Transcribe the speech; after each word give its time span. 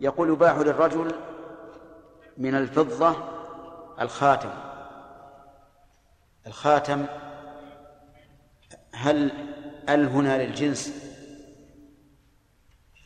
يقول 0.00 0.30
يباح 0.30 0.56
للرجل 0.56 1.14
من 2.36 2.54
الفضة 2.54 3.16
الخاتم. 4.00 4.50
الخاتم 6.46 7.06
هل 8.94 9.30
ال 9.88 10.08
هنا 10.08 10.42
للجنس؟ 10.42 10.92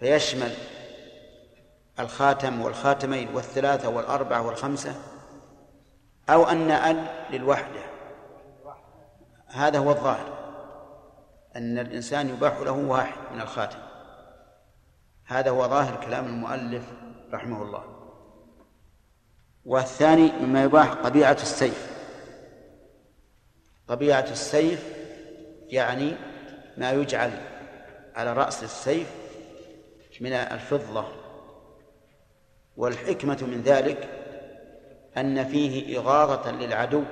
فيشمل 0.01 0.53
الخاتم 2.01 2.61
والخاتمين 2.61 3.35
والثلاثة 3.35 3.89
والأربعة 3.89 4.47
والخمسة 4.47 4.95
أو 6.29 6.45
أن 6.45 6.71
ال 6.71 7.07
للوحدة. 7.31 7.83
هذا 9.47 9.79
هو 9.79 9.91
الظاهر 9.91 10.39
أن 11.57 11.79
الإنسان 11.79 12.29
يباح 12.29 12.61
له 12.61 12.73
واحد 12.73 13.35
من 13.35 13.41
الخاتم. 13.41 13.90
هذا 15.31 15.51
هو 15.51 15.69
ظاهر 15.69 16.05
كلام 16.05 16.27
المؤلف 16.27 16.83
رحمه 17.33 17.63
الله. 17.63 17.85
والثاني 19.65 20.33
مما 20.33 20.63
يباح 20.63 20.95
طبيعة 20.95 21.33
السيف. 21.43 21.91
طبيعة 23.89 24.27
السيف 24.31 24.95
يعني 25.69 26.17
ما 26.77 26.93
يجعل 26.93 27.31
على 28.15 28.33
رأس 28.33 28.65
السيف 28.65 29.09
من 30.21 30.33
الفضة. 30.33 31.05
والحكمة 32.77 33.39
من 33.43 33.63
ذلك 33.63 34.09
أن 35.17 35.45
فيه 35.45 35.99
إغاظة 35.99 36.53
للعدو. 36.53 37.05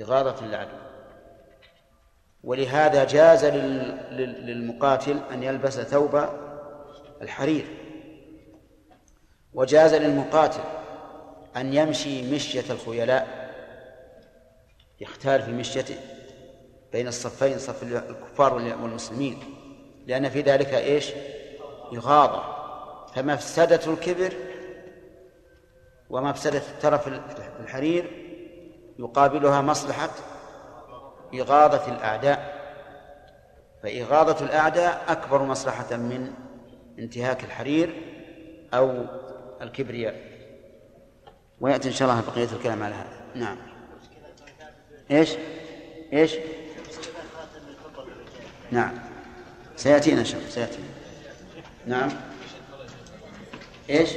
إغاظة 0.00 0.46
للعدو. 0.46 0.79
ولهذا 2.44 3.04
جاز 3.04 3.44
للمقاتل 4.14 5.20
أن 5.32 5.42
يلبس 5.42 5.80
ثوب 5.80 6.24
الحرير 7.22 7.66
وجاز 9.54 9.94
للمقاتل 9.94 10.60
أن 11.56 11.74
يمشي 11.74 12.34
مشية 12.34 12.72
الخيلاء 12.72 13.50
يختار 15.00 15.42
في 15.42 15.52
مشيته 15.52 15.96
بين 16.92 17.08
الصفين 17.08 17.58
صف 17.58 17.82
الكفار 17.82 18.54
والمسلمين 18.54 19.38
لأن 20.06 20.28
في 20.28 20.40
ذلك 20.40 20.74
إيش؟ 20.74 21.12
إغاظة 21.92 22.42
فمفسدة 23.14 23.80
الكبر 23.92 24.32
ومفسدة 26.10 26.58
الترف 26.58 27.08
الحرير 27.60 28.10
يقابلها 28.98 29.60
مصلحة 29.60 30.10
إغاظة 31.34 31.92
الأعداء 31.94 32.60
فإغاظة 33.82 34.44
الأعداء 34.44 35.04
أكبر 35.08 35.42
مصلحة 35.42 35.96
من 35.96 36.32
انتهاك 36.98 37.44
الحرير 37.44 38.02
أو 38.74 39.04
الكبرياء. 39.62 40.30
ويأتي 41.60 41.88
إن 41.88 41.94
شاء 41.94 42.10
الله 42.10 42.20
بقية 42.20 42.48
الكلام 42.56 42.82
على 42.82 42.94
هذا. 42.94 43.20
نعم. 43.34 43.56
إيش؟ 45.10 45.30
إيش؟ 46.12 46.34
نعم. 48.70 48.92
سيأتينا 49.76 50.20
إن 50.20 50.24
شاء 50.24 50.40
الله 50.40 50.50
سيأتينا. 50.50 50.88
نعم. 51.86 52.10
إيش؟ 53.90 54.10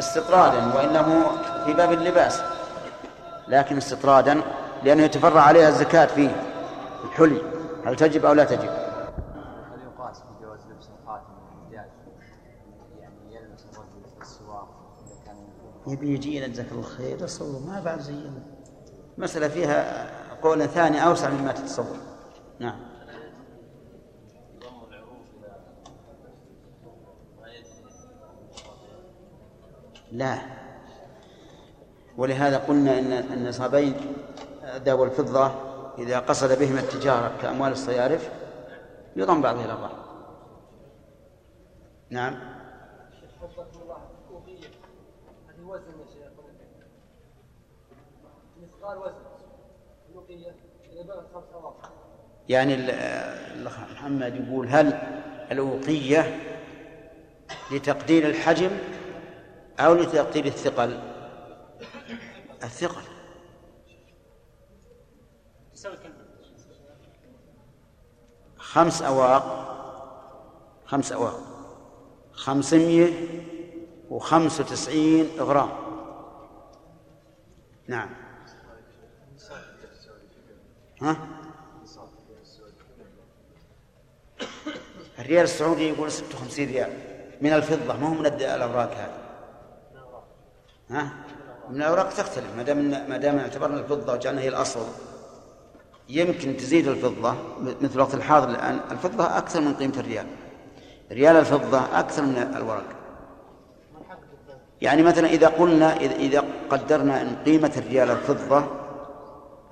استطرادا 0.00 0.74
وإنه 0.74 1.26
في 1.64 1.72
باب 1.72 1.92
اللباس. 1.92 2.42
لكن 3.48 3.76
استطرادا 3.76 4.42
لأنه 4.84 5.02
يتفرع 5.02 5.40
عليها 5.40 5.68
الزكاة 5.68 6.06
فيه 6.06 6.36
الحلي. 7.04 7.42
هل 7.86 7.96
تجب 7.96 8.24
أو 8.24 8.32
لا 8.32 8.44
تجب؟ 8.44 8.70
هل 8.70 9.80
يقاس 9.82 10.18
في 10.20 10.44
جواز 10.44 10.60
لبس 10.70 10.88
الخاتم 11.02 11.32
يعني 11.72 11.90
يلبس 13.30 13.64
الرجل 13.72 14.16
في 14.16 14.22
السواق 14.22 14.68
إذا 15.06 15.14
كان 15.26 15.36
يبي 15.86 16.14
يجينا 16.14 16.46
جزاك 16.46 16.66
الله 16.72 16.82
خير 16.82 17.18
تصور 17.18 17.60
ما 17.66 17.80
بعد 17.80 18.00
زينا. 18.00 18.42
مسألة 19.18 19.48
فيها 19.48 20.10
قول 20.42 20.68
ثاني 20.68 21.06
أوسع 21.06 21.30
مما 21.30 21.52
تتصور. 21.52 21.96
نعم. 22.58 22.87
لا. 30.12 30.38
ولهذا 32.16 32.58
قلنا 32.58 32.98
ان 32.98 33.12
النصابين 33.12 33.94
الذهب 34.74 34.98
والفضه 34.98 35.50
إذا 35.98 36.18
قصد 36.18 36.58
بهما 36.58 36.80
التجارة 36.80 37.32
كأموال 37.42 37.72
الصيارف 37.72 38.30
يضم 39.16 39.42
بعضها 39.42 39.64
إلى 39.64 39.76
بعض. 39.76 39.92
نعم. 42.10 42.58
يعني 52.48 52.74
الأخ 53.54 53.78
محمد 53.92 54.34
يقول 54.34 54.68
هل 54.68 54.86
الأوقية 55.52 56.40
لتقدير 57.72 58.26
الحجم 58.28 58.70
أو 59.78 59.94
لتقدير 59.94 60.46
الثقل. 60.46 61.00
الثقل. 62.62 63.02
خمس 68.56 69.02
أواق. 69.02 69.68
خمس 70.86 71.12
أواق. 71.12 71.40
خمسمية 72.32 73.12
وخمس 74.10 74.60
وتسعين 74.60 75.28
غرام. 75.38 75.70
نعم. 77.86 78.08
ها؟ 81.02 81.16
الريال 85.18 85.44
السعودي 85.44 85.88
يقول 85.88 86.12
56 86.12 86.68
ريال. 86.68 86.92
من 87.40 87.52
الفضة. 87.52 87.96
ما 87.96 88.08
هو 88.08 88.14
من 88.14 88.26
الأوراق 88.26 88.92
هذه؟ 88.92 89.27
ها؟ 90.90 91.12
من 91.70 91.76
الأوراق 91.76 92.08
تختلف. 92.08 92.56
ما 92.56 92.62
دام 92.62 92.90
ما 93.08 93.16
دام 93.16 93.38
اعتبرنا 93.38 93.80
الفضة 93.80 94.12
وجعلنا 94.12 94.40
هي 94.40 94.48
الأصل 94.48 94.86
يمكن 96.08 96.56
تزيد 96.56 96.88
الفضة. 96.88 97.34
مثل 97.80 98.00
وقت 98.00 98.14
الحاضر 98.14 98.50
الآن 98.50 98.80
الفضة 98.90 99.38
أكثر 99.38 99.60
من 99.60 99.74
قيمة 99.74 99.94
الريال. 99.98 100.26
ريال 101.12 101.36
الفضة 101.36 101.98
أكثر 101.98 102.22
من 102.22 102.36
الورق. 102.56 102.84
يعني 104.82 105.02
مثلا 105.02 105.26
إذا 105.26 105.48
قلنا 105.48 105.96
إذا 105.96 106.44
قدرنا 106.70 107.22
أن 107.22 107.36
قيمة 107.44 107.72
الريال 107.76 108.10
الفضة 108.10 108.66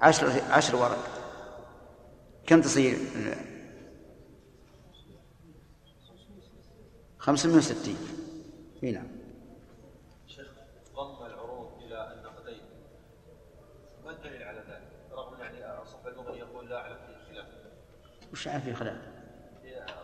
عشر 0.01 0.33
عشر 0.51 0.77
ورق. 0.77 0.99
كم 2.47 2.61
تصير؟ 2.61 2.99
560 7.19 7.97
إي 8.83 8.91
نعم 8.91 9.07
شيخ 10.27 10.47
ضم 10.95 11.27
العروض 11.27 11.69
إلى 11.83 12.15
النقدين 12.15 12.63
ما 14.05 14.11
الدليل 14.11 14.43
على 14.43 14.59
ذلك؟ 14.59 14.89
رغم 15.13 15.41
يعني 15.41 15.85
صاحب 15.85 16.07
اللغة 16.07 16.37
يقول 16.37 16.69
لا 16.71 16.77
اعلم 16.77 16.97
فيه 17.07 17.35
خلاف 17.35 17.47
وش 18.37 18.49
عارف 18.49 18.65
في 18.65 18.75
خلاف؟ 18.75 18.97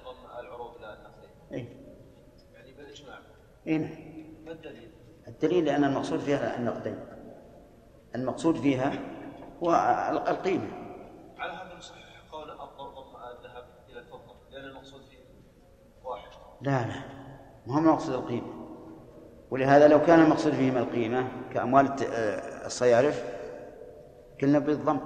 ضم 0.04 0.41
العروض 0.41 0.76
إلى 0.76 0.94
النقدين 0.94 1.31
اي 1.53 1.66
يعني 2.54 2.72
بالاجماع 2.72 3.19
اي 3.66 3.78
نعم. 3.78 3.91
ما 4.44 4.53
الدليل؟ 4.53 4.91
الدليل 5.28 5.65
لأن 5.65 5.84
المقصود 5.84 6.19
فيها 6.20 6.56
النقدين. 6.59 6.98
المقصود 8.15 8.56
فيها 8.56 8.93
هو 9.62 9.72
القيمة. 10.28 10.69
على 11.38 11.53
هذا 11.53 11.76
نصحح 11.78 12.22
قول 12.32 12.47
ضم 12.48 13.16
الذهب 13.38 13.65
إلى 13.88 13.98
الفضة 13.98 14.34
لأن 14.50 14.64
المقصود 14.64 15.02
فيه 15.02 15.19
واحد. 16.05 16.31
لا 16.62 16.87
لا. 16.87 17.02
ما 17.67 17.75
هو 17.75 17.78
المقصود 17.78 18.14
القيمة. 18.14 18.52
ولهذا 19.50 19.88
لو 19.88 20.02
كان 20.02 20.20
المقصود 20.20 20.52
فيهما 20.52 20.81
القيمة 20.81 21.28
كأموال 21.52 21.87
الت- 21.87 22.02
آه، 22.02 22.67
الصيارف 22.67 23.25
قلنا 24.43 24.58
بالضم. 24.58 25.00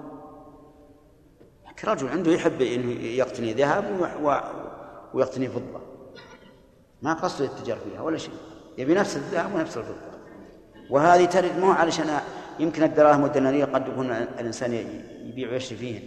رجل 1.84 2.08
عنده 2.08 2.32
يحب 2.32 2.62
انه 2.62 2.93
يقتني 3.02 3.52
ذهب 3.52 3.84
ويقتني 5.14 5.49
فضة. 5.49 5.81
ما 7.02 7.14
قصده 7.14 7.44
التجار 7.44 7.78
فيها 7.78 8.00
ولا 8.00 8.19
شيء. 8.19 8.34
يبي 8.78 8.94
نفس 8.94 9.17
الذهب 9.17 9.55
ونفس 9.55 9.76
الفضة. 9.76 10.17
وهذه 10.90 11.25
ترد 11.25 11.58
مو 11.58 11.70
علشان 11.70 12.20
يمكن 12.58 12.82
الدراهم 12.82 13.23
والدنانير 13.23 13.67
قد 13.67 13.88
يكون 13.88 14.11
الإنسان 14.11 14.73
يبيع 15.23 15.50
ويشتري 15.50 15.78
فيهن. 15.78 16.02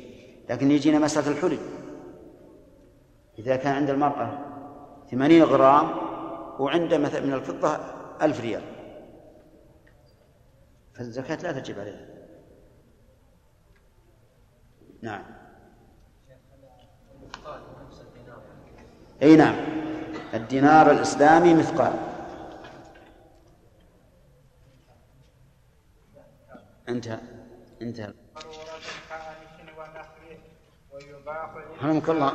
لكن 0.49 0.71
يجينا 0.71 0.99
مسألة 0.99 1.31
الحلي 1.31 1.59
إذا 3.39 3.55
كان 3.55 3.75
عند 3.75 3.89
المرأة 3.89 4.39
ثمانين 5.11 5.43
غرام 5.43 5.89
وعنده 6.59 6.97
مثلا 6.97 7.25
من 7.25 7.33
الفضة 7.33 7.79
ألف 8.21 8.41
ريال. 8.41 8.61
فالزكاة 10.95 11.35
لا 11.35 11.59
تجب 11.59 11.79
عليها. 11.79 12.05
نعم. 15.01 15.38
أي 19.21 19.35
نعم. 19.35 19.55
الدينار 20.33 20.91
الإسلامي 20.91 21.53
مثقال. 21.53 21.93
انتهى. 26.89 27.19
انتهى. 27.81 28.13
رحمك 31.81 32.09
الله. 32.09 32.33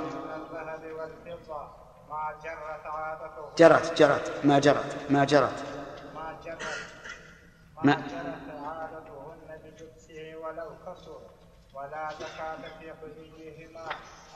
جرت 3.58 3.94
جرت. 3.98 4.44
ما 4.44 4.58
جرت 4.58 5.10
ما 5.10 5.24
جرت. 5.24 5.58
ما 6.14 6.36
جرت. 6.44 6.62
ما- 7.84 7.96
ما 7.96 7.96
جرت 7.96 8.46
عادتهن 8.64 9.60
بلبسه 9.62 10.36
ولو 10.42 10.70
كسر 10.86 11.20
ولا 11.74 12.08
زكاة 12.20 12.56
في 12.78 12.92
حليهما 13.00 13.86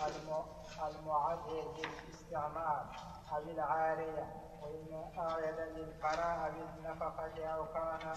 الم- 0.07 0.47
المعد 0.89 1.39
للاستعمال 1.79 2.87
أو 3.33 3.43
العارية 3.69 4.25
وإن 4.63 4.93
أعيد 5.19 5.59
للقراء 5.77 6.53
بالنفقة 6.55 7.47
أو 7.55 7.65
كان 7.65 8.13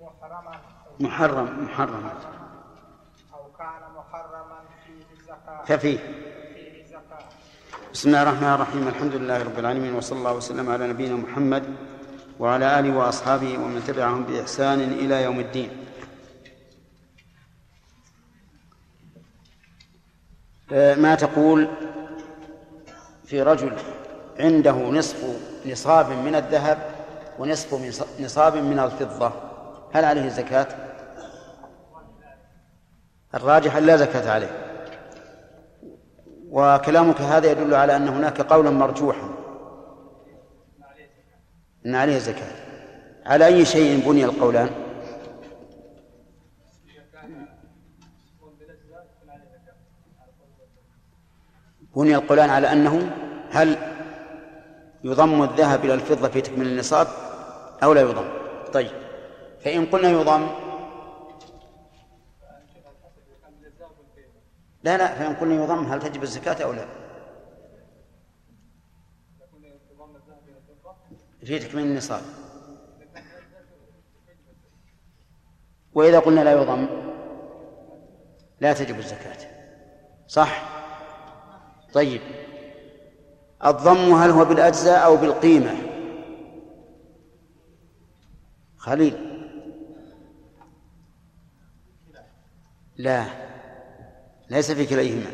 محرما 0.00 0.60
محرم 1.00 1.64
محرم. 1.64 2.10
أو 3.34 3.52
كان 3.58 3.82
محرما 3.96 4.58
فيه 4.86 5.04
الزكاة. 5.12 5.64
ففيه 5.64 5.98
فيه 5.98 6.98
بسم 7.92 8.08
الله 8.08 8.22
الرحمن 8.22 8.48
الرحيم. 8.54 8.88
الحمد 8.88 9.14
لله 9.14 9.42
رب 9.42 9.58
العالمين 9.58 9.94
وصلى 9.94 10.18
الله 10.18 10.34
وسلم 10.34 10.70
على 10.70 10.88
نبينا 10.88 11.16
محمد 11.16 11.76
وعلى 12.38 12.78
آله 12.78 12.96
وأصحابه 12.96 13.58
ومن 13.58 13.84
تبعهم 13.86 14.24
بإحسان 14.24 14.80
إلى 14.80 15.22
يوم 15.24 15.40
الدين. 15.40 15.86
آه، 20.72 20.94
ما 20.94 21.14
تقول 21.14 21.68
في 23.24 23.42
رجل 23.42 23.76
عنده 24.40 24.72
نصف 24.72 25.24
نصاب 25.66 26.10
من 26.10 26.34
الذهب 26.34 26.78
ونصف 27.38 27.96
نصاب 28.20 28.56
من 28.56 28.78
الفضة. 28.78 29.32
هل 29.92 30.04
عليه 30.04 30.28
زكاة؟ 30.28 30.66
الراجح 33.34 33.76
لا 33.76 33.96
زكاة 33.96 34.30
عليه. 34.30 34.50
وكلامك 36.50 37.20
هذا 37.20 37.50
يدل 37.50 37.74
على 37.74 37.96
أن 37.96 38.08
هناك 38.08 38.40
قولا 38.40 38.70
مرجوحا. 38.70 39.28
أن 41.86 41.94
عليه 41.94 42.18
زكاة. 42.18 42.52
على 43.26 43.46
أي 43.46 43.64
شيء 43.64 44.08
بني 44.10 44.24
القولان؟ 44.24 44.70
بني 51.96 52.14
القولان 52.14 52.50
على 52.50 52.72
أنه 52.72 53.10
هل 53.50 53.76
يضم 55.04 55.42
الذهب 55.42 55.84
إلى 55.84 55.94
الفضة 55.94 56.28
في 56.28 56.40
تكميل 56.40 56.66
النصاب 56.66 57.06
أو 57.82 57.92
لا 57.92 58.00
يضم. 58.00 58.28
طيب. 58.72 58.92
فإن 59.60 59.86
قلنا 59.86 60.10
يضم. 60.10 60.48
لا 64.82 64.96
لا 64.96 65.14
فإن 65.14 65.34
قلنا 65.34 65.64
يضم 65.64 65.84
هل 65.84 66.00
تجب 66.00 66.22
الزكاة 66.22 66.64
أو 66.64 66.72
لا؟ 66.72 66.86
في 71.44 71.58
تكميل 71.58 71.86
النصاب. 71.86 72.22
وإذا 75.94 76.18
قلنا 76.18 76.40
لا 76.40 76.52
يضم 76.52 76.86
لا 78.60 78.72
تجب 78.72 78.98
الزكاة. 78.98 79.50
صح؟ 80.28 80.62
طيب. 81.92 82.20
الضم 83.64 84.12
هل 84.14 84.30
هو 84.30 84.44
بالأجزاء 84.44 85.04
أو 85.04 85.16
بالقيمة؟ 85.16 85.76
خليل. 88.76 89.30
لا. 92.96 93.24
ليس 94.50 94.72
في 94.72 94.86
كليهما. 94.86 95.30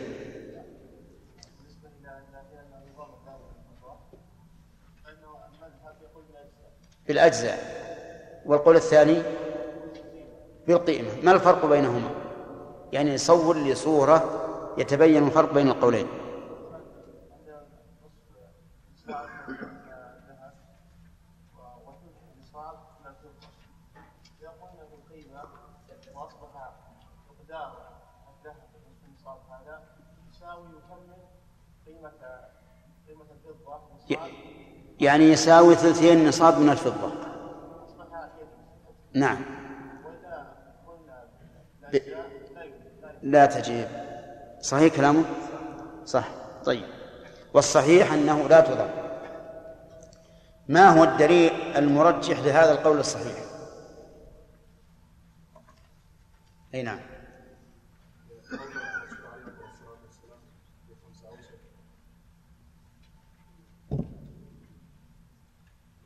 بالأجزاء. 7.08 7.76
والقول 8.46 8.76
الثاني؟ 8.76 9.22
بالقيمة. 10.66 11.10
ما 11.22 11.32
الفرق 11.32 11.66
بينهما؟ 11.66 12.10
يعني 12.92 13.18
صور 13.18 13.56
لي 13.56 13.74
صورة 13.74 14.42
يتبين 14.78 15.26
الفرق 15.26 15.52
بين 15.54 15.68
القولين 15.68 16.06
واصبح 26.14 26.72
مقدار 27.28 27.72
الذهب 28.38 28.56
في 29.00 29.06
النصاب 29.06 29.38
هذا 29.50 29.82
يساوي 30.30 30.68
يكمل 30.68 31.20
قيمه 31.86 32.12
قيمه 33.06 33.26
الفضه 33.32 33.80
نصاب 33.94 34.30
يعني 35.00 35.24
يساوي 35.24 35.74
ثلثين 35.74 36.28
نصاب 36.28 36.58
من 36.58 36.68
الفضة. 36.70 37.12
نعم. 39.14 39.38
ب- 41.92 42.00
لا 43.22 43.46
تجيب. 43.46 43.88
صحيح 44.60 44.96
كلامه؟ 44.96 45.24
صح. 46.04 46.28
طيب. 46.64 46.84
والصحيح 47.54 48.12
أنه 48.12 48.48
لا 48.48 48.60
تضم 48.60 48.88
ما 50.68 50.88
هو 50.88 51.04
الدليل 51.04 51.52
المرجح 51.76 52.38
لهذا 52.38 52.72
القول 52.72 52.98
الصحيح؟ 52.98 53.36
أي 56.74 56.82
نعم 56.82 56.98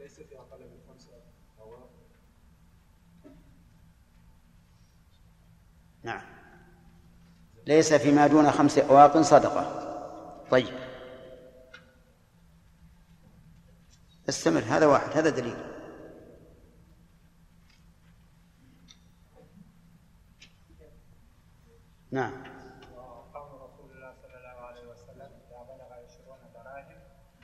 ليس 0.01 0.21
في 0.21 0.39
أقل 0.39 0.61
من 0.61 0.81
خمسة 0.89 1.11
أواق 1.61 1.91
نعم 6.03 6.23
ليس 7.71 7.95
فيما 7.95 8.27
دون 8.27 8.51
خمس 8.51 8.79
أواق 8.79 9.21
صدقة. 9.21 9.65
طيب. 10.51 10.75
استمر 14.29 14.61
هذا 14.61 14.87
واحد 14.87 15.11
هذا 15.17 15.31
دليل. 15.31 15.57
نعم. 22.11 22.33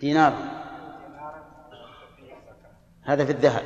دينار. 0.00 0.32
هذا 3.02 3.24
في 3.24 3.32
الذهب. 3.32 3.64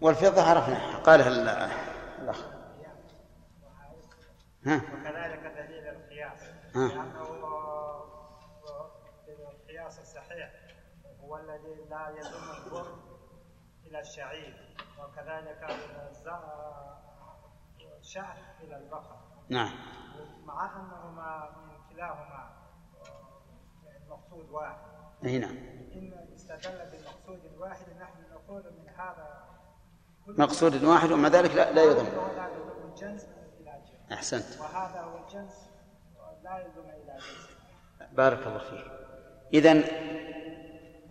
والفضة 0.00 0.42
عرفنا 0.42 0.96
قالها 0.96 1.28
ال- 1.28 1.70
الأخ. 2.22 2.55
ها. 4.66 4.76
وكذلك 4.76 5.40
دليل 5.56 5.88
القياس. 5.88 6.42
ها. 6.74 6.88
لأنه 6.88 7.26
القياس 9.50 9.98
الصحيح. 9.98 10.52
هو 11.20 11.36
الذي 11.36 11.74
لا 11.90 12.08
يضم 12.08 12.66
البر 12.66 12.96
إلى 13.86 14.00
الشعير. 14.00 14.76
وكذلك 14.98 15.66
الشعر 18.00 18.36
إلى 18.60 18.76
البقر. 18.76 19.16
نعم. 19.48 19.72
مع 20.44 20.76
أنهما 20.76 21.50
من 21.56 21.94
كلاهما 21.94 22.50
المقصود 24.06 24.50
واحد. 24.50 24.78
أي 25.24 25.38
نعم. 25.38 25.56
إن 25.94 26.28
استدل 26.34 26.90
بمقصود 26.92 27.56
واحد 27.58 27.88
نحن 28.00 28.32
نقول 28.32 28.62
من 28.62 28.88
هذا 28.88 29.44
مقصود 30.26 30.84
واحد. 30.84 31.12
ومع 31.12 31.28
ذلك 31.28 31.50
لا, 31.54 31.72
لا 31.72 31.82
يضم 31.82 32.06
الجنس. 32.84 33.35
أحسنت. 34.12 34.60
وهذا 34.60 35.00
هو 35.00 35.26
الجنس 35.26 35.52
لا 36.44 36.58
يضم 36.58 36.88
إلى 36.88 37.14
جنس. 37.14 38.12
بارك 38.12 38.46
الله 38.46 38.58
فيك. 38.58 38.84
إذن 39.54 39.84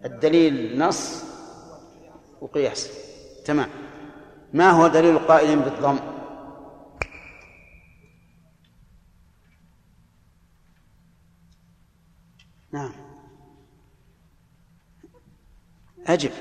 الدليل 0.06 0.80
نص 0.80 1.24
وقياس. 2.42 2.90
تمام. 3.46 3.70
ما 4.54 4.70
هو 4.70 4.88
دليل 4.88 5.20
قائل 5.20 5.60
بالضم؟ 5.60 6.00
نعم. 12.72 12.94
أجب. 16.08 16.32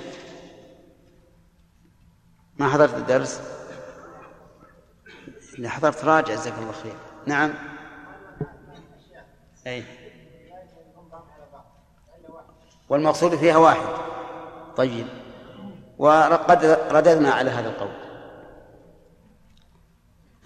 ما 2.58 2.68
حضرت 2.68 2.94
الدرس؟ 2.94 3.40
إذا 5.58 5.68
حضرت 5.68 6.04
راجع 6.04 6.34
جزاك 6.34 6.54
الله 6.58 6.72
خير. 6.72 6.94
نعم. 7.26 7.54
أي. 9.66 9.84
والمقصود 12.88 13.36
فيها 13.36 13.56
واحد. 13.56 13.88
طيب. 14.76 15.06
وقد 15.98 16.64
رددنا 16.90 17.30
على 17.32 17.50
هذا 17.50 17.68
القول. 17.68 17.92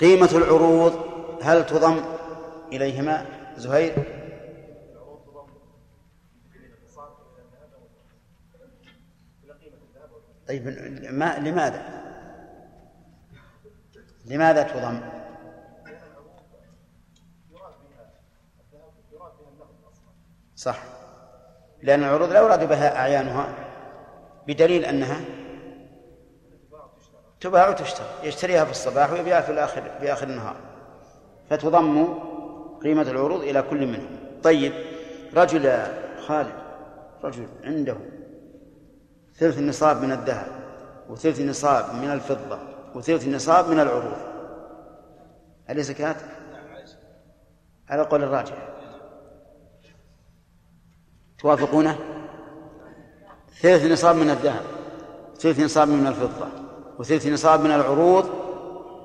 قيمة 0.01 0.31
العروض 0.33 0.93
هل 1.43 1.67
تضم 1.67 2.05
إليهما؟ 2.73 3.27
زهير؟ 3.57 3.95
طيب 10.49 10.67
ما 11.11 11.39
لماذا؟ 11.39 11.98
لماذا 14.29 14.63
تضم؟ 14.63 15.01
صح. 20.57 20.83
لأن 21.83 22.03
العروض 22.03 22.33
لا 22.33 22.41
يراد 22.41 22.69
بها 22.69 22.97
أعيانها 22.97 23.49
بدليل 24.47 24.85
أنها 24.85 25.21
تباع 27.41 27.69
وتشترى 27.69 28.07
يشتريها 28.23 28.65
في 28.65 28.71
الصباح 28.71 29.13
ويبيعها 29.13 29.41
في 29.41 29.53
الآخر 29.53 29.83
في 30.01 30.13
آخر 30.13 30.27
النهار. 30.27 30.57
فتضم 31.51 32.19
قيمة 32.83 33.03
العروض 33.03 33.41
إلى 33.41 33.63
كل 33.63 33.87
منهم 33.87 34.17
طيب 34.43 34.73
رجل 35.37 35.65
يا 35.65 36.09
خالد 36.27 36.53
رجل 37.25 37.47
عنده 37.65 37.97
ثلث 39.35 39.59
النصاب 39.59 40.03
من 40.03 40.13
الذهب 40.13 40.47
وثلث 41.09 41.41
النصاب 41.41 41.95
من 41.95 42.11
الفضة 42.11 42.59
وثلث 42.95 43.27
النصاب 43.27 43.69
من 43.69 43.81
العروض. 43.81 44.17
هل 45.67 45.83
زكاة؟ 45.83 46.17
على 47.89 48.03
قول 48.03 48.23
الراجح. 48.23 48.69
توافقونه؟ 51.39 51.99
ثلث 53.61 53.85
نصاب 53.85 54.17
من 54.17 54.31
الذهب 54.31 54.63
ثلث 55.39 55.61
نصاب 55.61 55.89
من 55.89 56.07
الفضة 56.07 56.47
وثلث 56.99 57.27
نصاب 57.27 57.61
من 57.61 57.71
العروض 57.71 58.31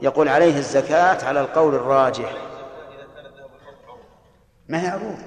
يقول 0.02 0.28
عليه 0.28 0.58
الزكاة 0.58 1.26
على 1.26 1.42
القول 1.42 1.76
الراجح. 1.76 2.34
ما 4.70 4.82
هي 4.84 4.88
عروض؟ 4.88 5.18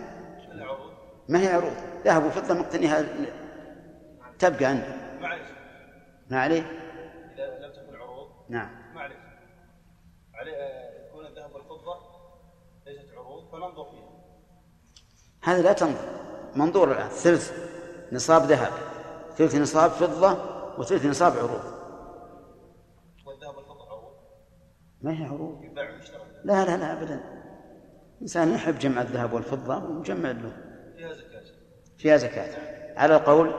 ما 1.28 1.40
هي 1.40 1.48
عروض؟ 1.48 1.72
ذهب 2.04 2.24
وفضة 2.24 2.54
مقتنيها 2.54 3.04
تبقى 4.38 4.64
عنده 4.64 4.96
ما 6.30 6.40
عليه 6.40 6.62
نعم. 8.48 8.94
ما 8.94 9.00
عليه 10.34 10.52
آه، 10.52 11.08
يكون 11.08 11.26
الذهب 11.26 11.54
والفضة 11.54 11.96
ليست 12.86 13.14
عروض 13.16 13.52
فننظر 13.52 13.90
فيها. 13.90 14.08
هذا 15.42 15.62
لا 15.62 15.72
تنظر. 15.72 16.08
منظور 16.56 16.92
الآن. 16.92 17.08
ثلث 17.08 17.52
نصاب 18.12 18.42
ذهب 18.42 18.72
ثلث 19.36 19.54
نصاب 19.54 19.90
فضة 19.90 20.38
وثلث 20.78 21.06
نصاب 21.06 21.32
عروض. 21.32 21.64
والذهب 23.26 23.56
والفضة 23.56 23.88
عروض؟ 23.90 24.12
ما 25.02 25.12
هي 25.12 25.24
عروض؟ 25.24 25.64
لا 26.44 26.64
لا 26.64 26.76
لا 26.76 26.92
أبدا. 26.92 27.20
إنسان 28.22 28.54
يحب 28.54 28.78
جمع 28.78 29.02
الذهب 29.02 29.32
والفضة 29.32 29.76
ومجمع 29.76 30.30
له. 30.30 30.56
فيها 30.96 31.12
زكاة. 31.12 31.42
فيها 31.98 32.16
زكاة. 32.16 32.56
على 32.98 33.16
القول؟ 33.16 33.52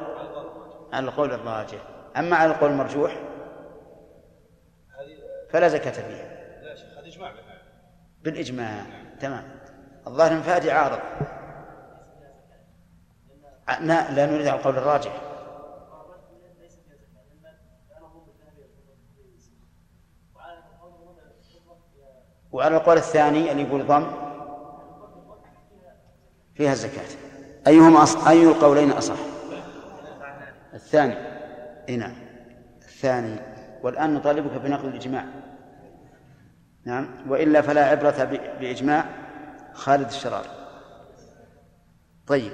على 0.93 1.05
القول 1.05 1.31
الراجح. 1.31 1.87
أما 2.17 2.35
على 2.35 2.51
القول 2.51 2.71
المرجوح؟ 2.71 3.36
فلا 5.49 5.67
زكاة 5.67 5.91
فيها. 5.91 6.37
لا 6.61 6.75
شيخ 6.75 6.97
هذا 6.97 7.01
بالمعنى 7.01 7.57
بالإجماع 8.23 8.85
تمام. 9.19 9.43
الظاهر 10.07 10.31
أن 10.31 10.41
فادي 10.41 10.71
عارض 10.71 10.99
لا 13.67 14.11
لا 14.11 14.25
نريد 14.25 14.47
على 14.47 14.59
القول 14.59 14.77
الراجح. 14.77 15.21
وعلى 22.51 22.77
القول 22.77 22.97
الثاني 22.97 23.51
اللي 23.51 23.63
يقول 23.63 23.87
ضم 23.87 24.07
فيها 26.55 26.71
الزكاة. 26.71 27.05
أيهما 27.67 28.03
أصح 28.03 28.27
أي 28.27 28.43
القولين 28.43 28.91
أصح؟ 28.91 29.15
الثاني. 30.73 31.15
إي 31.89 31.97
نعم. 31.97 32.15
الثاني. 32.81 33.39
والآن 33.83 34.13
نطالبك 34.13 34.61
بنقل 34.61 34.87
الإجماع. 34.87 35.25
نعم. 36.87 37.07
وإلا 37.29 37.61
فلا 37.61 37.85
عبرة 37.85 38.23
بإجماع 38.59 39.05
خالد 39.73 40.07
الشرار. 40.07 40.45
طيب. 42.27 42.51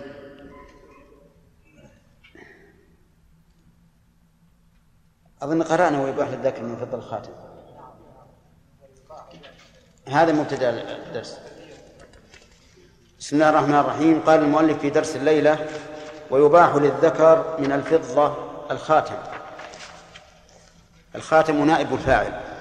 أظن 5.41 5.63
قرأنا 5.63 6.01
ويباح 6.01 6.29
للذكر 6.29 6.63
من 6.63 6.75
فضل 6.75 6.97
الخاتم. 6.97 7.31
هذا 10.09 10.31
مبتدأ 10.31 10.69
الدرس. 10.69 11.39
بسم 13.19 13.35
الله 13.35 13.49
الرحمن 13.49 13.75
الرحيم. 13.75 14.19
قال 14.19 14.39
المؤلف 14.39 14.79
في 14.79 14.89
درس 14.89 15.15
الليلة 15.15 15.67
ويباح 16.29 16.75
للذكر 16.75 17.57
من 17.59 17.71
الفضة 17.71 18.37
الخاتم. 18.71 19.15
الخاتم 21.15 21.65
نائب 21.65 21.93
الفاعل. 21.93 22.52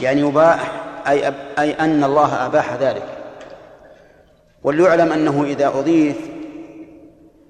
يعني 0.00 0.20
يباح 0.20 0.82
أي, 1.08 1.28
أب 1.28 1.34
أي 1.58 1.72
أن 1.72 2.04
الله 2.04 2.46
أباح 2.46 2.74
ذلك. 2.74 3.06
وليعلم 4.62 5.12
أنه 5.12 5.44
إذا 5.44 5.68
أضيف 5.68 6.16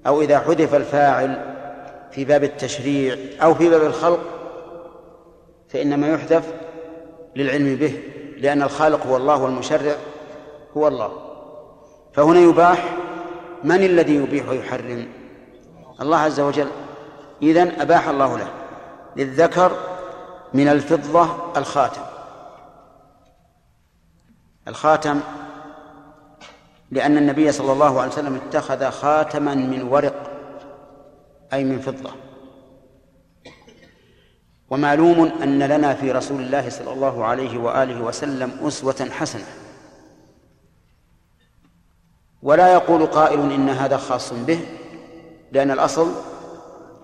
أو 0.07 0.21
إذا 0.21 0.39
حذف 0.39 0.75
الفاعل 0.75 1.55
في 2.11 2.25
باب 2.25 2.43
التشريع 2.43 3.17
أو 3.43 3.53
في 3.53 3.69
باب 3.69 3.81
الخلق 3.81 4.19
فإنما 5.69 6.09
يحذف 6.09 6.53
للعلم 7.35 7.75
به 7.75 7.99
لأن 8.37 8.61
الخالق 8.61 9.07
هو 9.07 9.17
الله 9.17 9.43
والمشرع 9.43 9.95
هو 10.77 10.87
الله. 10.87 11.11
فهنا 12.13 12.39
يباح 12.39 12.97
من 13.63 13.83
الذي 13.83 14.15
يبيح 14.15 14.49
ويحرم؟ 14.49 15.07
الله 16.01 16.17
عز 16.17 16.39
وجل. 16.39 16.67
إذن 17.41 17.71
أباح 17.79 18.07
الله 18.09 18.37
له 18.37 18.47
للذكر 19.15 19.71
من 20.53 20.67
الفضة 20.67 21.27
الخاتم. 21.57 22.01
الخاتم 24.67 25.19
لأن 26.91 27.17
النبي 27.17 27.51
صلى 27.51 27.71
الله 27.71 28.01
عليه 28.01 28.11
وسلم 28.11 28.35
اتخذ 28.35 28.89
خاتما 28.89 29.55
من 29.55 29.83
ورق 29.83 30.31
أي 31.53 31.63
من 31.63 31.79
فضة. 31.79 32.11
ومعلوم 34.69 35.31
أن 35.43 35.63
لنا 35.63 35.93
في 35.93 36.11
رسول 36.11 36.41
الله 36.41 36.69
صلى 36.69 36.93
الله 36.93 37.25
عليه 37.25 37.57
وآله 37.57 38.01
وسلم 38.01 38.51
أسوة 38.61 39.09
حسنة. 39.11 39.45
ولا 42.43 42.73
يقول 42.73 43.05
قائل 43.05 43.51
إن 43.51 43.69
هذا 43.69 43.97
خاص 43.97 44.33
به 44.33 44.59
لأن 45.51 45.71
الأصل 45.71 46.11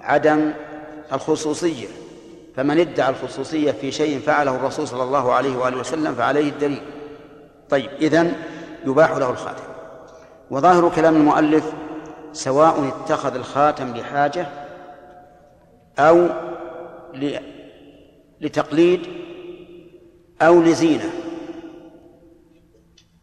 عدم 0.02 0.54
الخصوصية. 1.14 1.88
فمن 2.56 2.80
ادعى 2.80 3.10
الخصوصية 3.10 3.72
في 3.72 3.92
شيء 3.92 4.20
فعله 4.20 4.56
الرسول 4.56 4.88
صلى 4.88 5.04
الله 5.04 5.34
عليه 5.34 5.58
وآله 5.58 5.78
وسلم 5.78 6.16
فعليه 6.16 6.50
الدليل. 6.50 6.82
طيب 7.70 7.90
إذن 8.02 8.34
يباح 8.86 9.12
له 9.12 9.30
الخاتم. 9.30 9.64
وظاهر 10.52 10.90
كلام 10.90 11.16
المؤلف 11.16 11.74
سواء 12.32 12.88
اتخذ 12.88 13.36
الخاتم 13.36 13.96
لحاجة 13.96 14.48
أو 16.00 16.28
لتقليد 18.42 19.08
أو 20.42 20.62
لزينة 20.62 21.10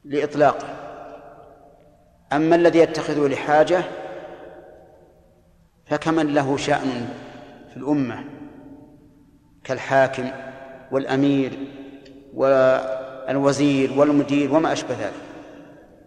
لإطلاقه. 0.04 0.66
أما 2.32 2.56
الذي 2.56 2.78
يتخذه 2.78 3.28
لحاجة 3.28 3.82
فكمن 5.86 6.34
له 6.34 6.56
شأن 6.56 7.08
في 7.70 7.76
الأمة 7.76 8.24
كالحاكم 9.64 10.30
والأمير 10.92 11.58
والوزير 13.28 13.92
والمدير 13.92 14.54
وما 14.54 14.72
أشبه 14.72 14.94
ذلك. 14.94 15.12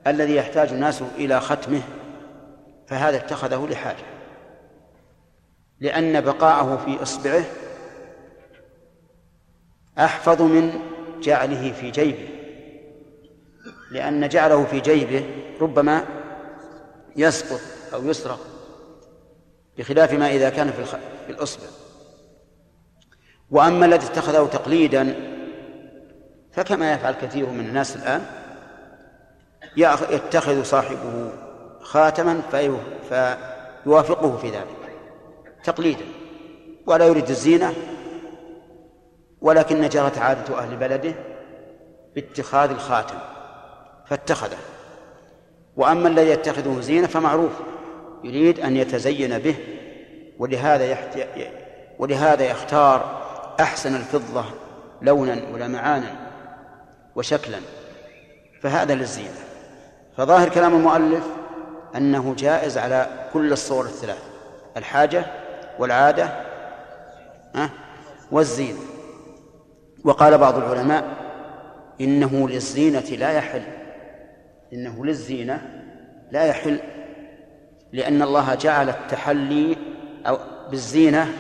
الذي 0.08 0.36
يحتاج 0.36 0.70
الناس 0.70 1.04
إلى 1.18 1.42
ختمه 1.42 1.82
فهذا 2.88 3.18
اتخذه 3.18 3.68
لحاجة. 3.72 4.06
لأن 5.80 6.22
بقاءه 6.22 6.78
في 6.86 7.04
إصبعه 7.04 7.44
أحفظ 10.00 10.42
من 10.42 10.80
جعله 11.22 11.72
في 11.72 11.92
جيبه. 11.92 12.30
لأن 13.92 14.30
جعله 14.30 14.66
في 14.66 14.80
جيبه 14.80 15.26
ربما 15.62 16.06
يسقط 17.16 17.62
أو 17.94 18.06
يسرق 18.06 18.40
بخلاف 19.78 20.14
ما 20.14 20.32
إذا 20.32 20.50
كان 20.50 20.72
في, 20.72 20.98
الأصبع. 21.30 21.68
وأما 23.52 23.86
الذي 23.86 24.06
اتخذه 24.06 24.50
تقليدا 24.54 25.37
فكما 26.58 26.94
يفعل 26.94 27.14
كثير 27.14 27.50
من 27.50 27.66
الناس 27.66 27.96
الآن 27.96 28.26
يتخذ 30.12 30.64
صاحبه 30.64 31.32
خاتما 31.82 32.42
في 32.52 32.78
يوافقه 33.86 34.38
في 34.38 34.50
ذلك 34.50 34.66
تقليدا 35.64 36.06
ولا 36.86 37.06
يريد 37.06 37.30
الزينة 37.30 37.74
ولكن 39.42 39.90
جرت 39.90 40.18
عادة 40.18 40.60
أهل 40.60 40.76
بلده 40.76 41.14
باتخاذ 42.16 42.70
الخاتم 42.70 43.18
فاتخذه. 44.06 44.58
وأما 45.76 46.10
الذي 46.10 46.30
يتخذه 46.30 46.80
زينة 46.82 47.08
فمعروف 47.08 47.52
يريد 48.24 48.60
أن 48.60 48.78
يتزين 48.78 49.40
به 49.40 49.56
ولهذا 50.40 50.86
يحت... 50.86 51.18
ولهذا 52.00 52.44
يختار 52.44 53.22
أحسن 53.60 53.96
الفضة 53.96 54.46
لونا 55.02 55.40
ولمعانا 55.54 56.27
وشكلا 57.18 57.58
فهذا 58.62 58.96
للزينة. 58.96 59.38
فظاهر 60.18 60.50
كلام 60.50 60.76
المؤلف 60.76 61.24
أنه 61.96 62.36
جائز 62.38 62.78
على 62.78 63.30
كل 63.34 63.52
الصور 63.52 63.86
الثلاث 63.86 64.24
الحاجة 64.78 65.26
والعادة 65.80 66.30
والزينة. 68.32 68.80
وقال 70.04 70.38
بعض 70.38 70.58
العلماء 70.58 71.04
إنه 72.02 72.50
للزينة 72.50 73.00
لا 73.00 73.32
يحل 73.32 73.62
إنه 74.74 75.06
للزينة 75.06 75.84
لا 76.32 76.44
يحل 76.44 76.80
لأن 77.94 78.22
الله 78.22 78.56
جعل 78.56 78.90
التحلي 78.90 79.78
أو 80.28 80.38
بالزينة 80.70 81.34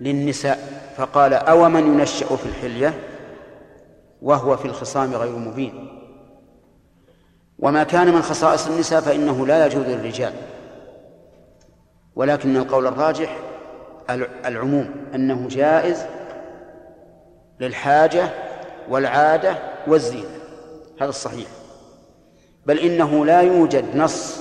للنساء. 0.00 0.74
فقال 0.96 1.34
أو 1.34 1.68
من 1.68 1.94
ينشأ 1.94 2.36
في 2.36 2.46
الحلية؟ 2.46 2.94
وهو 4.24 4.56
في 4.56 4.64
الخصام 4.64 5.14
غير 5.14 5.36
مبين. 5.36 5.88
وما 7.58 7.84
كان 7.84 8.14
من 8.14 8.22
خصائص 8.22 8.66
النساء 8.66 9.00
فإنه 9.00 9.46
لا 9.46 9.66
يجوز 9.66 9.84
للرجال. 9.84 10.32
ولكن 12.16 12.56
القول 12.56 12.86
الراجح 12.86 13.38
العموم 14.44 14.90
أنه 15.14 15.48
جائز 15.48 16.06
للحاجة 17.60 18.28
والعادة 18.88 19.58
والزينة. 19.86 20.38
هذا 21.00 21.10
الصحيح. 21.10 21.48
بل 22.66 22.78
إنه 22.78 23.26
لا 23.26 23.40
يوجد 23.40 23.96
نص 23.96 24.40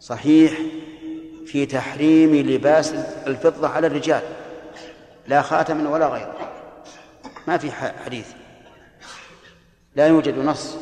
صحيح 0.00 0.52
في 1.46 1.66
تحريم 1.66 2.34
لباس 2.36 2.94
الفضة 3.26 3.68
على 3.68 3.86
الرجال. 3.86 4.22
لا 5.26 5.42
خاتم 5.42 5.86
ولا 5.86 6.08
غيره. 6.08 6.34
ما 7.48 7.58
في 7.58 7.70
حديث. 8.04 8.26
لا 9.96 10.06
يوجد 10.06 10.38
نص 10.38 10.76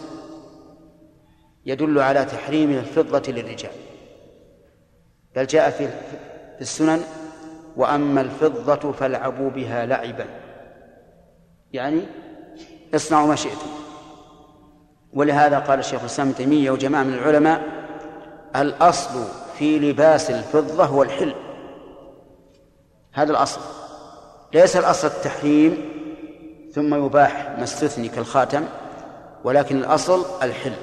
يدل 1.66 1.98
على 1.98 2.24
تحريم 2.24 2.70
الفضة 2.70 3.32
للرجال. 3.32 3.72
بل 5.36 5.46
جاء 5.46 5.70
في 5.70 5.88
السنن 6.60 7.02
وأما 7.76 8.20
الفضة 8.20 8.92
فالعبوا 8.92 9.50
بها 9.50 9.86
لعبا. 9.86 10.26
يعني 11.72 12.00
اصنعوا 12.94 13.26
ما 13.26 13.36
شئتم. 13.36 13.70
ولهذا 15.12 15.58
قال 15.58 15.78
الشيخ 15.78 16.00
الإسلام 16.00 16.28
ابن 16.28 16.36
تيمية 16.36 16.70
وجماعة 16.70 17.02
من 17.02 17.14
العلماء 17.14 17.62
الأصل 18.56 19.24
في 19.58 19.78
لباس 19.78 20.30
الفضة 20.30 20.84
هو 20.84 21.02
الحل. 21.02 21.34
هذا 23.12 23.30
الأصل. 23.30 23.60
ليس 24.54 24.76
الأصل 24.76 25.08
التحريم 25.08 25.92
ثم 26.74 27.06
يباح 27.06 27.54
ما 27.58 27.64
استثني 27.64 28.08
كالخاتم. 28.08 28.64
ولكن 29.44 29.76
الأصل 29.76 30.24
الحل 30.42 30.74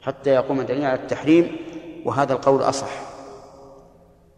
حتى 0.00 0.30
يقوم 0.30 0.60
الدليل 0.60 0.84
على 0.84 1.00
التحريم 1.00 1.56
وهذا 2.04 2.32
القول 2.32 2.62
أصح. 2.62 2.90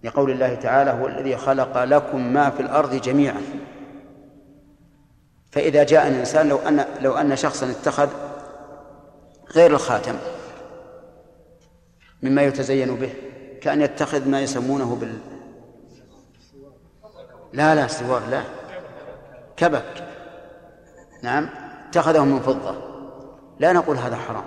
لقول 0.04 0.30
الله 0.30 0.54
تعالى 0.54 0.90
هو 0.90 1.06
الذي 1.06 1.36
خلق 1.36 1.84
لكم 1.84 2.32
ما 2.32 2.50
في 2.50 2.60
الأرض 2.60 2.94
جميعا. 2.94 3.42
فإذا 5.52 5.84
جاء 5.84 6.08
الإنسان 6.08 6.48
لو 6.48 6.58
أن 6.58 6.84
لو 7.00 7.16
أن 7.16 7.36
شخصا 7.36 7.70
اتخذ 7.70 8.08
غير 9.54 9.70
الخاتم 9.70 10.14
مما 12.22 12.42
يتزين 12.42 12.96
به 12.96 13.12
كأن 13.60 13.82
يتخذ 13.82 14.28
ما 14.28 14.40
يسمونه 14.40 14.96
بال 14.96 15.18
لا 17.52 17.74
لا 17.74 17.86
سوار 17.86 18.22
لا 18.30 18.42
كبك. 19.56 20.08
نعم 21.22 21.48
اتخذه 21.88 22.24
من 22.24 22.40
فضة. 22.40 22.89
لا 23.60 23.72
نقول 23.72 23.96
هذا 23.96 24.16
حرام. 24.16 24.44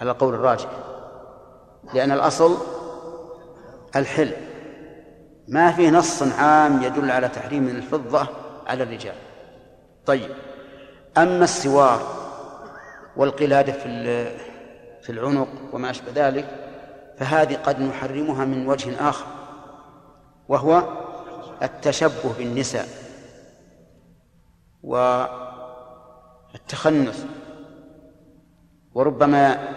على 0.00 0.10
القول 0.10 0.34
الراجح. 0.34 0.68
لأن 1.94 2.12
الأصل 2.12 2.56
الحل. 3.96 4.32
ما 5.48 5.72
في 5.72 5.90
نص 5.90 6.22
عام 6.22 6.82
يدل 6.82 7.10
على 7.10 7.28
تحريم 7.28 7.68
الفضة 7.68 8.26
على 8.66 8.82
الرجال. 8.82 9.14
طيب. 10.06 10.30
أما 11.18 11.44
السوار 11.44 12.00
والقلادة 13.16 13.72
في 13.72 14.24
في 15.02 15.12
العنق 15.12 15.48
وما 15.72 15.90
أشبه 15.90 16.12
ذلك 16.14 16.46
فهذه 17.18 17.54
قد 17.56 17.80
نحرمها 17.80 18.44
من 18.44 18.68
وجه 18.68 19.08
آخر 19.08 19.26
وهو 20.48 20.82
التشبه 21.62 22.32
بالنساء 22.38 22.88
والتخنث. 26.52 27.26
وربما 28.94 29.68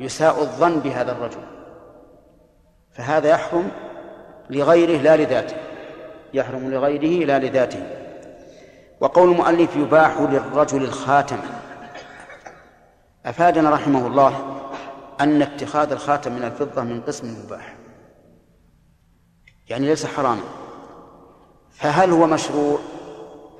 يساء 0.00 0.40
الظن 0.40 0.80
بهذا 0.80 1.12
الرجل. 1.12 1.40
فهذا 2.92 3.28
يحرم 3.28 3.70
لغيره 4.50 5.02
لا 5.02 5.16
لذاته. 5.16 5.56
يحرم 6.34 6.70
لغيره 6.70 7.26
لا 7.26 7.38
لذاته. 7.38 7.86
وقول 9.00 9.30
المؤلف 9.30 9.76
يباح 9.76 10.20
للرجل 10.20 10.82
الخاتم. 10.82 11.38
أفادنا 13.26 13.70
رحمه 13.70 14.06
الله 14.06 14.60
أن 15.20 15.42
اتخاذ 15.42 15.92
الخاتم 15.92 16.32
من 16.32 16.44
الفضة 16.44 16.82
من 16.82 17.00
قسم 17.00 17.44
مباح. 17.44 17.76
يعني 19.68 19.86
ليس 19.86 20.06
حراما. 20.06 20.42
فهل 21.70 22.10
هو 22.10 22.26
مشروع؟ 22.26 22.78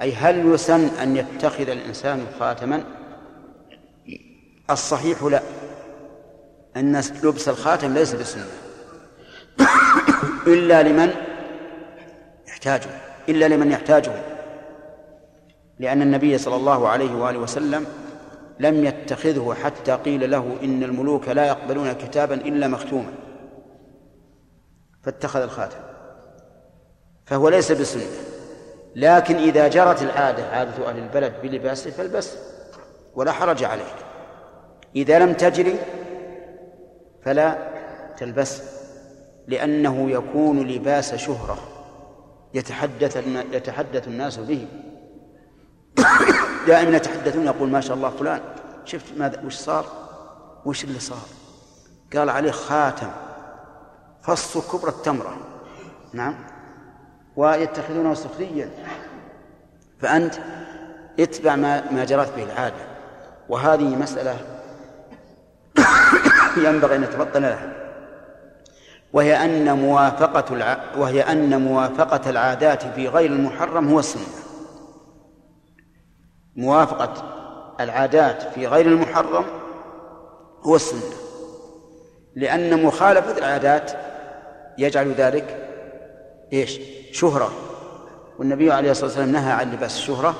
أي 0.02 0.14
هل 0.14 0.55
يسن 0.55 0.88
أن 0.88 1.16
يتخذ 1.16 1.68
الإنسان 1.68 2.26
خاتما؟ 2.40 3.02
الصحيح 4.72 5.22
لا. 5.22 5.42
أن 6.76 7.02
لبس 7.22 7.48
الخاتم 7.48 7.94
ليس 7.94 8.14
بسنة 8.14 8.46
إلا 10.46 10.82
لمن 10.82 11.14
يحتاجه. 12.48 12.90
إلا 13.28 13.48
لمن 13.48 13.70
يحتاجه. 13.70 14.12
لأن 15.78 16.02
النبي 16.02 16.38
صلى 16.38 16.56
الله 16.56 16.88
عليه 16.88 17.14
وآله 17.14 17.38
وسلم 17.38 17.87
لم 18.61 18.85
يتخذه 18.85 19.56
حتى 19.64 19.92
قيل 19.92 20.30
له 20.30 20.56
إن 20.62 20.82
الملوك 20.82 21.28
لا 21.28 21.46
يقبلون 21.46 21.92
كتابا 21.92 22.35
إلا 22.35 22.68
مختوما. 22.68 23.12
فاتخذ 25.02 25.40
الخاتم. 25.40 25.78
فهو 27.26 27.48
ليس 27.48 27.72
بسنة 27.72 28.06
لكن 28.96 29.37
إذا 29.37 29.68
جرت 29.68 30.02
العادة 30.02 30.46
عادة 30.46 30.88
أهل 30.88 30.98
البلد 30.98 31.32
بلباسه 31.42 31.90
فالبس. 31.90 32.37
ولا 33.14 33.32
حرج 33.32 33.64
عليك 33.64 33.94
إذا 34.96 35.18
لم 35.18 35.33
تجري 35.33 35.78
فلا 37.24 37.59
تلبس 38.16 38.62
لأنه 39.48 40.11
يكون 40.11 40.61
لباس 40.68 41.14
شهرة 41.14 41.59
يتحدث 42.55 43.16
يتحدث 43.52 44.09
الناس 44.09 44.38
به. 44.38 44.66
دائما 46.66 46.96
يتحدثون 46.96 47.46
يقول 47.46 47.68
ما 47.68 47.81
شاء 47.81 47.96
الله 47.96 48.11
فلان 48.11 48.40
شفت 48.85 49.18
ماذا 49.18 49.42
وش 49.44 49.55
صار؟ 49.55 49.87
وش 50.64 50.85
اللي 50.85 51.00
صار؟ 51.00 51.26
قال 52.16 52.31
عليه 52.31 52.50
خاتم 52.50 53.11
فص 54.22 54.59
كبر 54.72 54.88
التمرة. 54.88 55.37
نعم. 56.12 56.35
ويتخذونه 57.37 58.14
سخريا 58.14 58.70
فأنت 60.00 60.35
اتبع 61.20 61.57
ما 61.57 61.92
ما 61.92 62.05
جرت 62.05 62.37
به 62.37 62.42
العادة. 62.42 62.85
وهذه 63.48 63.96
مسألة 63.96 64.52
ينبغي 66.57 66.97
أن 66.97 67.03
يتفطن 67.03 67.43
لها. 67.43 67.73
وهي 69.12 69.45
أن 69.45 69.79
موافقة 69.79 70.55
الع... 70.55 70.79
وهي 70.97 71.23
أن 71.23 71.61
موافقة 71.61 72.31
العادات 72.31 72.83
في 72.83 73.09
غير 73.09 73.31
المحرم 73.31 73.88
هو 73.88 73.99
السنة. 73.99 74.27
موافقة 76.57 77.12
العادات 77.81 78.43
في 78.43 78.67
غير 78.67 78.87
المحرم 78.87 79.45
هو 80.62 80.77
السنة. 80.77 81.17
لأن 82.37 82.83
مخالفة 82.83 83.38
العادات 83.38 83.93
يجعل 84.79 85.12
ذلك 85.12 85.69
إيش؟ 86.53 86.81
شهرة. 87.12 87.53
والنبي 88.38 88.73
عليه 88.73 88.91
الصلاة 88.91 89.07
والسلام 89.07 89.33
نهى 89.33 89.53
عن 89.53 89.73
لباس 89.73 89.97
الشهرة 89.97 90.35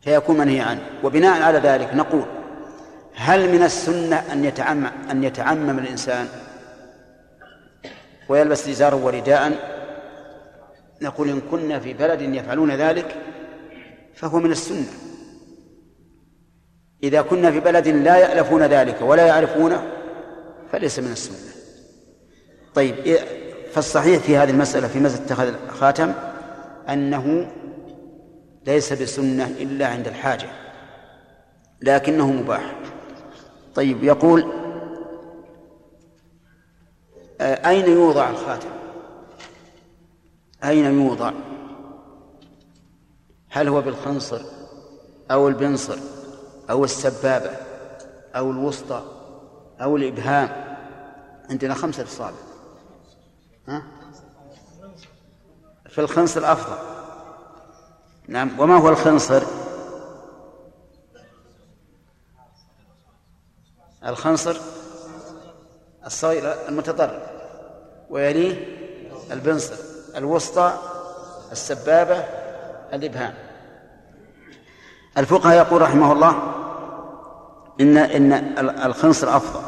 فيكون 0.00 0.38
منهي 0.38 0.60
عنه. 0.60 0.82
وبناء 1.04 1.42
على 1.42 1.58
ذلك 1.58 1.94
نقول 1.94 2.24
هل 3.22 3.52
من 3.52 3.62
السنة 3.62 4.16
أن 4.32 4.44
يتعمم 4.44 4.90
أن 5.10 5.24
يتعمم 5.24 5.78
الإنسان 5.78 6.28
ويلبس 8.28 8.68
إزارا 8.68 8.94
ورداء؟ 8.94 9.52
نقول 11.02 11.28
إن 11.28 11.40
كنا 11.50 11.78
في 11.78 11.92
بلد 11.92 12.20
يفعلون 12.20 12.70
ذلك 12.70 13.16
فهو 14.14 14.38
من 14.38 14.50
السنة. 14.50 14.92
إذا 17.02 17.22
كنا 17.22 17.50
في 17.50 17.60
بلد 17.60 17.88
لا 17.88 18.16
يألفون 18.16 18.62
ذلك 18.62 18.96
ولا 19.02 19.26
يعرفونه 19.26 19.82
فليس 20.72 20.98
من 20.98 21.12
السنة. 21.12 21.52
طيب 22.74 23.18
فالصحيح 23.72 24.22
في 24.22 24.36
هذه 24.36 24.50
المسألة 24.50 24.88
في 24.88 25.00
مسألة 25.00 25.24
اتخاذ 25.24 25.54
الخاتم 25.68 26.12
أنه 26.88 27.52
ليس 28.66 28.92
بسنة 28.92 29.46
إلا 29.46 29.86
عند 29.86 30.08
الحاجة 30.08 30.48
لكنه 31.82 32.26
مباح. 32.32 32.81
طيب 33.74 34.04
يقول 34.04 34.52
آه، 37.40 37.68
أين 37.68 37.84
يوضع 37.84 38.30
الخاتم؟ 38.30 38.68
أين 40.64 40.84
يوضع؟ 40.84 41.32
هل 43.50 43.68
هو 43.68 43.80
بالخنصر 43.80 44.40
أو 45.30 45.48
البنصر 45.48 45.98
أو 46.70 46.84
السبابة 46.84 47.50
أو 48.36 48.50
الوسطى 48.50 49.02
أو 49.80 49.96
الإبهام؟ 49.96 50.76
عندنا 51.50 51.74
خمسة 51.74 52.02
أصابع 52.02 52.36
ها؟ 53.68 53.82
في 55.88 56.00
الخنصر 56.00 56.52
أفضل. 56.52 56.76
نعم 58.28 58.60
وما 58.60 58.76
هو 58.76 58.88
الخنصر؟ 58.88 59.42
الخنصر 64.06 64.56
الصغير 66.06 66.68
المتضرر 66.68 67.22
ويليه 68.10 68.66
البنصر 69.30 69.74
الوسطى 70.16 70.78
السبابة 71.52 72.24
الإبهام. 72.92 73.34
الفقهاء 75.18 75.56
يقول 75.56 75.82
رحمه 75.82 76.12
الله 76.12 76.52
إن 77.80 77.96
إن 77.96 78.32
الخنصر 78.58 79.36
أفضل. 79.36 79.62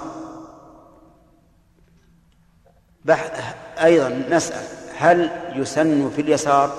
بحث 3.04 3.54
أيضا 3.78 4.08
نسأل 4.08 4.64
هل 4.96 5.30
يسن 5.54 6.10
في 6.10 6.20
اليسار 6.20 6.70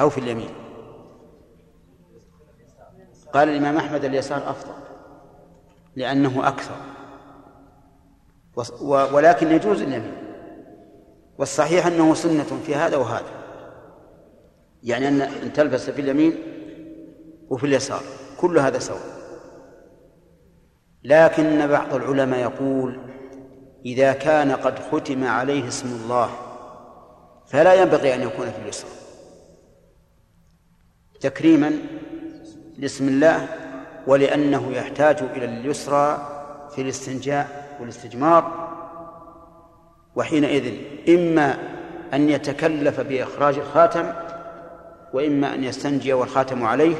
أو 0.00 0.10
في 0.10 0.18
اليمين؟ 0.18 0.54
قال 3.32 3.48
الإمام 3.48 3.76
أحمد 3.76 4.04
اليسار 4.04 4.50
أفضل. 4.50 4.74
لأنه 5.96 6.48
أكثر. 6.48 6.76
ولكن 9.12 9.50
يجوز 9.50 9.82
اليمين 9.82 10.14
والصحيح 11.38 11.86
أنه 11.86 12.14
سنة 12.14 12.60
في 12.66 12.74
هذا 12.74 12.96
وهذا. 12.96 13.44
يعني 14.82 15.08
أن 15.08 15.52
تلبس 15.52 15.90
في 15.90 16.00
اليمين 16.00 16.34
وفي 17.50 17.66
اليسار. 17.66 18.02
كل 18.40 18.58
هذا 18.58 18.78
سواء. 18.78 19.14
لكن 21.04 21.66
بعض 21.66 21.94
العلماء 21.94 22.40
يقول 22.40 23.00
إذا 23.86 24.12
كان 24.12 24.52
قد 24.52 24.78
ختم 24.78 25.24
عليه 25.24 25.68
اسم 25.68 25.88
الله 25.88 26.30
فلا 27.46 27.74
ينبغي 27.74 28.14
أن 28.14 28.22
يكون 28.22 28.50
في 28.50 28.58
اليسار. 28.62 28.90
تكريما 31.20 31.72
لاسم 32.78 33.08
الله 33.08 33.63
ولأنه 34.06 34.72
يحتاج 34.72 35.22
إلى 35.22 35.44
اليسرى 35.44 36.28
في 36.74 36.82
الاستنجاء 36.82 37.76
والاستجمار 37.80 38.68
وحينئذ 40.16 40.74
إما 41.08 41.58
أن 42.14 42.30
يتكلف 42.30 43.00
بإخراج 43.00 43.58
الخاتم 43.58 44.12
وإما 45.12 45.54
أن 45.54 45.64
يستنجي 45.64 46.12
والخاتم 46.12 46.64
عليه 46.64 46.96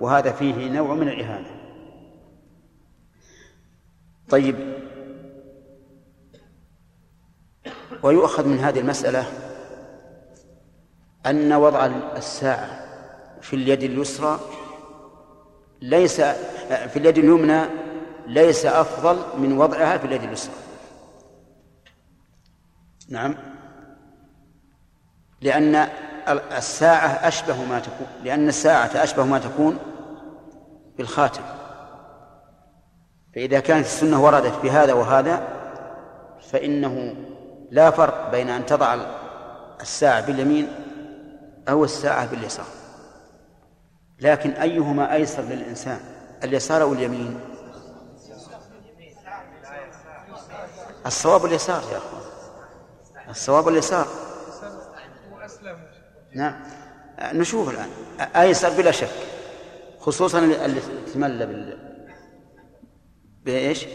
وهذا 0.00 0.32
فيه 0.32 0.70
نوع 0.70 0.94
من 0.94 1.08
الإهانة. 1.08 1.50
طيب 4.28 4.56
ويؤخذ 8.02 8.48
من 8.48 8.58
هذه 8.58 8.80
المسألة 8.80 9.26
أن 11.26 11.52
وضع 11.52 11.86
الساعة 12.16 12.84
في 13.40 13.56
اليد 13.56 13.82
اليسرى 13.82 14.40
ليس 15.84 16.20
في 16.68 16.96
اليد 16.96 17.18
اليمنى 17.18 17.64
ليس 18.26 18.66
أفضل 18.66 19.16
من 19.38 19.58
وضعها 19.58 19.98
في 19.98 20.06
اليد 20.06 20.22
اليسرى. 20.22 20.54
نعم. 23.08 23.36
لأن 25.40 25.88
الساعة 26.56 27.28
أشبه 27.28 27.64
ما 27.64 27.78
تكون 27.78 28.06
لأن 28.24 28.48
الساعة 28.48 28.90
أشبه 28.94 29.24
ما 29.24 29.38
تكون 29.38 29.78
بالخاتم. 30.98 31.42
فإذا 33.34 33.60
كانت 33.60 33.86
السنة 33.86 34.24
وردت 34.24 34.62
بهذا 34.62 34.92
وهذا 34.92 35.48
فإنه 36.50 37.14
لا 37.70 37.90
فرق 37.90 38.30
بين 38.30 38.50
أن 38.50 38.66
تضع 38.66 38.96
الساعة 39.80 40.26
باليمين 40.26 40.68
أو 41.68 41.84
الساعة 41.84 42.26
باليسار. 42.26 42.83
لكن 44.24 44.50
أيهما 44.50 45.14
أيسر 45.14 45.42
للإنسان 45.42 46.00
اليسار 46.44 46.82
أو 46.82 46.92
اليمين؟ 46.92 47.40
الصواب 51.06 51.44
اليسار 51.44 51.82
يا 51.92 51.98
أخوان. 51.98 52.22
الصواب 53.28 53.68
اليسار. 53.68 54.08
نعم. 56.34 56.62
نشوف 57.22 57.70
الآن. 57.70 57.88
أيسر 58.36 58.70
بلا 58.70 58.90
شك 58.90 59.08
خصوصا 60.00 60.38
اللي 60.38 60.80
تملى 61.14 61.46
بال 61.46 61.78
بإيش؟ 63.44 63.86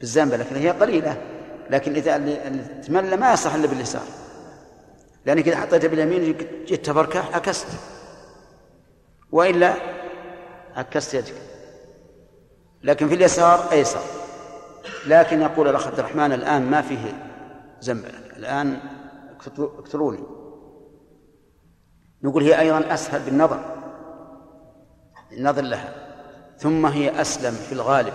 بالزنبة 0.00 0.36
لكن 0.36 0.56
هي 0.56 0.70
قليلة. 0.70 1.16
لكن 1.70 1.94
إذا 1.94 2.16
اللي 2.16 2.64
تملى 2.86 3.16
ما 3.16 3.32
يصح 3.32 3.54
إلا 3.54 3.66
باليسار. 3.66 4.06
لأنك 5.26 5.48
إذا 5.48 5.56
حطيتها 5.56 5.88
باليمين 5.88 6.36
جيت 6.66 6.86
تفركه 6.86 7.34
عكست. 7.34 7.66
وإلا 9.34 9.74
عكست 10.76 11.14
يدك. 11.14 11.34
لكن 12.82 13.08
في 13.08 13.14
اليسار 13.14 13.72
أيسر. 13.72 14.00
لكن 15.06 15.40
يقول 15.40 15.68
الأخ 15.68 15.86
عبد 15.86 15.98
الرحمن 15.98 16.32
الآن 16.32 16.70
ما 16.70 16.82
فيه 16.82 17.12
زنبلة 17.80 18.18
الآن 18.36 18.78
اقتلوني. 19.58 20.18
نقول 22.22 22.42
هي 22.42 22.60
أيضا 22.60 22.94
أسهل 22.94 23.20
بالنظر. 23.22 23.60
النظر 25.32 25.62
لها. 25.62 25.94
ثم 26.58 26.86
هي 26.86 27.20
أسلم 27.20 27.52
في 27.52 27.72
الغالب. 27.72 28.14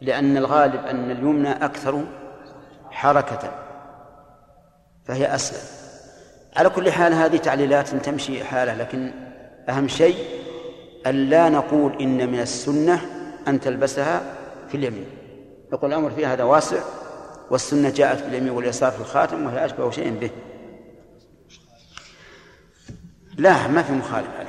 لأن 0.00 0.36
الغالب 0.36 0.86
أن 0.86 1.10
اليمنى 1.10 1.52
أكثر 1.64 2.04
حركة. 2.90 3.50
فهي 5.04 5.34
أسلم. 5.34 5.82
على 6.56 6.70
كل 6.70 6.92
حال 6.92 7.14
هذه 7.14 7.36
تعليلات 7.36 7.88
تمشي 7.88 8.44
حالة 8.44 8.74
لكن 8.74 9.31
أهم 9.68 9.88
شيء 9.88 10.16
أن 11.06 11.14
لا 11.14 11.48
نقول 11.48 11.92
إن 12.00 12.30
من 12.32 12.40
السنة 12.40 13.00
أن 13.48 13.60
تلبسها 13.60 14.22
في 14.68 14.76
اليمين. 14.76 15.06
نقول 15.72 15.92
الأمر 15.92 16.10
في 16.10 16.26
هذا 16.26 16.44
واسع 16.44 16.82
والسنة 17.50 17.90
جاءت 17.90 18.22
باليمين 18.22 18.50
واليسار 18.50 18.90
في 18.90 19.00
الخاتم 19.00 19.46
وهي 19.46 19.64
أشبه 19.64 19.90
شيء 19.90 20.18
به. 20.18 20.30
لا 23.38 23.68
ما 23.68 23.82
في 23.82 23.92
مخالفة 23.92 24.46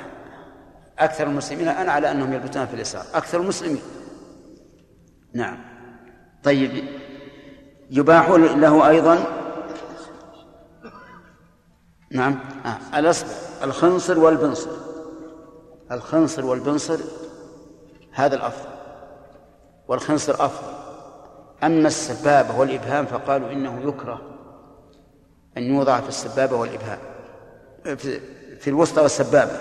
أكثر 0.99 1.27
المسلمين 1.27 1.67
الآن 1.67 1.89
على 1.89 2.11
أنهم 2.11 2.33
يلبسون 2.33 2.65
في 2.65 2.73
اليسار. 2.73 3.05
أكثر 3.13 3.41
المسلمين. 3.41 3.81
نعم. 5.33 5.57
طيب. 6.43 6.83
يباح 7.91 8.29
له 8.29 8.89
أيضا. 8.89 9.25
نعم. 12.11 12.39
آه. 12.65 12.99
الأصبع 12.99 13.29
الخنصر 13.63 14.19
والبنصر. 14.19 14.69
الخنصر 15.93 16.45
والبنصر 16.45 16.99
هذا 18.11 18.35
الأفضل. 18.35 18.69
والخنصر 19.87 20.33
أفضل. 20.33 20.73
أما 21.63 21.87
السبابة 21.87 22.59
والإبهام 22.59 23.05
فقالوا 23.05 23.51
إنه 23.51 23.81
يكره 23.89 24.21
أن 25.57 25.63
يوضع 25.63 25.99
في 25.99 26.09
السبابة 26.09 26.55
والإبهام 26.55 26.99
في 28.59 28.67
الوسطى 28.67 29.01
والسبابة. 29.01 29.51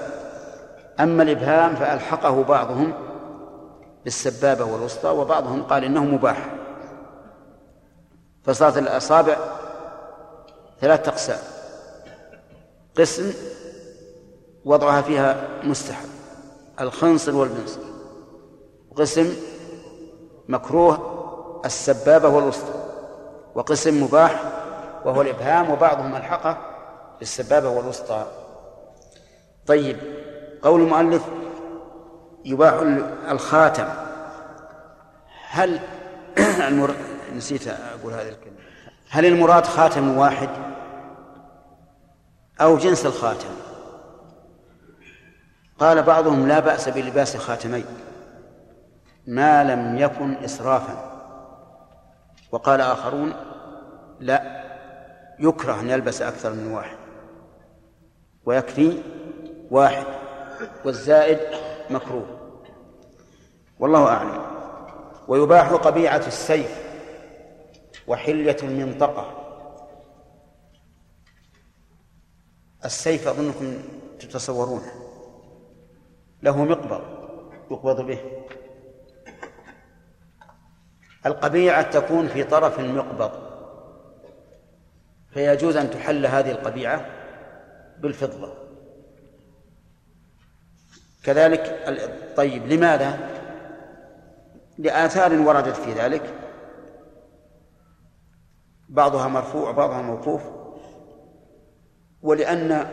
أما 1.00 1.22
الإبهام 1.22 1.76
فألحقه 1.76 2.42
بعضهم 2.42 2.92
بالسبابة 4.04 4.64
والوسطى 4.64 5.08
وبعضهم 5.08 5.62
قال 5.62 5.84
إنه 5.84 6.04
مباح. 6.04 6.54
فصارت 8.44 8.78
الأصابع 8.78 9.36
ثلاثة 10.80 11.10
أقسام. 11.10 11.38
قسم 12.98 13.32
وضعها 14.64 15.02
فيها 15.02 15.48
مستحب. 15.62 16.11
الخنصر 16.80 17.36
والبنصر 17.36 17.80
وقسم 18.90 19.34
مكروه 20.48 21.12
السبابة 21.64 22.28
والوسطى. 22.28 22.74
وقسم 23.54 24.02
مباح 24.02 24.42
وهو 25.04 25.22
الإبهام 25.22 25.70
وبعضهم 25.70 26.16
ألحقه 26.16 26.56
بالسبابة 27.18 27.68
والوسطى. 27.68 28.26
طيب 29.66 29.96
قول 30.62 30.80
المؤلف 30.80 31.22
يباح 32.44 32.74
الخاتم. 33.30 33.88
هل 35.50 35.80
المر... 36.68 36.94
نسيت 37.36 37.68
أقول 37.68 38.12
هذه 38.12 38.28
الكلمة. 38.28 38.56
هل 39.10 39.26
المراد 39.26 39.66
خاتم 39.66 40.18
واحد 40.18 40.48
أو 42.60 42.76
جنس 42.76 43.06
الخاتم؟ 43.06 43.61
قال 45.82 46.02
بعضهم 46.02 46.48
لا 46.48 46.60
بأس 46.60 46.88
بلباس 46.88 47.36
خاتمين 47.36 47.84
ما 49.26 49.64
لم 49.64 49.98
يكن 49.98 50.34
إسرافا. 50.34 51.12
وقال 52.52 52.80
آخرون 52.80 53.34
لا 54.20 54.64
يكره 55.38 55.80
أن 55.80 55.90
يلبس 55.90 56.22
أكثر 56.22 56.52
من 56.52 56.72
واحد. 56.72 56.96
ويكفي 58.44 59.02
واحد 59.70 60.06
والزائد 60.84 61.38
مكروه. 61.90 62.26
والله 63.78 64.08
أعلم. 64.08 64.42
ويباح 65.28 65.72
قبيعة 65.72 66.22
السيف 66.26 66.82
وحلية 68.06 68.56
المنطقة. 68.62 69.26
السيف 72.84 73.28
أظنكم 73.28 73.74
تتصورونه 74.20 75.01
له 76.42 76.64
مقبض 76.64 77.02
يقبض 77.70 78.00
به. 78.00 78.18
القبيعة 81.26 81.90
تكون 81.90 82.28
في 82.28 82.44
طرف 82.44 82.80
المقبض. 82.80 83.30
فيجوز 85.30 85.76
أن 85.76 85.90
تحل 85.90 86.26
هذه 86.26 86.50
القبيعة 86.50 87.06
بالفضة. 87.98 88.54
كذلك 91.24 91.94
طيب 92.36 92.66
لماذا؟ 92.66 93.18
لآثار 94.78 95.38
وردت 95.38 95.76
في 95.76 95.92
ذلك. 95.92 96.34
بعضها 98.88 99.28
مرفوع 99.28 99.70
وبعضها 99.70 100.02
موقوف. 100.02 100.42
ولأن 102.22 102.86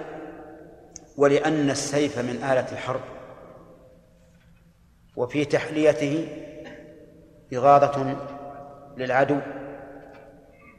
ولأن 1.17 1.69
السيف 1.69 2.19
من 2.19 2.35
آلة 2.35 2.71
الحرب. 2.71 3.18
وفي 5.19 5.45
تحليته 5.45 6.27
إغاظة 7.53 8.15
للعدو 8.97 9.37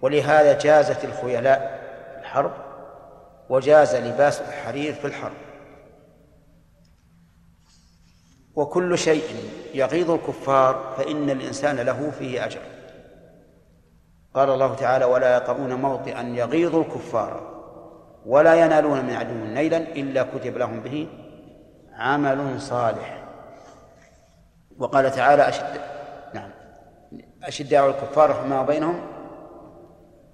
ولهذا 0.03 0.59
جازت 0.59 1.05
الخيلاء 1.05 1.81
الحرب 2.21 2.53
وجاز 3.49 3.97
لباس 3.97 4.41
الحرير 4.41 4.93
في 4.93 5.07
الحرب. 5.07 5.37
وكل 8.55 8.99
شيء 8.99 9.25
يغيظ 9.75 10.11
الكفار 10.11 10.95
فإن 10.97 11.31
الإنسان 11.31 11.77
له 11.77 12.11
فيه 12.11 12.45
أجر. 12.45 12.61
قال 14.35 14.51
الله 14.51 14.75
تعالى 14.75 15.05
ولا 15.05 15.37
يطؤون 15.37 15.75
موطئا 15.75 16.23
يغيظ 16.23 16.77
الكفار 16.77 17.63
ولا 18.27 18.55
ينالون 18.55 19.05
من 19.05 19.15
عدو 19.15 19.35
نيلا 19.35 19.77
إلا 19.77 20.23
كتب 20.23 20.57
لهم 20.59 20.81
به 20.81 21.09
عمل 21.93 22.61
صالح. 22.61 23.20
وقال 24.81 25.11
تعالى 25.11 25.49
أشد 25.49 25.81
نعم 26.35 26.51
أشداء 27.45 27.89
الكفار 27.89 28.31
رحماء 28.31 28.67
بينهم 28.67 29.01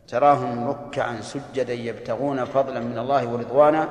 تراهم 0.08 0.68
ركعا 0.68 1.20
سجدا 1.20 1.72
يبتغون 1.72 2.44
فضلا 2.44 2.80
من 2.80 2.98
الله 2.98 3.28
ورضوانا 3.32 3.88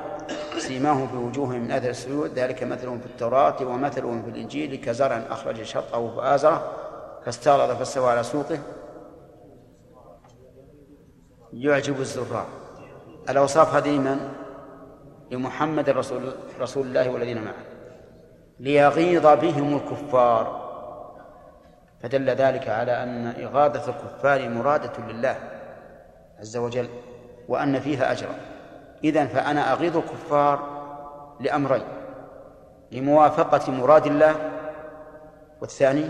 سيماهم 0.58 1.08
في 1.08 1.16
وجوههم 1.16 1.60
من 1.60 1.72
أثر 1.72 1.90
السجود 1.90 2.38
ذلك 2.38 2.62
مثلهم 2.62 3.00
في 3.00 3.06
التوراة 3.06 3.56
ومثلهم 3.62 4.22
في 4.22 4.28
الإنجيل 4.28 4.76
كزرع 4.76 5.22
أخرج 5.30 5.62
شطأه 5.62 6.16
فآزره 6.16 6.72
فاستغلظ 7.24 7.78
فاستوى 7.78 8.10
على 8.10 8.22
سوقه. 8.22 8.58
يعجب 11.52 12.00
الزراع 12.00 12.44
الأوصاف 13.28 13.74
هذه 13.74 13.98
من؟ 13.98 14.28
لمحمد 15.30 15.90
رسول 15.90 16.32
رسول 16.60 16.86
الله 16.86 17.10
والذين 17.10 17.44
معه. 17.44 17.75
ليغيظ 18.60 19.26
بهم 19.26 19.76
الكفار. 19.76 20.66
فدل 22.02 22.30
ذلك 22.30 22.68
على 22.68 23.02
أن 23.02 23.26
إغاظة 23.26 23.90
الكفار 23.90 24.48
مرادة 24.48 24.92
لله 25.08 25.36
عز 26.40 26.56
وجل 26.56 26.88
وأن 27.48 27.80
فيها 27.80 28.12
أجرا. 28.12 28.34
إذن 29.04 29.26
فأنا 29.26 29.72
أغيظ 29.72 29.96
الكفار 29.96 30.76
لأمرين 31.40 31.84
لموافقة 32.92 33.72
مراد 33.72 34.06
الله 34.06 34.34
والثاني 35.60 36.04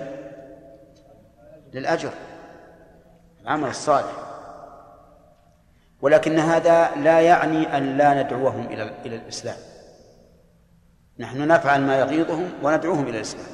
للأجر 1.72 2.10
العمل 3.42 3.68
الصالح. 3.68 4.12
ولكن 6.02 6.38
هذا 6.38 6.90
لا 6.96 7.20
يعني 7.20 7.76
أن 7.78 7.96
لا 7.96 8.22
ندعوهم 8.22 8.66
إلى 8.66 8.82
الإسلام. 9.06 9.56
نحن 11.18 11.48
نفعل 11.48 11.80
ما 11.80 11.98
يغيظهم 11.98 12.50
وندعوهم 12.62 13.02
إلى 13.02 13.16
الإسلام. 13.16 13.46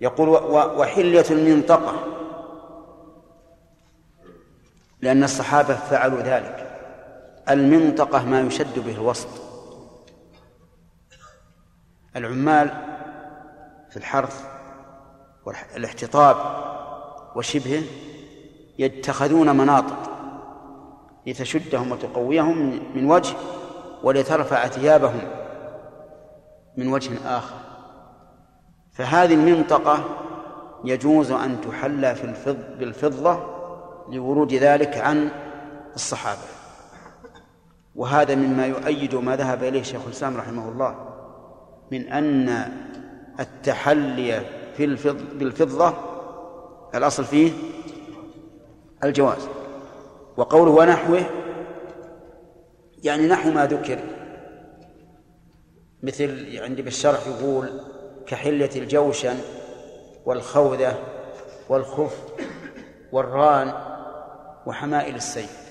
يقول 0.00 0.28
وحلية 0.52 1.24
المنطقة 1.30 1.94
لأن 5.00 5.24
الصحابة 5.24 5.74
فعلوا 5.74 6.20
ذلك. 6.20 6.80
المنطقة 7.50 8.24
ما 8.24 8.40
يشد 8.40 8.78
به 8.78 8.92
الوسط. 8.92 9.28
العمال 12.16 12.68
في 13.90 13.96
الحرث 13.96 14.44
والاحتطاب 15.44 16.36
وشبهه 17.36 17.82
يتخذون 18.78 19.56
مناطق 19.56 20.10
لتشدهم 21.26 21.92
وتقويهم 21.92 22.80
من 22.94 23.10
وجه 23.10 23.36
ولترفع 24.02 24.66
ثيابهم 24.68 25.45
من 26.76 26.92
وجه 26.92 27.10
آخر. 27.26 27.56
فهذه 28.92 29.34
المنطقة 29.34 30.04
يجوز 30.84 31.30
أن 31.30 31.60
تحلى 31.60 32.14
في 32.14 32.24
الفض 32.24 32.78
بالفضة 32.78 33.40
لورود 34.08 34.54
ذلك 34.54 34.96
عن 34.96 35.30
الصحابة. 35.94 36.40
وهذا 37.94 38.34
مما 38.34 38.66
يؤيد 38.66 39.14
ما 39.14 39.36
ذهب 39.36 39.64
إليه 39.64 39.82
شيخ 39.82 40.00
الإسلام 40.06 40.36
رحمه 40.36 40.68
الله 40.68 40.94
من 41.92 42.08
أن 42.08 42.72
التحلي 43.40 44.40
في 44.76 44.84
الفض 44.84 45.38
بالفضة 45.38 45.94
الأصل 46.94 47.24
فيه 47.24 47.52
الجواز. 49.04 49.48
وقوله 50.36 50.70
ونحوه 50.70 51.22
يعني 53.02 53.28
نحو 53.28 53.50
ما 53.50 53.66
ذكر 53.66 53.98
مثل 56.06 56.58
عندي 56.62 56.82
بالشرح 56.82 57.26
يقول 57.26 57.80
كحلة 58.26 58.70
الجوشن 58.76 59.36
والخوذة 60.24 60.98
والخف 61.68 62.24
والران 63.12 63.72
وحمائل 64.66 65.14
السيف 65.14 65.66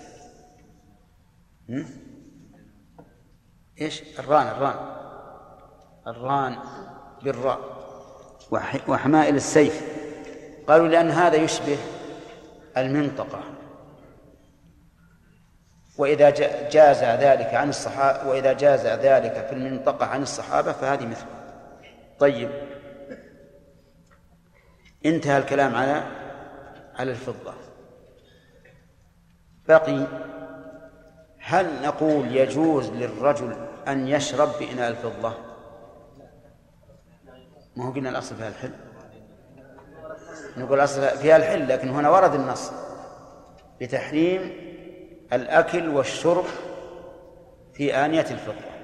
إيش؟ 3.82 4.20
الران 4.20 4.48
الران. 4.48 4.76
الران 6.08 6.58
بالراء. 7.24 7.60
وحمائل 8.88 9.36
السيف. 9.36 9.82
قالوا 10.68 10.88
لأن 10.88 11.10
هذا 11.10 11.36
يشبه 11.36 11.78
المنطقة. 12.78 13.44
وإذا 15.98 16.30
جاز 16.70 17.04
ذلك 17.04 17.54
عن 17.54 17.70
الصحابة 17.70 18.30
وإذا 18.30 18.54
جاز 18.54 18.86
ذلك 18.86 19.48
في 19.50 19.54
المنطقة 19.54 20.06
عن 20.06 20.22
الصحابة 20.22 20.72
فهذه 20.72 21.06
مثله 21.06 21.28
طيب. 22.20 22.50
انتهى 25.06 25.38
الكلام 25.38 25.76
على 25.76 26.04
على 26.96 27.12
الفضة. 27.12 27.54
بقي 29.68 30.08
هل 31.40 31.82
نقول 31.82 32.36
يجوز 32.36 32.90
للرجل 32.90 33.56
أن 33.88 34.08
يشرب 34.08 34.50
بإناء 34.60 34.90
الفضة؟ 34.90 35.34
ما 37.76 37.86
هو 37.86 37.92
قلنا 37.92 38.10
الأصل 38.10 38.36
فيها 38.36 38.48
الحل. 38.48 38.72
نقول 40.58 40.78
الأصل 40.80 41.18
فيها 41.18 41.38
الحل 41.38 41.68
لكن 41.68 41.90
هنا 41.90 42.10
ورد 42.10 42.34
النص. 42.34 42.72
بتحريم 43.82 44.65
الأكل 45.34 45.90
والشرب 45.90 46.46
في 47.74 47.96
آنية 47.96 48.22
الفضة. 48.32 48.76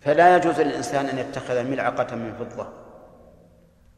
فلا 0.00 0.36
يجوز 0.36 0.60
للإنسان 0.60 1.06
أن 1.06 1.18
يتخذ 1.18 1.64
ملعقة 1.64 2.16
من 2.16 2.34
فضة 2.34 2.68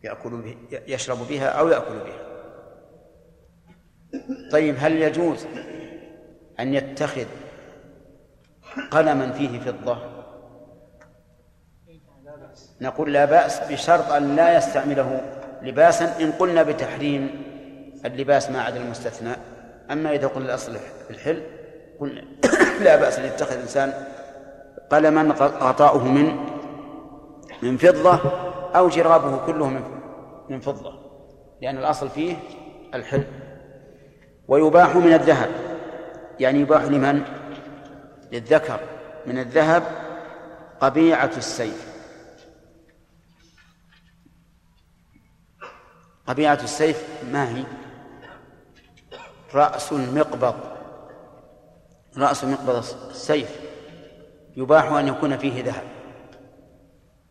يأكل 0.04 0.30
به 0.30 0.56
يشرب 0.86 1.28
بها 1.28 1.48
أو 1.48 1.68
يأكل 1.68 1.98
بها. 1.98 2.22
طيب 4.52 4.76
هل 4.78 5.02
يجوز 5.02 5.46
أن 6.60 6.74
يتخذ 6.74 7.26
قلما 8.90 9.32
فيه 9.32 9.60
فضة؟ 9.60 9.98
نقول 12.80 13.12
لا 13.12 13.24
بأس 13.24 13.60
بشرط 13.72 14.12
أن 14.12 14.36
لا 14.36 14.56
يستعمله 14.56 15.20
لباسا. 15.62 16.22
إن 16.22 16.32
قلنا 16.32 16.62
بتحريم 16.62 17.42
اللباس 18.04 18.50
ما 18.50 18.62
عدا 18.62 18.80
المستثنى 18.80 19.32
أما 19.90 20.14
إذا 20.14 20.26
قلنا 20.26 20.46
الأصل 20.46 20.76
الحل 21.10 21.42
قلنا 22.00 22.24
لا 22.84 22.96
بأس 22.96 23.18
أن 23.18 23.24
يتخذ 23.24 23.52
الإنسان 23.52 23.92
قلما 24.90 25.34
غطاؤه 25.40 26.08
من 26.08 26.36
من 27.62 27.76
فضة 27.76 28.20
أو 28.76 28.88
جرابه 28.88 29.46
كله 29.46 29.68
من 29.68 29.82
من 30.48 30.60
فضة 30.60 30.92
لأن 31.62 31.78
الأصل 31.78 32.08
فيه 32.08 32.36
الحل 32.94 33.24
ويباح 34.48 34.96
من 34.96 35.12
الذهب 35.12 35.50
يعني 36.40 36.60
يباح 36.60 36.84
لمن؟ 36.84 37.22
للذكر 38.32 38.80
من 39.26 39.38
الذهب 39.38 39.82
قبيعة 40.80 41.30
السيف 41.36 41.92
قبيعة 46.26 46.58
السيف 46.62 47.08
ما 47.32 47.48
هي؟ 47.48 47.64
رأس 49.54 49.92
المقبض. 49.92 50.54
رأس 52.18 52.44
مقبض 52.44 52.84
السيف. 53.10 53.60
يباح 54.56 54.92
أن 54.92 55.08
يكون 55.08 55.36
فيه 55.36 55.64
ذهب. 55.64 55.82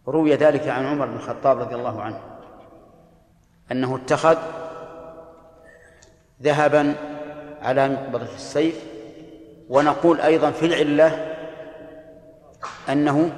روي 0.07 0.36
ذلك 0.36 0.67
عن 0.67 0.86
عمر 0.86 1.05
بن 1.05 1.15
الخطاب 1.15 1.60
رضي 1.60 1.75
الله 1.75 2.01
عنه. 2.01 2.19
أنه 3.71 3.95
اتخذ 3.95 4.38
ذهبا 6.41 6.95
على 7.62 7.89
مقبضة 7.89 8.36
السيف. 8.36 8.86
ونقول 9.69 10.21
أيضا 10.21 10.51
في 10.51 10.65
العلة 10.65 11.36
أنه 12.89 13.31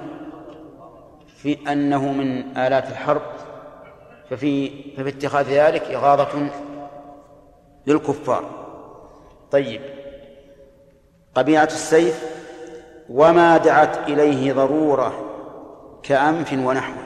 في 1.37 1.71
أنه 1.71 2.11
من 2.11 2.57
آلات 2.57 2.87
الحرب. 2.87 3.21
ففي 4.29 4.69
ففي 4.97 5.09
اتخاذ 5.09 5.45
ذلك 5.45 5.81
إغاظة 5.83 6.49
للكفار. 7.87 8.62
طيب. 9.53 9.81
قبيعة 11.35 11.65
السيف 11.65 12.23
وما 13.09 13.57
دعت 13.57 13.97
إليه 13.97 14.53
ضرورة 14.53 15.29
كأنف 16.03 16.53
ونحوه 16.53 17.03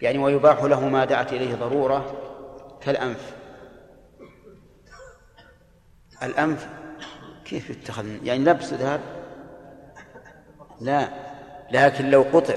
يعني 0.00 0.18
ويباح 0.18 0.62
له 0.64 0.88
ما 0.88 1.04
دعت 1.04 1.32
إليه 1.32 1.54
ضرورة 1.54 2.14
كالأنف. 2.80 3.34
الأنف 6.22 6.68
كيف 7.44 7.70
يتخذ؟ 7.70 8.06
يعني 8.24 8.44
لبس 8.44 8.72
ذهب؟ 8.74 9.00
لا. 10.80 11.08
لكن 11.70 12.10
لو 12.10 12.24
قطع. 12.32 12.54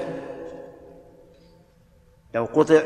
لو 2.34 2.44
قطع 2.44 2.82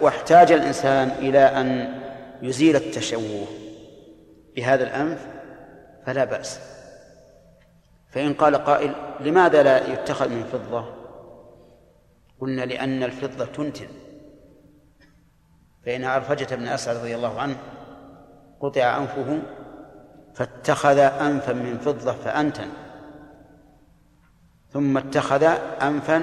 واحتاج 0.00 0.52
الإنسان 0.52 1.08
إلى 1.08 1.38
أن 1.38 2.02
يزيل 2.42 2.76
التشوه. 2.76 3.46
بهذا 4.56 4.84
الأنف 4.84 5.26
فلا 6.06 6.24
بأس. 6.24 6.60
فإن 8.10 8.34
قال 8.34 8.56
قائل 8.56 8.94
لماذا 9.20 9.62
لا 9.62 9.92
يتخذ 9.92 10.28
من 10.28 10.44
فضة؟ 10.44 10.94
قلنا 12.40 12.62
لأن 12.62 13.02
الفضة 13.02 13.44
تنتن. 13.44 13.88
فإن 15.86 16.04
عرفجة 16.04 16.54
بن 16.54 16.68
أسعد 16.68 16.96
رضي 16.96 17.14
الله 17.14 17.40
عنه 17.40 17.56
قطع 18.60 18.98
أنفه 18.98 19.42
فاتخذ 20.34 20.98
أنفا 20.98 21.52
من 21.52 21.78
فضة 21.78 22.12
فأنتن. 22.12 22.68
ثم 24.70 24.98
اتخذ 24.98 25.42
أنفا 25.82 26.18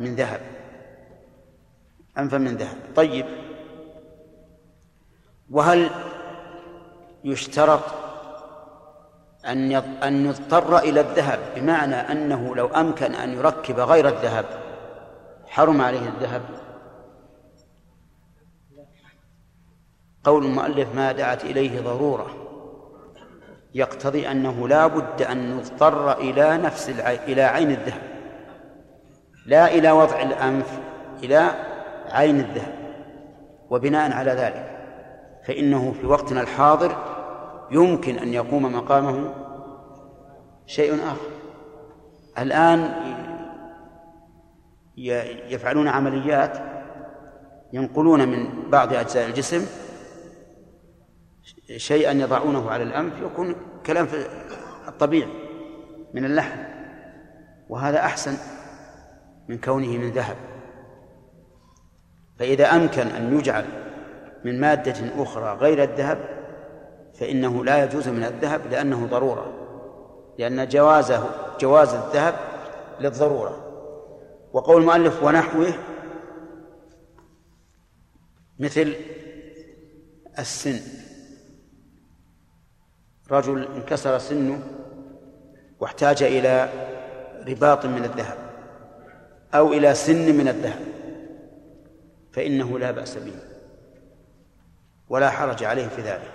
من 0.00 0.14
ذهب. 0.14 0.40
أنفا 2.18 2.38
من 2.38 2.56
ذهب. 2.56 2.76
طيب. 2.96 3.45
وهل 5.50 5.90
يشترط 7.24 7.82
أن 9.46 9.72
أن 10.02 10.26
يضطر 10.26 10.78
إلى 10.78 11.00
الذهب؟ 11.00 11.38
بمعنى 11.56 11.94
أنه 11.94 12.56
لو 12.56 12.66
أمكن 12.66 13.14
أن 13.14 13.32
يركب 13.32 13.80
غير 13.80 14.08
الذهب 14.08 14.44
حرم 15.46 15.80
عليه 15.80 16.08
الذهب؟ 16.08 16.42
قول 20.24 20.44
المؤلف 20.44 20.94
ما 20.94 21.12
دعت 21.12 21.44
إليه 21.44 21.80
ضرورة. 21.80 22.26
يقتضي 23.74 24.30
أنه 24.30 24.68
لا 24.68 24.86
بد 24.86 25.22
أن 25.22 25.56
نضطر 25.56 26.12
إلى 26.18 26.56
نفس 26.56 26.90
العين 26.90 27.20
إلى 27.20 27.42
عين 27.42 27.70
الذهب. 27.70 28.02
لا 29.46 29.74
إلى 29.74 29.90
وضع 29.90 30.22
الأنف 30.22 30.80
إلى 31.22 31.50
عين 32.10 32.40
الذهب 32.40 32.74
وبناء 33.70 34.12
على 34.12 34.30
ذلك. 34.30 34.75
فإنه 35.46 35.92
في 35.92 36.06
وقتنا 36.06 36.40
الحاضر 36.40 36.96
يمكن 37.70 38.18
أن 38.18 38.34
يقوم 38.34 38.72
مقامه 38.72 39.34
شيء 40.66 40.94
آخر. 40.94 41.30
الآن 42.38 42.94
يفعلون 45.48 45.88
عمليات 45.88 46.58
ينقلون 47.72 48.28
من 48.28 48.70
بعض 48.70 48.92
أجزاء 48.92 49.26
الجسم 49.28 49.66
شيئا 51.76 52.12
يضعونه 52.12 52.70
على 52.70 52.82
الأنف 52.82 53.12
يكون 53.22 53.54
كلام 53.86 54.06
في 54.06 54.26
الطبيعي 54.88 55.30
من 56.14 56.24
اللحم 56.24 56.58
وهذا 57.68 58.00
أحسن 58.00 58.36
من 59.48 59.58
كونه 59.58 59.88
من 59.88 60.10
ذهب. 60.10 60.36
فإذا 62.38 62.66
أمكن 62.76 63.06
أن 63.06 63.38
يجعل 63.38 63.85
من 64.46 64.60
مادة 64.60 65.22
أخرى 65.22 65.56
غير 65.56 65.82
الذهب 65.82 66.18
فإنه 67.14 67.64
لا 67.64 67.84
يجوز 67.84 68.08
من 68.08 68.24
الذهب 68.24 68.60
لأنه 68.70 69.06
ضرورة 69.06 69.52
لأن 70.38 70.68
جوازه 70.68 71.30
جواز 71.60 71.94
الذهب 71.94 72.34
للضرورة. 73.00 73.62
وقول 74.52 74.80
المؤلف 74.82 75.22
ونحوه 75.22 75.72
مثل 78.58 78.94
السن. 80.38 80.80
رجل 83.30 83.68
انكسر 83.76 84.18
سنه 84.18 84.62
واحتاج 85.80 86.22
إلى 86.22 86.68
رباط 87.48 87.86
من 87.86 88.04
الذهب 88.04 88.38
أو 89.54 89.72
إلى 89.72 89.94
سن 89.94 90.34
من 90.36 90.48
الذهب 90.48 90.86
فإنه 92.32 92.78
لا 92.78 92.90
بأس 92.90 93.16
به. 93.16 93.55
ولا 95.08 95.30
حرج 95.30 95.64
عليه 95.64 95.88
في 95.88 96.02
ذلك. 96.02 96.32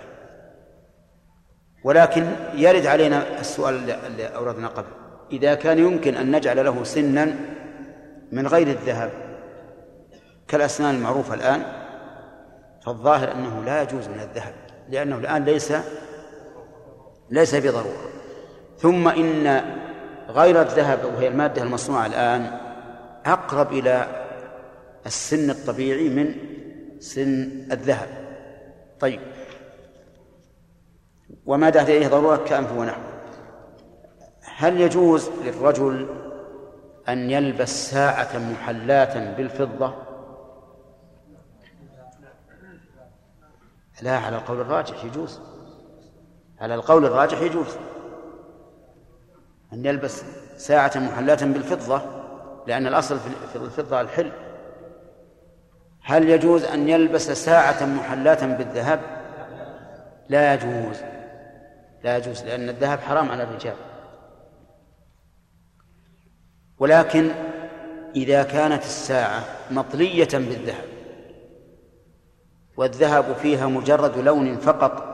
ولكن 1.84 2.26
يرد 2.54 2.86
علينا 2.86 3.40
السؤال 3.40 3.90
اللي 3.90 4.26
أوردنا 4.26 4.68
قبل. 4.68 4.88
إذا 5.32 5.54
كان 5.54 5.78
يمكن 5.78 6.14
أن 6.14 6.36
نجعل 6.36 6.64
له 6.64 6.84
سنا 6.84 7.34
من 8.32 8.46
غير 8.46 8.66
الذهب 8.66 9.10
كالأسنان 10.48 10.94
المعروفة 10.94 11.34
الآن 11.34 11.62
فالظاهر 12.84 13.32
أنه 13.32 13.64
لا 13.64 13.82
يجوز 13.82 14.08
من 14.08 14.20
الذهب 14.20 14.54
لأنه 14.88 15.16
الآن 15.16 15.44
ليس 15.44 15.72
ليس 17.30 17.54
بضرورة. 17.54 18.10
ثم 18.78 19.08
إن 19.08 19.64
غير 20.28 20.60
الذهب 20.60 21.04
وهي 21.04 21.28
المادة 21.28 21.62
المصنوعة 21.62 22.06
الآن 22.06 22.58
أقرب 23.26 23.72
إلى 23.72 24.06
السن 25.06 25.50
الطبيعي 25.50 26.08
من 26.08 26.34
سن 27.00 27.50
الذهب. 27.72 28.21
طيب. 29.02 29.20
وما 31.46 31.70
دعت 31.70 31.88
إليه 31.88 32.08
ضرورة 32.08 32.36
كأنف 32.36 32.72
ونحو. 32.72 33.00
هل 34.42 34.80
يجوز 34.80 35.28
للرجل 35.44 36.08
أن 37.08 37.30
يلبس 37.30 37.90
ساعة 37.90 38.38
محلاة 38.38 39.36
بالفضة؟ 39.36 39.94
لا 44.02 44.18
على 44.18 44.36
القول 44.36 44.60
الراجح 44.60 45.04
يجوز. 45.04 45.40
على 46.60 46.74
القول 46.74 47.04
الراجح 47.04 47.40
يجوز. 47.40 47.76
أن 49.72 49.86
يلبس 49.86 50.22
ساعة 50.56 50.92
محلاة 50.96 51.44
بالفضة 51.44 52.02
لأن 52.66 52.86
الأصل 52.86 53.18
في 53.52 53.56
الفضة 53.56 54.00
الحل 54.00 54.32
هل 56.04 56.28
يجوز 56.28 56.64
أن 56.64 56.88
يلبس 56.88 57.30
ساعة 57.30 57.86
محلاة 57.86 58.46
بالذهب؟ 58.56 59.00
لا 60.28 60.54
يجوز. 60.54 60.96
لا 62.04 62.16
يجوز 62.16 62.42
لأن 62.42 62.68
الذهب 62.68 63.00
حرام 63.00 63.30
على 63.30 63.42
الرجال. 63.42 63.74
ولكن 66.78 67.30
إذا 68.16 68.42
كانت 68.42 68.82
الساعة 68.82 69.44
مطلية 69.70 70.28
بالذهب 70.32 70.84
والذهب 72.76 73.36
فيها 73.36 73.66
مجرد 73.66 74.18
لون 74.18 74.56
فقط 74.56 75.12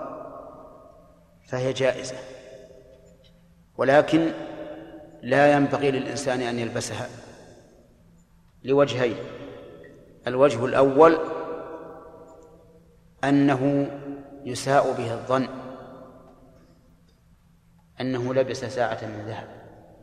فهي 1.48 1.72
جائزة. 1.72 2.16
ولكن 3.76 4.32
لا 5.22 5.52
ينبغي 5.52 5.90
للإنسان 5.90 6.40
أن 6.40 6.58
يلبسها 6.58 7.08
لوجهين. 8.64 9.16
الوجه 10.26 10.64
الأول 10.64 11.18
أنه 13.24 13.90
يساء 14.44 14.92
به 14.92 15.12
الظن 15.12 15.48
أنه 18.00 18.34
لبس 18.34 18.64
ساعة 18.64 18.98
من 19.02 19.24
ذهب 19.26 19.48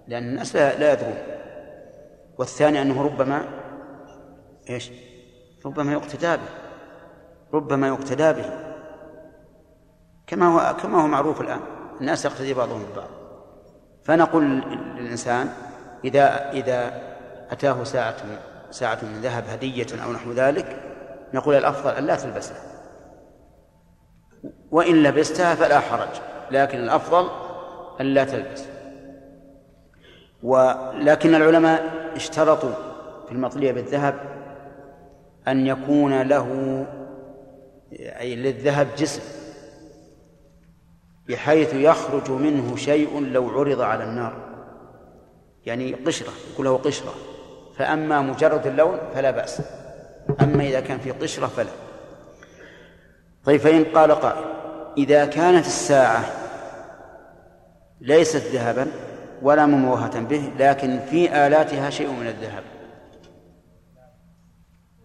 لأن 0.08 0.24
الناس 0.24 0.56
لا 0.56 0.94
يدرون. 0.94 1.18
والثاني 2.38 2.82
أنه 2.82 3.04
ربما 3.04 3.46
إيش؟ 4.70 4.92
ربما 5.66 5.94
يقتدى 5.94 6.36
به 6.36 6.50
ربما 7.54 7.88
يقتدى 7.88 8.34
به. 8.34 8.50
كما 10.28 10.48
هو 10.48 10.76
كما 10.76 11.02
هو 11.04 11.08
معروف 11.08 11.42
الآن 11.42 11.60
الناس 12.02 12.26
يقتدي 12.26 12.54
بعضهم 12.54 12.84
ببعض. 12.84 13.10
فنقول 14.04 14.62
للإنسان 14.98 15.50
إذا 16.04 16.52
إذا 16.52 17.02
أتاه 17.52 17.84
ساعة 17.84 18.16
ساعة 18.76 19.00
من 19.04 19.22
ذهب 19.22 19.44
هدية 19.48 20.04
أو 20.04 20.12
نحو 20.12 20.32
ذلك 20.32 20.82
نقول 21.34 21.56
الأفضل 21.56 21.92
أن 21.92 22.06
لا 22.06 22.16
تلبسها 22.16 22.58
وإن 24.72 25.04
لبستها 25.04 25.56
فلا 25.56 25.80
حرج 25.80 26.10
لكن 26.52 26.80
الأفضل 26.80 27.30
أن 28.02 28.06
لا 28.06 28.24
تلبس. 28.24 28.66
ولكن 30.44 31.36
العلماء 31.36 32.12
اشترطوا 32.16 32.74
في 33.26 33.32
المطلية 33.32 33.72
بالذهب 33.72 34.16
أن 35.48 35.68
يكون 35.68 36.22
له 36.22 36.48
أي 37.94 38.36
للذهب 38.36 38.88
جسم 38.98 39.22
بحيث 41.28 41.74
يخرج 41.74 42.32
منه 42.32 42.76
شيء 42.76 43.20
لو 43.20 43.50
عرض 43.50 43.82
على 43.82 44.04
النار. 44.04 44.34
يعني 45.66 45.94
قشرة 45.94 46.32
يكون 46.54 46.66
له 46.66 46.78
قشرة. 46.78 47.14
فأما 47.78 48.22
مجرد 48.22 48.68
اللون 48.68 49.00
فلا 49.16 49.32
بأس. 49.32 49.62
أما 50.42 50.64
إذا 50.64 50.80
كان 50.80 51.00
في 51.00 51.12
قشرة 51.12 51.48
فلا. 51.48 51.72
طيب 53.46 53.60
فإن 53.60 53.84
قال 53.84 54.12
قائل 54.12 54.46
إذا 54.98 55.26
كانت 55.26 55.66
الساعة 55.66 56.26
ليست 58.02 58.44
ذهبا 58.54 58.88
ولا 59.42 59.66
مموهة 59.66 60.20
به 60.20 60.52
لكن 60.60 61.00
في 61.00 61.48
آلاتها 61.48 61.90
شيء 61.90 62.10
من 62.12 62.28
الذهب. 62.28 62.64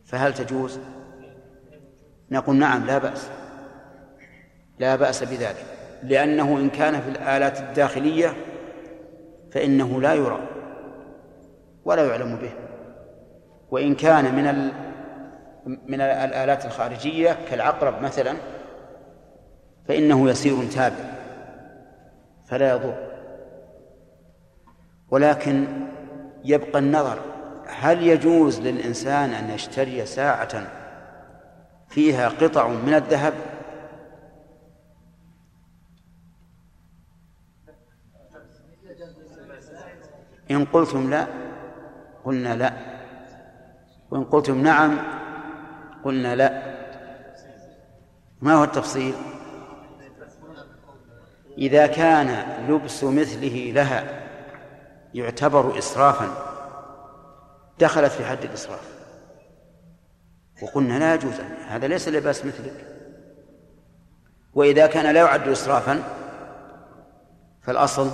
فهل 0.04 0.34
تجوز؟ 0.34 0.78
نقول 2.30 2.56
نعم 2.56 2.86
لا 2.86 2.98
بأس. 2.98 3.28
لا 4.78 4.96
بأس 4.96 5.24
بذلك. 5.24 5.64
لأنه 6.02 6.58
إن 6.58 6.70
كان 6.70 7.00
في 7.00 7.08
الآلات 7.08 7.60
الداخلية 7.60 8.36
فإنه 9.52 10.00
لا 10.00 10.14
يرى. 10.14 10.49
ولا 11.84 12.06
يعلم 12.06 12.36
به. 12.36 12.52
وإن 13.70 13.94
كان 13.94 14.34
من 14.34 14.46
ال... 14.46 14.72
من 15.66 16.00
الآلات 16.00 16.64
الخارجية 16.64 17.36
كالعقرب 17.50 18.02
مثلا 18.02 18.36
فإنه 19.88 20.30
يسير 20.30 20.66
تابع 20.74 21.04
فلا 22.46 22.70
يضر. 22.70 23.10
ولكن 25.10 25.66
يبقى 26.44 26.78
النظر 26.78 27.18
هل 27.66 28.06
يجوز 28.06 28.60
للإنسان 28.60 29.30
أن 29.30 29.50
يشتري 29.50 30.06
ساعة 30.06 30.66
فيها 31.88 32.28
قطع 32.28 32.68
من 32.68 32.94
الذهب؟ 32.94 33.34
إن 40.50 40.64
قلتم 40.64 41.10
لا 41.10 41.26
قلنا 42.24 42.56
لا. 42.56 42.72
وإن 44.10 44.24
قلتم 44.24 44.62
نعم 44.62 44.98
قلنا 46.04 46.36
لا. 46.36 46.62
ما 48.42 48.54
هو 48.54 48.64
التفصيل؟ 48.64 49.14
إذا 51.58 51.86
كان 51.86 52.46
لبس 52.68 53.04
مثله 53.04 53.72
لها 53.74 54.20
يعتبر 55.14 55.78
إسرافا 55.78 56.28
دخلت 57.78 58.12
في 58.12 58.24
حد 58.24 58.44
الإسراف. 58.44 59.00
وقلنا 60.62 60.98
لا 60.98 61.14
يجوز 61.14 61.34
هذا 61.68 61.86
ليس 61.86 62.08
لباس 62.08 62.44
مثلك. 62.44 62.86
وإذا 64.54 64.86
كان 64.86 65.14
لا 65.14 65.20
يعد 65.20 65.48
إسرافا 65.48 66.02
فالأصل 67.62 68.10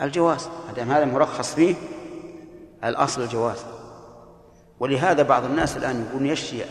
الجواز. 0.00 0.48
ما 0.66 0.72
دام 0.76 0.90
هذا 0.90 1.04
مرخص 1.04 1.54
فيه. 1.54 1.74
الأصل 2.84 3.22
الجواز. 3.22 3.64
ولهذا 4.80 5.22
بعض 5.22 5.44
الناس 5.44 5.76
الآن 5.76 6.06
يقول 6.10 6.30
يشي 6.30 6.62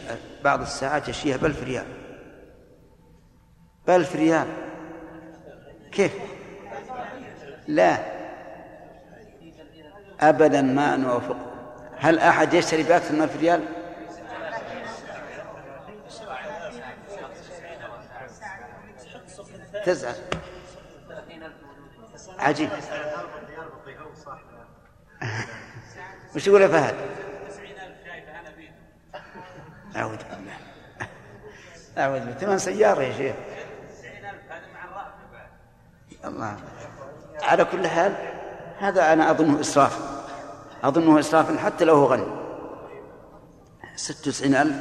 بعض 0.43 0.61
الساعات 0.61 1.09
يشيها 1.09 1.37
بألف 1.37 1.63
ريال 1.63 1.85
بألف 3.87 4.15
ريال 4.15 4.47
كيف؟ 5.91 6.13
لا. 7.67 7.97
أبدا 10.21 10.61
ما 10.61 10.95
نوافق. 10.95 11.37
هل 11.97 12.19
أحد 12.19 12.53
يشتري 12.53 12.83
بأكثر 12.83 13.15
من 13.15 13.21
ألف 13.21 13.37
ريال 13.37 13.63
تسعة 19.85 20.15
عجيب. 22.39 22.69
وش 26.35 26.47
يقول 26.47 26.61
يا 26.61 26.67
فهد؟ 26.67 26.95
أعوذ 29.95 30.17
بالله. 30.17 30.57
أعوذ 31.97 32.19
بالله. 32.19 32.33
ثمان 32.33 32.57
سيارة 32.57 33.01
يا 33.01 33.17
شيخ. 33.17 33.35
الله. 36.25 36.57
على 37.41 37.65
كل 37.65 37.87
حال 37.87 38.13
هذا 38.79 39.13
أنا 39.13 39.31
أظنه 39.31 39.59
إسراف. 39.59 39.99
أظنه 40.83 41.19
إسراف 41.19 41.57
حتى 41.57 41.85
لو 41.85 41.95
هو 41.95 42.05
غني. 42.05 42.27
ست 43.95 44.27
وتسعين 44.27 44.55
ألف 44.55 44.75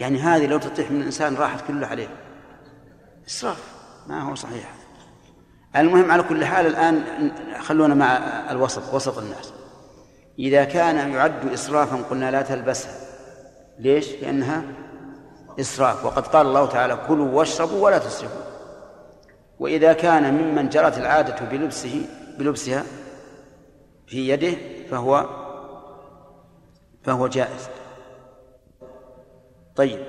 يعني 0.00 0.20
هذه 0.20 0.46
لو 0.46 0.58
تطيح 0.58 0.90
من 0.90 1.00
الإنسان 1.00 1.36
راحت 1.36 1.66
كلها 1.66 1.88
عليه. 1.88 2.08
إسراف. 3.26 3.64
ما 4.06 4.22
هو 4.22 4.34
صحيح. 4.34 4.70
المهم 5.76 6.10
على 6.10 6.22
كل 6.22 6.44
حال 6.44 6.66
الآن 6.66 7.04
خلونا 7.60 7.94
مع 7.94 8.16
الوسط 8.50 8.94
وسط 8.94 9.18
الناس. 9.18 9.52
إذا 10.40 10.64
كان 10.64 11.12
يعد 11.12 11.52
إسرافا 11.52 11.96
قلنا 11.96 12.30
لا 12.30 12.42
تلبسها 12.42 12.92
ليش؟ 13.78 14.12
لأنها 14.22 14.62
إسراف. 15.60 16.04
وقد 16.04 16.26
قال 16.26 16.46
الله 16.46 16.66
تعالى 16.66 16.98
كلوا 17.08 17.28
واشربوا 17.28 17.84
ولا 17.84 17.98
تسرفوا. 17.98 18.42
وإذا 19.58 19.92
كان 19.92 20.34
ممن 20.34 20.68
جرت 20.68 20.98
العادة 20.98 21.44
بلبسه 21.44 22.06
بلبسها 22.38 22.84
في 24.06 24.28
يده 24.28 24.52
فهو 24.90 25.26
فهو 27.02 27.26
جائز. 27.26 27.68
طيب. 29.76 30.00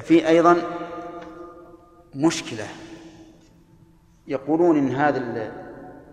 في 0.00 0.28
أيضا 0.28 0.56
مشكلة. 2.14 2.66
يقولون 4.26 4.78
إن 4.78 4.94
هذا 4.94 5.52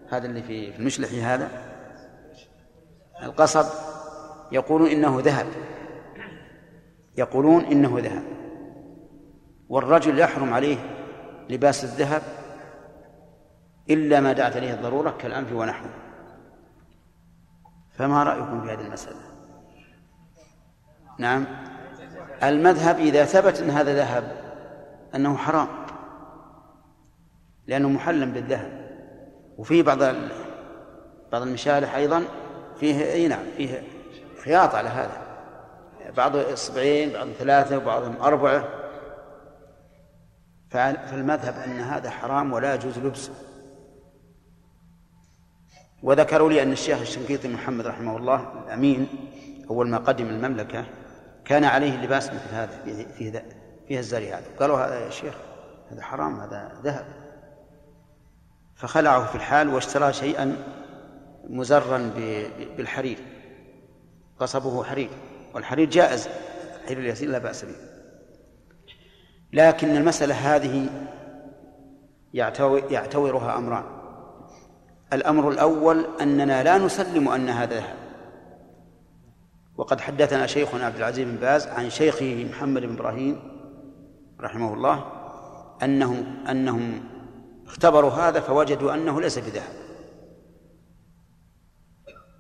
هذا 0.10 0.26
اللي 0.26 0.44
في 0.44 0.76
المشلحي 0.80 1.22
هذا 1.22 1.73
القصب 3.24 3.66
يقولون 4.52 4.90
إنه 4.90 5.20
ذهب. 5.20 5.48
يقولون 7.18 7.66
إنه 7.66 8.00
ذهب. 8.00 8.24
والرجل 9.70 10.20
يحرم 10.20 10.54
عليه 10.54 10.78
لباس 11.50 11.84
الذهب 11.84 12.22
إلا 13.90 14.20
ما 14.20 14.34
دعت 14.34 14.58
إليه 14.58 14.74
الضرورة 14.74 15.12
كالأنف 15.20 15.54
ونحوه. 15.54 15.90
فما 17.92 18.24
رأيكم 18.24 18.62
في 18.62 18.74
هذه 18.74 18.82
المسألة؟ 18.82 19.20
نعم. 21.20 21.46
المذهب 22.44 23.00
إذا 23.00 23.26
ثبت 23.26 23.60
أن 23.60 23.70
هذا 23.70 23.96
ذهب 23.96 24.24
أنه 25.16 25.38
حرام 25.38 25.68
لأنه 27.68 27.90
محلم 27.90 28.32
بالذهب. 28.32 28.84
وفي 29.58 29.82
بعض 29.82 30.00
بعض 31.32 31.42
المشالح 31.42 31.96
أيضا 31.96 32.24
فيه 32.80 33.12
أي 33.12 33.28
نعم 33.28 33.46
فيه 33.58 33.84
خياط 34.44 34.76
على 34.76 34.90
هذا. 34.90 35.24
بعض 36.18 36.36
إصبعين 36.36 37.14
بعض 37.14 37.28
ثلاثة 37.40 37.78
وبعضهم 37.78 38.22
أربعة. 38.22 38.70
فالمذهب 40.70 41.56
أن 41.66 41.80
هذا 41.80 42.10
حرام 42.10 42.54
ولا 42.54 42.76
يجوز 42.76 43.00
لبسه. 43.00 43.34
وذكروا 46.04 46.50
لي 46.50 46.64
أن 46.64 46.72
الشيخ 46.72 47.00
الشنقيطي 47.00 47.48
محمد 47.48 47.88
رحمه 47.88 48.18
الله 48.18 48.64
الأمين 48.68 49.08
أول 49.70 49.90
ما 49.90 49.98
قدم 49.98 50.26
المملكة 50.26 50.86
كان 51.46 51.64
عليه 51.64 52.04
لباس 52.04 52.28
مثل 52.28 52.54
هذا 52.54 52.84
فيه, 53.18 53.46
فيه 53.88 54.00
الزري 54.00 54.34
هذا. 54.34 54.46
قالوا 54.60 54.78
هذا 54.78 55.00
يا 55.00 55.10
شيخ 55.10 55.34
هذا 55.92 56.02
حرام 56.02 56.40
هذا 56.40 56.72
ذهب. 56.84 57.06
فخلعه 58.76 59.26
في 59.26 59.36
الحال 59.36 59.70
واشترى 59.70 60.14
شيئا 60.14 60.58
مزرا 61.50 62.12
بالحرير. 62.78 63.18
قصبه 64.40 64.84
حرير 64.84 65.10
والحرير 65.54 65.90
جائز 65.90 66.30
حرير 66.86 67.00
اليسير 67.00 67.30
لا 67.30 67.38
بأس 67.38 67.66
به. 67.66 67.76
لكن 69.54 69.96
المسألة 69.96 70.56
هذه 70.56 70.90
يعتورها 72.90 73.58
أمران. 73.58 73.84
الأمر 75.14 75.50
الأول 75.50 76.06
أننا 76.22 76.64
لا 76.64 76.78
نسلم 76.78 77.30
أن 77.30 77.50
هذا 77.50 77.76
ذهب. 77.76 77.96
وقد 79.78 80.02
حدثنا 80.02 80.48
شيخنا 80.48 80.86
عبد 80.86 80.96
العزيز 80.96 81.28
بن 81.28 81.36
باز 81.36 81.68
عن 81.68 81.90
شيخه 81.90 82.48
محمد 82.50 82.82
بن 82.82 82.94
إبراهيم 82.94 83.40
رحمه 84.42 84.74
الله 84.74 85.06
أنهم 85.84 86.46
أنهم 86.50 87.04
اختبروا 87.68 88.12
هذا 88.12 88.40
فوجدوا 88.40 88.94
أنه 88.94 89.22
ليس 89.22 89.40
بذهب. 89.40 89.83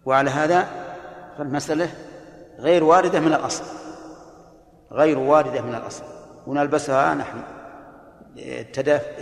وعلى 0.05 0.29
هذا 0.29 0.67
فالمسألة 1.37 1.89
غير 2.59 2.83
واردة 2.83 3.19
من 3.19 3.33
الأصل. 3.33 3.63
غير 4.91 5.19
واردة 5.19 5.61
من 5.61 5.75
الأصل. 5.75 6.03
ونلبسها 6.47 7.13
نحن. 7.13 7.41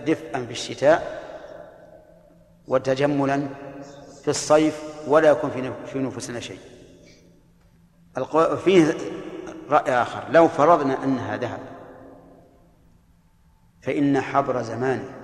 دفئا 0.06 0.46
في 0.46 0.52
الشتاء 0.52 1.22
وتجملا 2.68 3.48
في 4.22 4.28
الصيف 4.28 4.84
ولا 5.08 5.30
يكون 5.30 5.74
في 5.86 6.00
نفوسنا 6.00 6.40
شيء. 6.40 6.60
فيه 8.66 8.98
رأي 9.70 9.94
آخر. 9.94 10.24
لو 10.32 10.48
فرضنا 10.48 11.04
أنها 11.04 11.38
ذهب 11.38 11.60
فإن 13.82 14.22
حبر 14.22 14.62
زمانه 14.62 15.18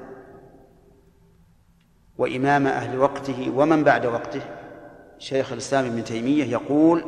وإمام 2.18 2.68
أهل 2.68 3.00
وقته 3.00 3.52
ومن 3.56 3.84
بعد 3.84 4.06
وقته 4.06 4.42
شيخ 5.20 5.52
الإسلام 5.52 5.86
ابن 5.86 6.04
تيمية 6.04 6.44
يقول 6.44 7.04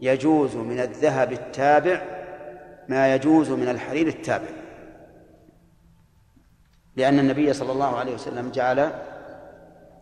يجوز 0.00 0.56
من 0.56 0.80
الذهب 0.80 1.32
التابع 1.32 2.02
ما 2.88 3.14
يجوز 3.14 3.50
من 3.50 3.68
الحرير 3.68 4.06
التابع. 4.06 4.48
لأن 6.96 7.18
النبي 7.18 7.52
صلى 7.52 7.72
الله 7.72 7.96
عليه 7.96 8.14
وسلم 8.14 8.50
جعل 8.50 8.92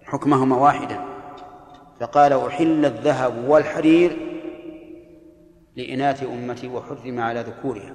حكمهما 0.04 0.56
واحدا 0.56 1.04
فقال 2.00 2.32
أحل 2.32 2.84
الذهب 2.84 3.48
والحرير 3.48 4.18
لإناث 5.76 6.22
أمتي 6.22 6.68
وحرم 6.68 7.20
على 7.20 7.40
ذكورها. 7.40 7.94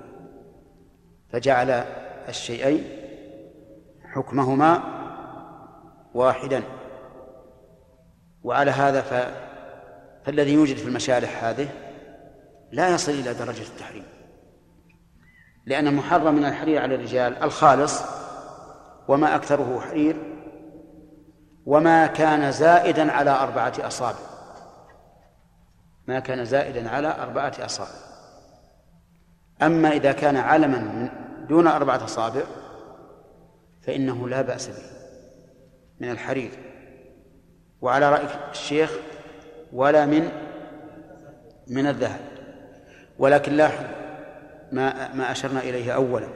فجعل 1.29 1.69
الشيئين 2.29 2.83
حكمهما 4.03 4.83
واحدا. 6.13 6.63
وعلى 8.43 8.71
هذا 8.71 9.01
ف... 9.01 9.13
فالذي 10.25 10.53
يوجد 10.53 10.77
في 10.77 10.85
المشالح 10.85 11.43
هذه 11.43 11.69
لا 12.71 12.89
يصل 12.89 13.11
إلى 13.11 13.33
درجة 13.33 13.61
التحريم. 13.61 14.03
لأن 15.65 15.87
المحرم 15.87 16.35
من 16.35 16.45
الحرير 16.45 16.81
على 16.81 16.95
الرجال 16.95 17.43
الخالص 17.43 18.01
وما 19.07 19.35
أكثره 19.35 19.79
حرير 19.79 20.17
وما 21.65 22.07
كان 22.07 22.51
زائدا 22.51 23.11
على 23.11 23.29
أربعة 23.29 23.73
أصابع. 23.79 24.19
ما 26.07 26.19
كان 26.19 26.45
زائدا 26.45 26.89
على 26.89 27.15
أربعة 27.19 27.53
أصابع. 27.59 28.11
أما 29.61 29.91
إذا 29.91 30.11
كان 30.11 30.37
علما 30.37 30.77
من 30.77 31.09
دون 31.47 31.67
أربعة 31.67 32.03
أصابع 32.03 32.41
فإنه 33.81 34.29
لا 34.29 34.41
بأس 34.41 34.67
به 34.67 34.83
من 35.99 36.11
الحرير. 36.11 36.70
وعلى 37.81 38.09
رأي 38.09 38.25
الشيخ 38.51 38.91
ولا 39.73 40.05
من 40.05 40.29
من 41.67 41.87
الذهب. 41.87 42.19
ولكن 43.19 43.53
لاحظ 43.53 43.85
ما 44.71 45.13
ما 45.13 45.31
أشرنا 45.31 45.59
إليه 45.59 45.91
أولا 45.91 46.27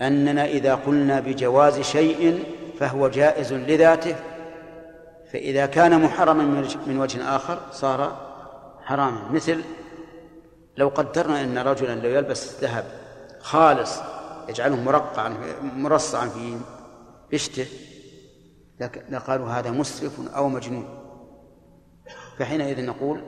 أننا 0.00 0.44
إذا 0.44 0.74
قلنا 0.74 1.20
بجواز 1.20 1.80
شيء 1.80 2.44
فهو 2.78 3.08
جائز 3.08 3.52
لذاته 3.52 4.16
فإذا 5.32 5.66
كان 5.66 6.02
محرما 6.02 6.64
من 6.86 6.98
وجه 6.98 7.36
آخر 7.36 7.58
صار 7.72 8.16
حراما. 8.84 9.28
مثل 9.30 9.60
لو 10.76 10.88
قدرنا 10.88 11.42
أن 11.42 11.58
رجلا 11.58 11.94
لو 11.94 12.10
يلبس 12.10 12.60
ذهب 12.60 12.84
خالص 13.40 14.00
يجعله 14.48 14.76
مرقعا 14.76 15.34
مرصعا 15.62 16.28
في 16.28 16.56
بشته 17.32 17.66
لقالوا 18.80 19.48
هذا 19.48 19.70
مسرف 19.70 20.34
أو 20.36 20.48
مجنون. 20.48 21.02
فحينئذ 22.38 22.84
نقول 22.84 23.24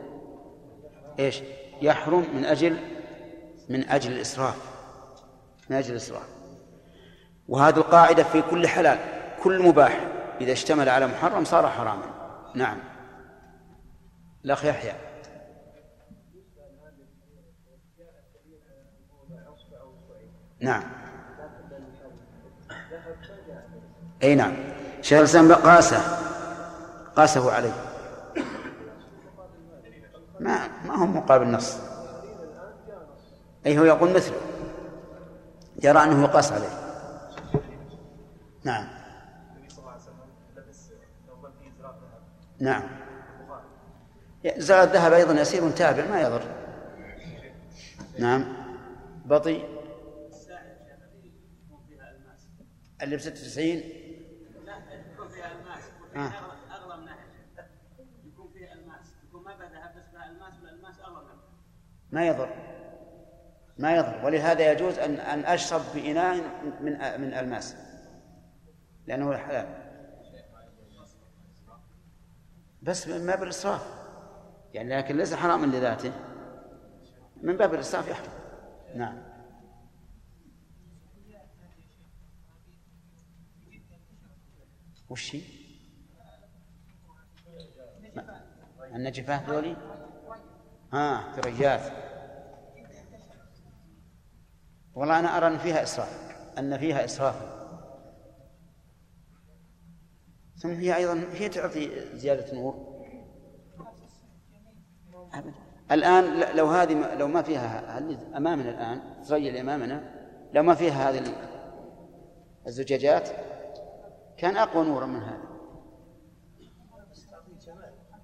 إيش؟ 1.18 1.42
يحرم 1.82 2.24
من 2.34 2.44
أجل 2.44 2.78
من 3.68 3.88
أجل 3.88 4.12
الإسراف. 4.12 4.56
من 5.70 5.76
أجل 5.76 5.90
الإسراف. 5.90 6.28
وهذه 7.48 7.76
القاعدة 7.76 8.22
في 8.22 8.42
كل 8.42 8.68
حلال 8.68 8.98
كل 9.42 9.62
مباح 9.62 10.08
إذا 10.40 10.52
اشتمل 10.52 10.88
على 10.88 11.06
محرم 11.06 11.44
صار 11.44 11.68
حراما. 11.68 12.06
نعم. 12.54 12.78
الأخ 14.44 14.64
يحيى. 14.64 14.92
نعم. 20.60 20.82
أي 24.22 24.34
نعم. 24.34 24.54
شيخ 25.08 25.18
الإسلام 25.18 25.52
قاسه 25.52 26.00
قاسه 27.16 27.52
عليه. 27.52 27.72
ما 30.40 30.68
ما 30.84 30.96
هو 30.96 31.06
مقابل 31.06 31.50
نص. 31.50 31.76
أي 33.66 33.78
هو 33.78 33.84
يقول 33.84 34.10
مثله. 34.10 34.36
يرى 35.82 36.02
أنه 36.02 36.24
يقاس 36.24 36.52
عليه. 36.52 36.68
نعم. 38.64 38.88
نعم. 42.58 42.82
زرع 44.56 44.82
الذهب 44.82 45.12
أيضا 45.12 45.40
يسير 45.40 45.70
تابع 45.70 46.06
ما 46.06 46.20
يضر. 46.20 46.42
نعم. 48.18 48.44
بطيء. 49.24 49.78
اللي 53.02 53.16
ب 53.16 53.20
96 53.20 53.82
لا 54.68 54.94
يكون 55.12 55.28
فيها 55.28 55.52
الماس 55.52 55.82
آه. 56.18 56.32
أغلى 56.70 56.96
من 56.96 57.04
ناحية. 57.04 57.28
يكون 58.24 58.52
فيها 58.52 58.72
ألماس. 58.72 59.14
يكون 59.28 59.44
ما 59.44 59.56
بعد 59.56 59.72
ذهب 59.72 59.94
بس 59.96 60.04
فيها 60.10 60.30
ألماس 60.30 60.54
والألماس 60.62 61.00
أغلى 61.00 61.24
منه. 61.24 61.42
ما 62.12 62.26
يضر. 62.26 62.48
ما 63.78 63.96
يضر. 63.96 64.24
ولهذا 64.24 64.72
يجوز 64.72 64.98
ان 64.98 65.14
أن 65.14 65.44
أشرب 65.44 65.80
بإناء 65.94 66.36
من 66.80 66.92
من 67.20 67.34
ألماس. 67.34 67.76
لأنه 69.06 69.36
حلال. 69.36 69.88
بس 72.82 73.08
من 73.08 73.26
باب 73.26 73.42
الإسراف. 73.42 73.98
يعني 74.74 74.96
لكن 74.96 75.16
ليس 75.16 75.34
حراما 75.34 75.66
لذاته. 75.66 76.12
من 77.42 77.56
باب 77.56 77.74
الإسراف 77.74 78.08
يحرم. 78.08 78.32
نعم. 78.94 79.28
وش 85.10 85.34
هي؟ 85.34 85.57
النجفات 88.94 89.48
ذولي؟ 89.48 89.76
ها 90.92 91.32
ثريات 91.36 91.92
والله 94.94 95.18
أنا 95.18 95.36
أرى 95.36 95.46
أن 95.46 95.58
فيها 95.58 95.82
إسراف 95.82 96.28
أن 96.58 96.78
فيها 96.78 97.04
إسراف. 97.04 97.58
ثم 100.56 100.70
هي 100.70 100.96
أيضا 100.96 101.24
هي 101.32 101.48
تعطي 101.48 102.16
زيادة 102.16 102.54
نور. 102.54 102.98
أبدا 105.34 105.54
الآن 105.90 106.56
لو 106.56 106.66
هذه 106.66 107.14
لو 107.14 107.28
ما 107.28 107.42
فيها 107.42 107.98
أمامنا 108.36 108.70
الآن؟ 108.70 109.22
ثريا 109.24 109.48
اللي 109.48 109.60
أمامنا. 109.60 110.14
لو 110.52 110.62
ما 110.62 110.74
فيها 110.74 111.10
هذه 111.10 111.34
الزجاجات 112.66 113.28
كان 114.36 114.56
أقوى 114.56 114.84
نورا 114.84 115.06
من 115.06 115.22
هذا. 115.22 115.48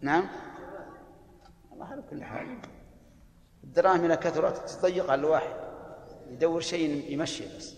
نعم؟ 0.00 0.28
على 1.94 2.02
كل 2.10 2.24
حال. 2.24 2.58
الدراهم 3.64 4.04
إذا 4.04 4.14
كثرت 4.14 4.70
تضيق 4.70 5.10
على 5.10 5.20
الواحد. 5.20 5.56
يدور 6.30 6.60
شيء 6.60 7.12
يمشي 7.12 7.56
بس. 7.56 7.74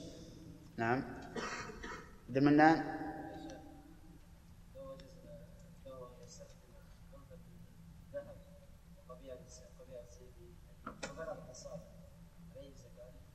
نعم. 0.77 1.03
عبد 2.29 2.37
المنان 2.37 2.97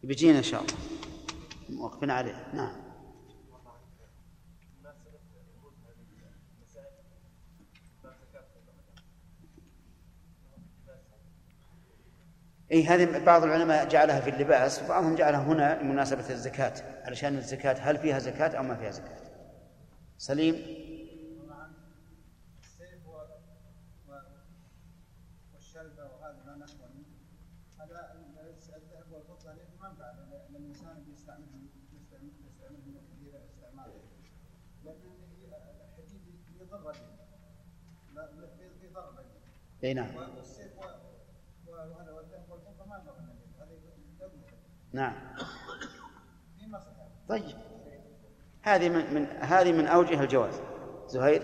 بيجينا 0.03 0.37
إن 0.37 0.43
شاء 0.43 0.61
الله. 0.61 0.73
موقفين 1.69 2.11
عليه. 2.11 2.53
نعم. 2.53 2.90
إي 12.71 12.85
هذه 12.85 13.25
بعض 13.25 13.43
العلماء 13.43 13.89
جعلها 13.89 14.19
في 14.19 14.29
اللباس 14.29 14.83
وبعضهم 14.83 15.15
جعلها 15.15 15.43
هنا 15.43 15.81
لمناسبة 15.81 16.29
الزكاة. 16.29 16.73
علشان 17.05 17.37
الزكاة 17.37 17.73
هل 17.79 17.97
فيها 17.97 18.19
زكاة 18.19 18.57
أو 18.57 18.63
ما 18.63 18.75
فيها 18.75 18.91
زكاة؟ 18.91 19.17
سليم؟ 20.17 20.55
السيف 22.63 23.07
و- 23.07 23.21
نعم. 44.93 45.13
طيب. 47.29 47.55
هذه 48.61 48.89
من, 48.89 49.13
من 49.13 49.25
هذه 49.25 49.71
من 49.71 49.87
أوجه 49.87 50.23
الجواز. 50.23 50.61
زهير؟ 51.07 51.43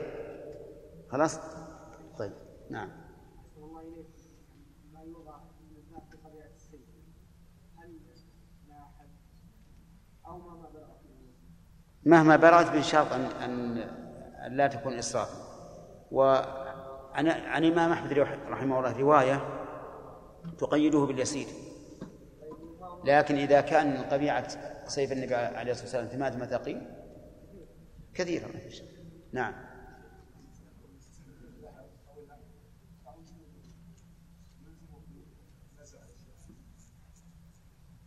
خلاص؟ 1.11 1.39
طيب. 2.17 2.33
نعم. 2.69 3.07
مهما 12.05 12.35
بلغت 12.35 12.75
من 12.75 12.81
شرط 12.81 13.13
أن 13.13 13.77
أن 14.45 14.57
لا 14.57 14.67
تكون 14.67 14.93
اسرافا 14.93 15.33
وعن 16.11 17.27
عن 17.27 17.63
الامام 17.63 17.91
أحمد 17.91 18.13
رحمه 18.49 18.79
الله 18.79 18.99
رواية 18.99 19.41
تقيده 20.57 20.99
باليسير. 20.99 21.47
لكن 23.05 23.35
إذا 23.35 23.61
كان 23.61 23.93
من 23.93 24.09
طبيعه 24.09 24.47
سيف 24.87 25.11
النبي 25.11 25.35
عليه 25.35 25.71
الصلاة 25.71 25.85
والسلام 25.85 26.07
ثمانيه 26.07 26.37
مثاقيل 26.37 26.81
شك. 28.69 28.85
نعم 29.33 29.53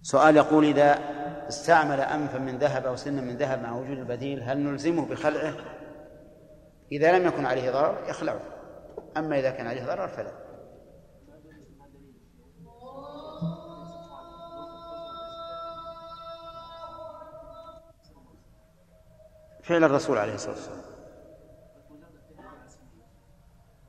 سؤال 0.03 0.37
يقول 0.37 0.65
إذا 0.65 0.99
استعمل 1.49 2.01
أنفا 2.01 2.39
من 2.39 2.59
ذهب 2.59 2.87
أو 2.87 2.97
سنا 2.97 3.21
من 3.21 3.37
ذهب 3.37 3.63
مع 3.63 3.73
وجود 3.73 3.99
البديل 3.99 4.43
هل 4.43 4.59
نلزمه 4.59 5.07
بخلعه؟ 5.07 5.55
إذا 6.93 7.19
لم 7.19 7.27
يكن 7.27 7.47
عليه 7.47 7.71
ضرر 7.71 8.09
يخلعه 8.09 8.41
أما 9.17 9.39
إذا 9.39 9.51
كان 9.51 9.67
عليه 9.67 9.85
ضرر 9.85 10.09
فلا 10.09 10.40
فعل 19.71 19.85
الرسول 19.85 20.19
عليه 20.19 20.35
الصلاة 20.35 20.55
والسلام. 20.55 20.85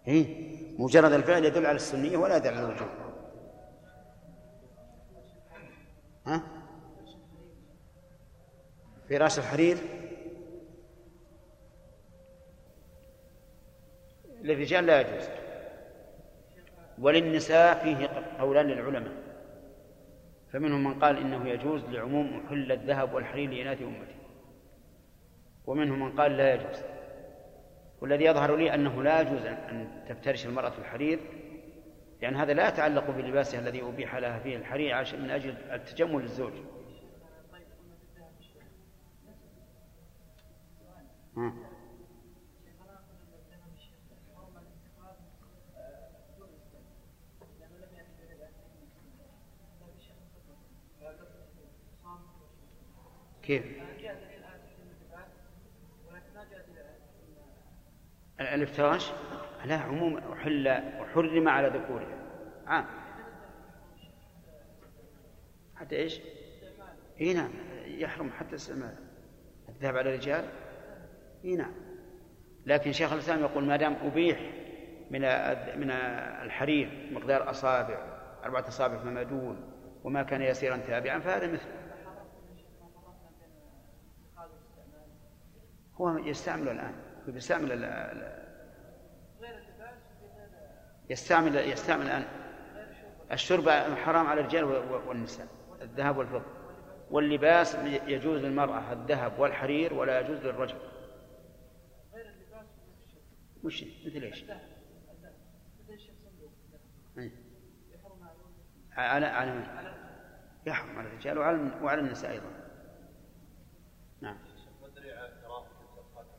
إيه؟ 0.07 0.51
مجرد 0.79 1.11
الفعل 1.11 1.45
يدل 1.45 1.65
على 1.65 1.75
السنية 1.75 2.17
ولا 2.17 2.37
يدل 2.37 2.53
على 2.53 2.59
الوجوب. 2.59 2.87
ها؟ 6.25 6.43
فراش 9.09 9.39
الحرير. 9.39 9.77
للرجال 14.41 14.85
لا 14.85 15.01
يجوز. 15.01 15.29
وللنساء 16.99 17.83
فيه 17.83 18.07
قولان 18.39 18.65
للعلماء. 18.65 19.13
فمنهم 20.53 20.83
من 20.83 20.99
قال 20.99 21.17
إنه 21.17 21.49
يجوز 21.49 21.81
لعموم 21.81 22.47
حل 22.49 22.71
الذهب 22.71 23.13
والحرير 23.13 23.49
لإناث 23.49 23.81
أمته. 23.81 24.20
ومنهم 25.71 25.99
من 25.99 26.11
قال 26.19 26.37
لا 26.37 26.53
يجوز 26.53 26.83
والذي 28.01 28.25
يظهر 28.25 28.55
لي 28.55 28.73
أنه 28.73 29.03
لا 29.03 29.21
يجوز 29.21 29.45
ان 29.45 30.03
تفترش 30.09 30.45
المرأة 30.45 30.73
الحرير 30.79 31.19
لأن 32.21 32.35
هذا 32.35 32.53
لا 32.53 32.67
يتعلق 32.67 33.09
بلباسها 33.11 33.59
الذي 33.59 33.81
أبيح 33.81 34.15
لها 34.15 34.39
فيه 34.39 34.57
الحرير 34.57 34.95
من 35.17 35.29
أجل 35.31 35.49
التجمل 35.71 36.21
للزوج 36.21 36.53
ها. 41.37 41.53
كيف؟ 53.43 53.63
الإفتراش 58.41 59.11
لا 59.65 59.77
عموم 59.77 60.17
أحل 60.17 60.81
وحرم 60.99 61.47
على 61.47 61.67
ذكورها. 61.67 62.17
عام. 62.67 62.85
حتى 65.75 65.95
إيش؟ 65.95 66.21
إي 67.21 67.33
نعم. 67.33 67.51
يحرم 67.85 68.31
حتى 68.31 68.55
استعمال 68.55 68.95
الذهب 69.69 69.97
على 69.97 70.09
الرجال؟ 70.09 70.45
إي 71.45 71.55
نعم. 71.55 71.73
لكن 72.65 72.91
شيخ 72.91 73.13
الإسلام 73.13 73.39
يقول 73.39 73.65
ما 73.65 73.77
دام 73.77 73.93
أبيح 73.93 74.39
من 75.11 75.21
من 75.79 75.91
الحرير 76.41 77.09
مقدار 77.11 77.49
أصابع 77.49 78.21
أربعة 78.43 78.67
أصابع 78.67 78.97
فما 78.97 79.23
دون 79.23 79.71
وما 80.03 80.23
كان 80.23 80.41
يسيرا 80.41 80.77
تابعا 80.77 81.19
فهذا 81.19 81.47
مثله. 81.47 81.81
هو 85.95 86.17
يستعمل 86.17 86.69
الآن. 86.69 87.10
يستعمل 87.27 87.71
ال- 87.71 88.41
يستعمل 91.09 91.55
يستعمل 91.55 92.05
الآن 92.05 92.25
الشرب 93.31 93.69
حرام 93.95 94.27
على 94.27 94.41
الرجال 94.41 94.63
والنساء 95.07 95.47
الذهب 95.81 96.17
والفضة 96.17 96.45
واللباس 97.11 97.75
يجوز 98.07 98.39
للمرأة 98.41 98.93
الذهب 98.93 99.39
والحرير 99.39 99.93
ولا 99.93 100.19
يجوز 100.19 100.37
للرجل 100.39 100.75
وش 103.63 103.83
مثل 103.83 104.23
إيش؟ 104.23 104.43
على 108.91 109.25
على 109.25 109.51
من؟ 109.51 109.63
يحرم 110.65 110.97
على 110.97 111.07
الرجال 111.07 111.37
وعلى 111.37 111.71
وعلى 111.83 112.01
النساء 112.01 112.31
أيضا 112.31 112.51
نعم 114.21 114.37
ما 114.81 114.87
الدليل 114.87 115.13
على 115.17 115.29
كراهه 115.41 115.67
الخاتم 116.11 116.29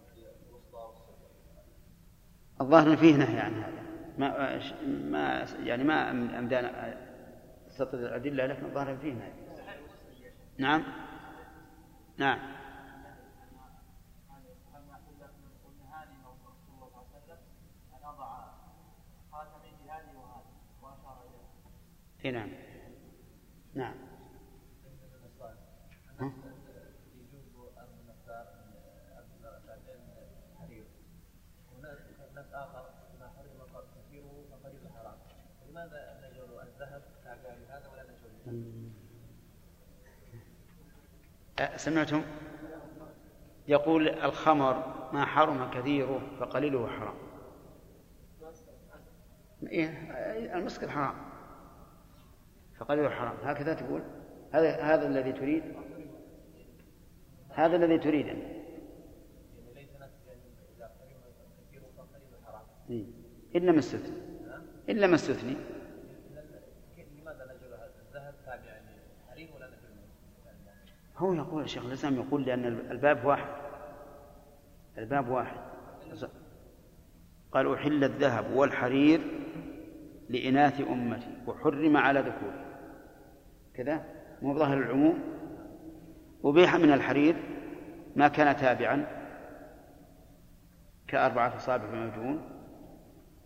الوسطى 0.49 0.76
والسفلى؟ 0.76 1.28
الظاهر 2.62 2.96
فيه 2.96 3.16
نهي 3.16 3.40
عن 3.40 3.54
هذا. 3.54 3.82
ما 4.18 4.60
ما 4.86 5.46
يعني 5.64 5.84
ما 5.84 6.10
امدانا 6.10 6.94
استطرد 7.68 8.00
الأدلة 8.00 8.46
لكن 8.46 8.64
الظاهر 8.64 8.96
فيه 8.96 9.12
نهي. 9.12 9.32
نعم؟ 10.58 10.82
نعم. 12.18 12.38
اي 22.24 22.30
نعم. 22.30 22.50
نعم 23.74 23.94
ها؟ 26.20 26.32
يجوز 27.16 27.78
ان 27.78 27.88
نختار 28.08 28.46
الحرير 30.52 30.84
هناك 31.78 31.98
ناس 32.34 32.46
اخر 32.52 32.90
ما 33.20 33.28
حرم 33.28 33.60
قد 33.74 33.84
كثيره 33.96 34.44
فقد 34.50 34.72
حرام 34.94 35.18
لماذا 35.68 36.20
نجعل 36.22 36.68
الذهب 36.68 37.02
تابع 37.24 37.54
لهذا 37.54 37.88
ولا 37.88 38.02
نجعل 38.02 38.90
أه، 41.51 41.51
سمعتم؟ 41.76 42.22
يقول 43.68 44.08
الخمر 44.08 44.74
ما 45.12 45.24
حرم 45.24 45.70
كثيره 45.70 46.20
فقليله 46.40 46.86
حرام. 46.88 47.14
إيه 49.62 49.88
المسكر 50.58 50.88
حرام 50.90 51.14
فقليله 52.78 53.10
حرام. 53.10 53.34
هكذا 53.42 53.74
تقول؟ 53.74 54.02
هذا 54.52 54.80
هذا 54.82 55.06
الذي 55.06 55.32
تريد؟ 55.32 55.62
هذا 57.50 57.76
الذي 57.76 57.98
تريد 57.98 58.26
أنت. 58.28 58.62
حرام 62.46 62.62
إيه. 62.90 63.04
إلا 63.54 63.72
ما 63.72 63.78
استثني 63.78 64.16
إلا 64.88 65.06
ما 65.06 65.14
استثني 65.14 65.56
كيف- 66.96 67.06
لماذا 67.20 67.44
نجعل 67.44 67.90
الذهب 68.08 68.34
تابع 68.46 68.80
التحريم 69.28 69.54
ولا 69.54 69.66
نفي 69.66 69.86
المنع؟ 69.86 70.02
هو 71.23 71.35
يقول 71.35 71.62
الشيخ 71.62 71.85
الإسلام 71.85 72.14
يقول 72.14 72.45
لأن 72.45 72.64
الباب 72.64 73.25
واحد. 73.25 73.49
الباب 74.99 75.29
واحد. 75.29 75.61
قال 77.53 77.75
أحل 77.75 78.05
الذهب 78.05 78.57
والحرير 78.57 79.20
لإناث 80.29 80.81
أمتي 80.81 81.37
وحرم 81.47 81.97
على 81.97 82.20
ذكور 82.20 82.53
كذا؟ 83.75 84.05
مو 84.43 84.59
ظاهر 84.59 84.79
العموم؟ 84.79 85.18
أبيح 86.45 86.77
من 86.77 86.93
الحرير 86.93 87.37
ما 88.16 88.29
كان 88.29 88.57
تابعا. 88.57 89.07
كأربعة 91.09 91.57
أصابع 91.57 91.91
من 91.91 92.03
الجون 92.03 92.41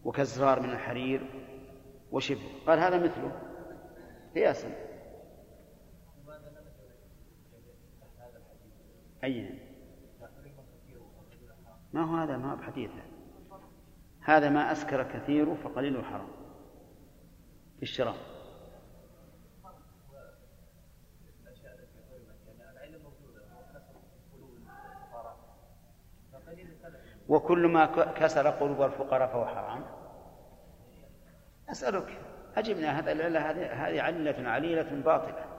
وكالزرار 0.05 0.61
من 0.61 0.71
الحرير 0.71 1.31
وشبه. 2.13 2.49
قال 2.67 2.79
هذا 2.79 2.99
مثله. 2.99 3.33
قياسا 4.35 4.69
لماذا 6.25 6.51
لا 6.55 6.61
نفي 6.61 6.87
تحت 8.01 8.19
هذا 8.19 8.39
الحديث؟ 8.39 8.73
أي 9.27 9.59
ما 11.93 12.05
هو 12.05 12.17
هذا؟ 12.17 12.37
ما 12.37 12.53
هو 12.53 12.57
بحديث 12.57 12.91
هذا 14.21 14.51
ما 14.51 14.73
أسكر 14.73 15.03
كثير 15.03 15.55
فقليل 15.55 16.05
حرام 16.05 16.29
في 17.77 17.83
السلف 17.83 18.17
وكل 27.29 27.67
ما 27.67 27.87
كسر 28.13 28.51
قلوب 28.51 28.83
الفقراء 28.83 29.29
فهو 29.29 29.47
حرام. 29.47 29.85
أسألك 31.69 32.21
أجبنا 32.57 32.99
هذا 32.99 33.13
هذه 33.13 34.03
علة 34.03 34.49
عليلة 34.49 35.03
باطلة. 35.03 35.56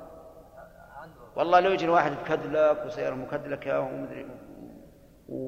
والله 1.38 1.60
لو 1.60 1.72
يجي 1.72 1.90
واحد 1.90 2.12
بكدلك 2.12 2.86
وسيارة 2.86 3.16
مكدلكة 3.16 3.80
ومدري 3.80 4.26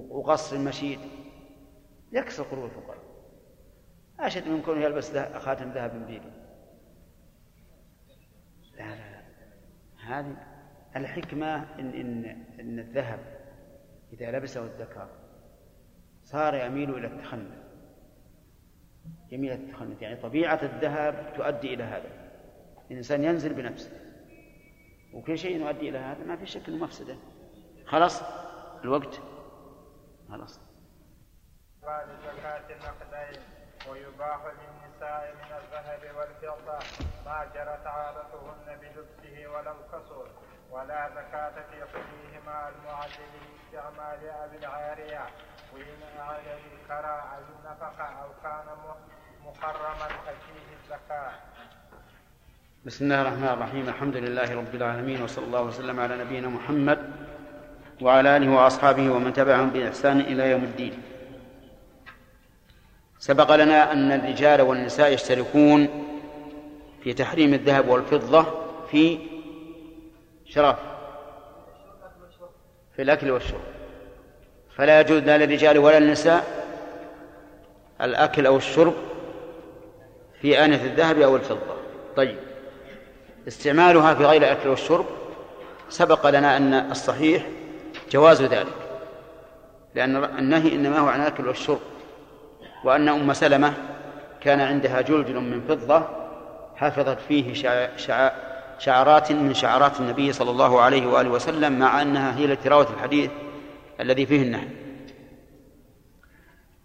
وقصر 0.09 0.57
مشيد 0.57 0.99
يكسر 2.11 2.43
قلوب 2.43 2.65
الفقراء. 2.65 2.97
أشد 4.19 4.47
من 4.47 4.61
كونه 4.61 4.81
يلبس 4.81 5.17
خاتم 5.17 5.71
ذهب 5.71 6.07
بيده 6.07 6.31
لا 8.77 8.95
لا 8.95 9.11
لا. 9.11 9.21
هذه 10.05 10.35
الحكمة 10.95 11.79
إن 11.79 11.89
إن 11.89 12.25
إن 12.59 12.79
الذهب 12.79 13.19
إذا 14.13 14.31
لبسه 14.31 14.63
الذكر 14.63 15.07
صار 16.23 16.55
يميل 16.55 16.95
إلى 16.95 17.07
التخنث 17.07 17.57
يميل 19.31 19.51
إلى 19.51 19.63
التخنث 19.63 20.01
يعني 20.01 20.15
طبيعة 20.15 20.59
الذهب 20.63 21.33
تؤدي 21.37 21.73
إلى 21.73 21.83
هذا. 21.83 22.09
الإنسان 22.91 23.23
ينزل 23.23 23.53
بنفسه. 23.53 23.98
وكل 25.13 25.37
شيء 25.37 25.61
يؤدي 25.61 25.89
إلى 25.89 25.97
هذا 25.97 26.23
ما 26.23 26.35
في 26.35 26.45
شك 26.45 26.69
أنه 26.69 26.83
مفسدة. 26.83 27.17
خلاص؟ 27.85 28.21
الوقت؟ 28.83 29.21
خلاص. 30.29 30.59
النقدين 32.71 33.41
ويباح 33.89 34.39
للنساء 34.45 35.35
من 35.35 35.51
الذهب 35.57 36.15
والفضة 36.17 36.79
ما 37.25 37.45
جرت 37.53 37.87
عادتهن 37.87 38.79
بلبسه 38.81 39.47
ولو 39.47 39.75
كسر 39.91 40.27
ولا 40.71 41.09
زكاة 41.09 41.63
في 41.69 41.85
حليهما 41.85 42.69
المعدل 42.69 43.31
لاستعمال 43.41 44.29
أبي 44.29 44.57
العارية. 44.57 45.27
وإن 45.73 46.19
أعد 46.19 46.47
الكرى 46.47 47.21
أو 47.35 47.41
النفقة 47.59 48.03
أو 48.03 48.29
كان 48.43 48.67
محرما 49.45 50.07
ففيه 50.07 50.75
الزكاة. 50.81 51.33
بسم 52.85 53.05
الله 53.05 53.21
الرحمن 53.21 53.47
الرحيم. 53.47 53.89
الحمد 53.89 54.15
لله 54.15 54.55
رب 54.55 54.75
العالمين 54.75 55.21
وصلى 55.21 55.45
الله 55.45 55.61
وسلم 55.61 55.99
على 55.99 56.17
نبينا 56.17 56.47
محمد 56.47 56.99
وعلى 58.01 58.37
آله 58.37 58.51
وأصحابه 58.51 59.09
ومن 59.11 59.33
تبعهم 59.33 59.69
بإحسان 59.69 60.19
إلى 60.19 60.51
يوم 60.51 60.63
الدين. 60.63 60.93
سبق 63.19 63.55
لنا 63.55 63.91
أن 63.91 64.11
الرجال 64.11 64.61
والنساء 64.61 65.13
يشتركون 65.13 65.87
في 67.03 67.13
تحريم 67.13 67.53
الذهب 67.53 67.89
والفضة 67.89 68.45
في 68.91 69.19
شرف 70.45 70.79
في 72.95 73.01
الأكل 73.01 73.31
والشرب. 73.31 73.61
فلا 74.75 74.99
يجوز 74.99 75.23
لا 75.23 75.37
للرجال 75.37 75.77
ولا 75.77 75.99
للنساء 75.99 76.43
الأكل 78.01 78.45
أو 78.45 78.57
الشرب 78.57 78.93
في 80.41 80.65
آنية 80.65 80.83
الذهب 80.83 81.21
أو 81.21 81.35
الفضة. 81.35 81.75
طيب. 82.15 82.48
استعمالها 83.49 84.13
في 84.13 84.25
غير 84.25 84.41
الأكل 84.41 84.69
والشرب 84.69 85.05
سبق 85.89 86.29
لنا 86.29 86.57
أن 86.57 86.73
الصحيح 86.73 87.45
جواز 88.11 88.41
ذلك 88.41 88.73
لأن 89.95 90.23
النهي 90.23 90.75
إنما 90.75 90.99
هو 90.99 91.07
عن 91.07 91.21
الأكل 91.21 91.47
والشرب 91.47 91.79
وأن 92.83 93.07
أم 93.07 93.33
سلمة 93.33 93.73
كان 94.41 94.61
عندها 94.61 95.01
جلجل 95.01 95.39
من 95.39 95.61
فضة 95.61 96.07
حفظت 96.75 97.19
فيه 97.27 97.53
شع... 97.53 97.97
شع... 97.97 98.31
شعرات 98.79 99.31
من 99.31 99.53
شعرات 99.53 99.99
النبي 99.99 100.33
صلى 100.33 100.51
الله 100.51 100.81
عليه 100.81 101.07
وآله 101.07 101.29
وسلم 101.29 101.79
مع 101.79 102.01
أنها 102.01 102.37
هي 102.37 102.47
لتراوة 102.47 102.87
الحديث 102.93 103.31
الذي 103.99 104.25
فيه 104.25 104.41
النهي. 104.41 104.67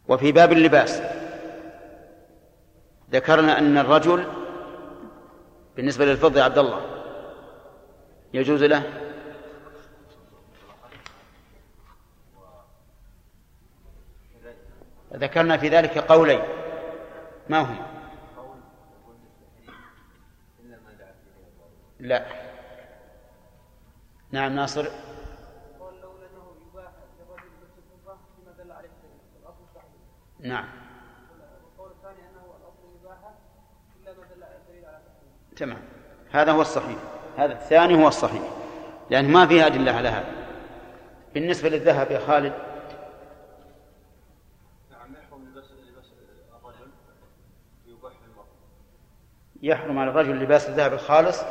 وفي 0.09 0.33
باب 0.33 0.53
اللباس 0.53 1.03
ذكرنا 3.13 3.59
أن 3.59 3.79
الرجل 3.79 4.25
بالنسبة 5.77 6.05
للفضة 6.05 6.39
يا 6.41 6.45
عبد 6.45 6.59
الله. 6.59 6.81
يجوز 8.35 8.63
له؟ 8.63 8.83
ذكرنا 15.15 15.57
في 15.57 15.69
ذلك 15.69 15.99
قولين. 15.99 16.41
ما 17.49 17.61
هما 17.61 17.95
لا. 22.01 22.27
نعم 24.31 24.53
ناصر. 24.53 24.89
قول 25.81 25.95
لولا 26.03 26.27
انه 26.27 26.57
يباح 26.73 26.93
للرجل 27.21 27.49
لبس 27.63 27.79
الفضه 27.79 28.17
فيما 28.37 28.53
دل 28.65 28.73
عليه 28.73 28.89
الدليل 28.89 29.21
الاصل 29.43 29.63
التحريم 29.69 30.01
نعم 30.53 30.69
والقول 31.65 31.91
الثاني 31.91 32.29
انه 32.31 32.45
الاصل 32.61 32.83
الاباحه 32.95 33.35
الا 33.97 34.13
ما 34.13 34.25
دل 34.35 34.43
على 34.43 34.57
الدليل 34.57 34.85
على 34.85 34.97
التحريم 34.97 35.33
تمام. 35.57 35.83
هذا 36.33 36.53
هو 36.53 36.61
الصحيح. 36.61 36.99
هذا 37.37 37.53
الثاني 37.53 38.03
هو 38.03 38.09
الصحيح. 38.09 38.43
لأن 39.11 39.33
ما 39.33 39.47
فيه 39.47 39.67
أدلة 39.67 39.93
على 39.93 40.09
هذا. 40.09 40.35
بالنسبة 41.35 41.69
للذهب 41.69 42.11
يا 42.11 42.19
خالد. 42.19 42.53
نعم 44.91 45.15
يحرم 49.63 49.99
على 49.99 50.11
الرجل 50.11 50.39
لباس 50.43 50.69
الذهب 50.69 50.93
الخالص 50.93 51.43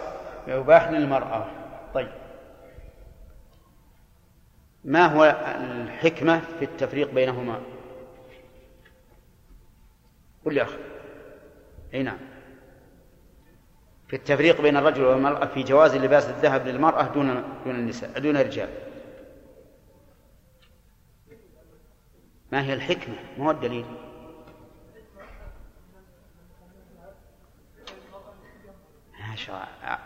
ويباح 0.47 0.89
للمرأة. 0.89 1.47
طيب. 1.93 2.11
ما 4.83 5.05
هو 5.05 5.23
الحكمة 5.55 6.39
في 6.39 6.65
التفريق 6.65 7.11
بينهما؟ 7.11 7.61
قل 10.45 10.57
يا 10.57 10.63
أخي. 10.63 10.77
أي 11.93 12.03
نعم. 12.03 12.32
في 14.13 14.19
التفريق 14.19 14.61
بين 14.61 14.77
الرجل 14.77 15.03
والمرأة 15.03 15.45
في 15.45 15.63
جواز 15.63 15.95
لباس 15.95 16.29
الذهب 16.29 16.67
للمرأة 16.67 17.03
دون 17.03 17.43
دون 17.65 17.75
النساء 17.75 18.19
دون 18.19 18.37
الرجال. 18.37 18.69
ما 22.51 22.63
هي 22.63 22.73
الحكمة؟ 22.73 23.15
ما 23.37 23.45
هو 23.45 23.51
الدليل. 23.51 23.85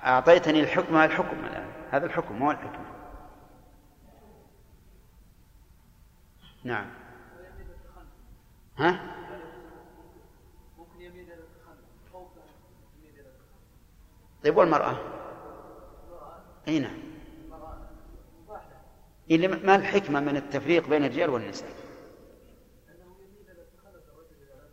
أعطيتني 0.03 0.59
الحكم 0.59 0.95
هذا 0.95 1.05
الحكم 1.05 1.45
الآن؟ 1.45 1.71
هذا 1.91 2.05
الحكم 2.05 2.39
ما 2.39 2.47
هو 2.47 2.51
الحكمة 2.51 2.85
نعم. 6.63 6.87
ها 8.77 9.17
ممكن 10.77 11.01
يميل 11.01 11.25
إلى 11.25 11.33
التخلف 11.33 12.11
خوفا 12.13 12.41
يميل 12.97 13.19
إلى 13.19 13.29
التخلف 13.29 13.47
طيب 14.43 14.57
والمرأة؟ 14.57 14.97
أي 16.67 16.79
نعم. 16.79 17.07
إيه 19.31 19.47
ما 19.47 19.75
الحكمة 19.75 20.19
من 20.19 20.37
التفريق 20.37 20.87
بين 20.89 21.05
الرجال 21.05 21.29
والنساء؟ 21.29 21.69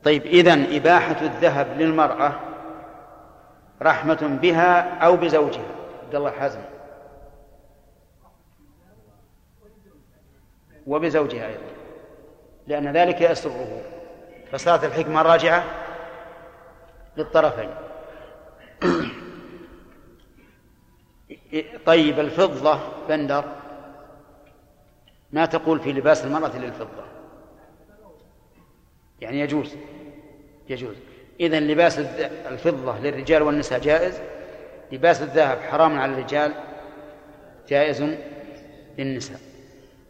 طيب 0.05 0.27
إذن 0.27 0.77
إباحة 0.77 1.21
الذهب 1.21 1.81
للمرأة 1.81 2.41
رحمة 3.83 4.39
بها 4.43 4.99
أو 4.99 5.17
بزوجها. 5.17 5.65
عبد 6.05 6.15
الله 6.15 6.31
حازم. 6.31 6.61
وبزوجها 10.87 11.47
أيضا. 11.47 11.61
لأن 12.67 12.97
ذلك 12.97 13.21
يسره. 13.21 13.83
فصارت 14.53 14.85
الحكمة 14.85 15.23
راجعة 15.23 15.65
للطرفين. 17.17 17.71
طيب 21.87 22.21
الفضة 22.21 22.79
بندر 23.09 23.45
ما 25.33 25.47
تقول 25.47 25.81
في 25.81 25.93
لباس 25.93 26.25
المرأة 26.25 26.59
للفضة؟ 26.59 27.05
يعني 29.21 29.41
يجوز. 29.41 29.77
يجوز. 30.69 30.97
إذا 31.41 31.61
لباس 31.61 31.99
الفضة 31.99 32.99
للرجال 32.99 33.43
والنساء 33.43 33.79
جائز. 33.79 34.21
لباس 34.93 35.23
الذهب 35.23 35.59
حرام 35.59 35.99
على 35.99 36.13
الرجال 36.13 36.53
جائز 37.69 38.17
للنساء. 38.99 39.41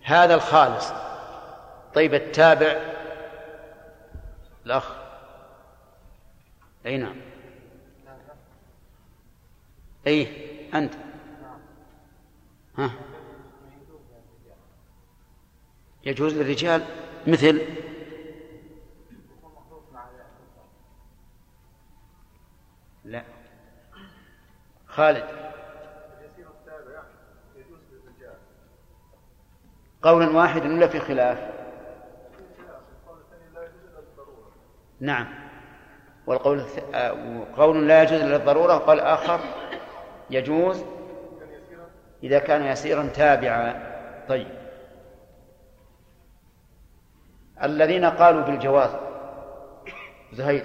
هذا 0.02 0.34
الخالص. 0.34 0.92
طيب 1.94 2.14
التابع؟ 2.14 2.80
الأخ؟ 4.66 4.96
أي 6.86 6.96
نعم. 6.96 7.16
أي 10.06 10.28
أنت. 10.74 10.94
ها؟ 12.78 12.90
يجوز 16.04 16.34
للرجال؟ 16.34 16.82
مثل؟ 17.26 17.62
خالد. 24.94 25.24
قول 30.02 30.36
واحد 30.36 30.66
ولا 30.66 30.86
في 30.86 31.00
خلاف؟ 31.00 31.38
نعم. 35.00 35.26
والقول 36.26 36.64
آه، 36.94 37.44
قول 37.56 37.88
لا 37.88 38.02
يجوز 38.02 38.20
للضرورة 38.20 38.76
وقال 38.76 39.00
آخر 39.00 39.40
يجوز؟ 40.30 40.84
إذا 42.22 42.38
كان 42.38 42.64
يسيرا 42.64 43.06
تابعا. 43.14 43.94
طيب. 44.28 44.48
الذين 47.62 48.04
قالوا 48.04 48.42
بالجواز 48.42 48.90
زهير 50.32 50.64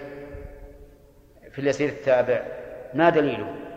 في 1.52 1.60
اليسير 1.60 1.90
التابع 1.90 2.42
ما 2.94 3.10
دليله؟ 3.10 3.69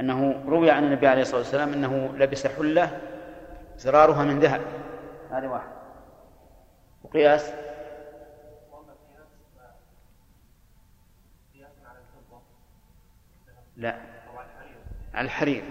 أنه 0.00 0.44
روي 0.46 0.70
عن 0.70 0.84
النبي 0.84 1.06
عليه 1.06 1.22
الصلاة 1.22 1.38
والسلام 1.38 1.72
أنه 1.72 2.16
لبس 2.16 2.46
حلة 2.46 3.00
زرارها 3.76 4.24
من 4.24 4.38
ذهب. 4.38 4.60
هذا 5.30 5.48
واحد. 5.48 5.68
وقياس؟ 7.04 7.52
لا. 13.76 14.00
على 15.14 15.24
الحرير. 15.24 15.64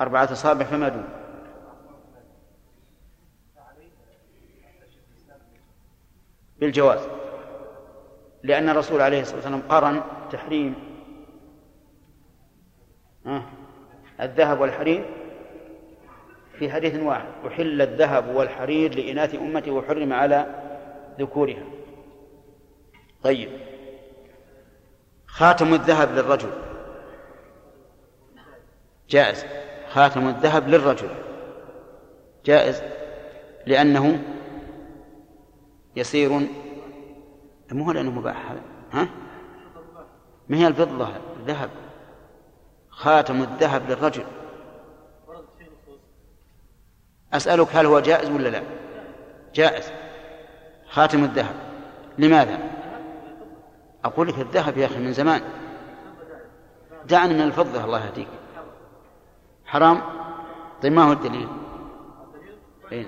أربعة 0.00 0.32
أصابع 0.32 0.64
فما 0.64 0.88
دون. 0.88 1.17
بالجواز. 6.60 7.08
لأن 8.42 8.68
الرسول 8.68 9.00
عليه 9.00 9.20
الصلاة 9.20 9.36
والسلام 9.36 9.62
قرن 9.68 10.02
تحريم. 10.32 10.74
الذهب 14.20 14.60
والحرير 14.60 15.04
في 16.58 16.70
حديث 16.70 17.02
واحد. 17.02 17.28
أحل 17.46 17.82
الذهب 17.82 18.34
والحرير 18.34 18.94
لإناث 18.94 19.34
أمتي 19.34 19.70
وحرم 19.70 20.12
على 20.12 20.46
ذكورها. 21.20 21.64
طيب. 23.22 23.48
خاتم 25.26 25.74
الذهب 25.74 26.12
للرجل. 26.12 26.50
جائز. 29.10 29.44
خاتم 29.88 30.28
الذهب 30.28 30.68
للرجل. 30.68 31.08
جائز. 32.44 32.82
لأنه 33.66 34.22
يسير. 35.98 36.48
مو 37.72 37.84
هو 37.84 37.92
لأنه 37.92 38.10
مباح 38.10 38.50
هذا 38.50 38.60
ها؟ 38.92 39.08
ما 40.48 40.56
هي 40.56 40.66
الفضة؟ 40.66 41.08
الذهب. 41.36 41.70
خاتم 42.90 43.42
الذهب 43.42 43.90
للرجل. 43.90 44.24
أسألك 47.32 47.76
هل 47.76 47.86
هو 47.86 48.00
جائز 48.00 48.30
ولا 48.30 48.48
لا؟ 48.48 48.62
جائز. 49.54 49.92
خاتم 50.88 51.24
الذهب. 51.24 51.54
لماذا؟ 52.18 52.58
أقول 54.04 54.28
لك 54.28 54.38
الذهب 54.38 54.78
يا 54.78 54.86
أخي 54.86 54.98
من 54.98 55.12
زمان. 55.12 55.40
دعني 57.04 57.34
من 57.34 57.40
الفضة 57.40 57.84
الله 57.84 58.06
يهديك. 58.06 58.28
حرام؟ 59.66 60.00
طيب 60.82 60.92
ما 60.92 61.02
هو 61.02 61.12
الدليل؟ 61.12 61.48
إيه؟ 62.92 63.06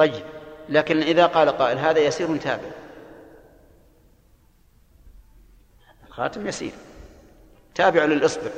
طيب 0.00 0.24
لكن 0.68 1.02
إذا 1.02 1.26
قال 1.26 1.48
قائل 1.48 1.78
هذا 1.78 1.98
يسير 1.98 2.36
تابع؟ 2.36 2.70
الخاتم 6.06 6.46
يسير. 6.46 6.72
تابع 7.74 8.04
للإصبع 8.04 8.50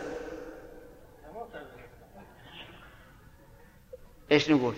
إيش 4.32 4.50
نقول؟ 4.50 4.74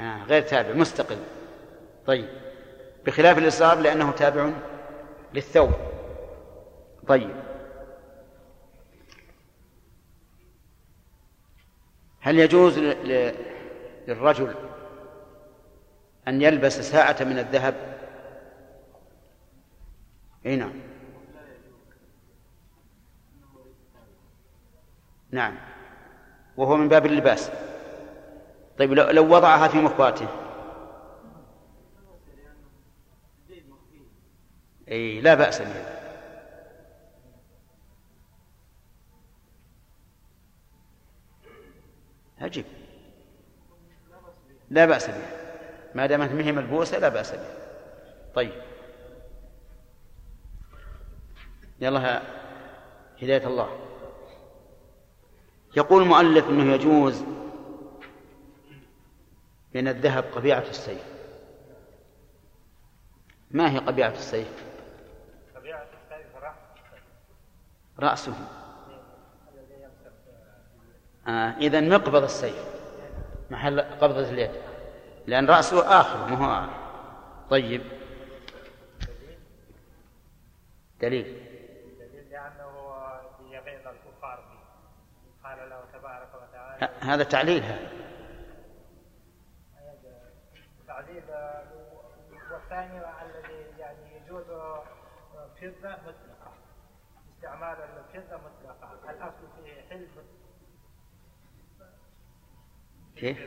آه 0.00 0.24
غير 0.24 0.42
تابع 0.42 0.72
مستقل. 0.72 1.18
طيب 2.06 2.28
بخلاف 3.06 3.38
الإصرار 3.38 3.78
لأنه 3.78 4.10
تابع 4.12 4.50
للثوب. 5.34 5.72
طيب. 7.08 7.47
هل 12.28 12.38
يجوز 12.38 12.78
للرجل 14.08 14.54
أن 16.28 16.42
يلبس 16.42 16.80
ساعة 16.80 17.16
من 17.20 17.38
الذهب؟ 17.38 17.74
أي 20.46 20.56
نعم. 20.56 20.72
نعم. 25.30 25.54
وهو 26.56 26.76
من 26.76 26.88
باب 26.88 27.06
اللباس. 27.06 27.50
طيب 28.78 28.92
لو 28.92 29.34
وضعها 29.34 29.68
في 29.68 29.78
مخباته 29.78 30.28
إي 34.88 35.20
لا 35.20 35.34
بأس 35.34 35.62
بها 35.62 36.07
عجيب. 42.40 42.64
لا 44.70 44.86
بأس 44.86 45.06
بها 45.06 45.38
ما 45.94 46.06
دامت 46.06 46.30
مهي 46.30 46.52
ملبوسة 46.52 46.98
لا 46.98 47.08
بأس 47.08 47.32
بها 47.32 47.56
طيب. 48.34 48.52
يلا 51.80 52.22
هداية 53.22 53.46
الله. 53.46 53.78
يقول 55.76 56.02
المؤلف 56.02 56.48
إنه 56.48 56.74
يجوز 56.74 57.24
من 59.74 59.88
الذهب 59.88 60.24
قبيعة 60.24 60.64
السيف. 60.70 61.04
ما 63.50 63.72
هي 63.72 63.78
قبيعة 63.78 64.12
السيف؟ 64.12 64.64
قبيعة 65.56 65.82
السيف 65.82 66.26
رأسه. 67.98 68.57
آه 71.28 71.56
إذا 71.58 71.80
مقبض 71.80 72.22
السيف. 72.22 72.68
محل 73.50 73.80
قبضة 73.80 74.28
اليد. 74.30 74.50
لأن 75.26 75.46
رأسه 75.46 76.00
آخر 76.00 76.26
ما 76.26 76.36
هو 76.36 76.64
آخر. 76.64 76.72
طيب. 77.50 77.82
دليل. 81.00 81.26
لأنه 82.30 82.98
يغيظ 83.50 83.86
الكفار 83.86 84.44
قال 85.44 85.70
له 85.70 85.84
تبارك 85.92 86.28
وتعالى. 86.34 86.88
هذا 87.00 87.24
تعليل 87.24 87.62
هذا. 87.62 87.88
تعديل 90.86 91.22
والثاني 92.52 92.98
الذي 92.98 93.78
يعني 93.78 94.16
يجوز 94.16 94.44
فضة 95.60 95.90
مطلقة. 95.90 96.52
استعمال 97.36 97.76
الفضة 98.14 98.36
مطلقة 98.36 99.10
الأصل 99.10 99.48
في 99.56 99.82
حل 99.90 100.06
كيف؟ 103.20 103.38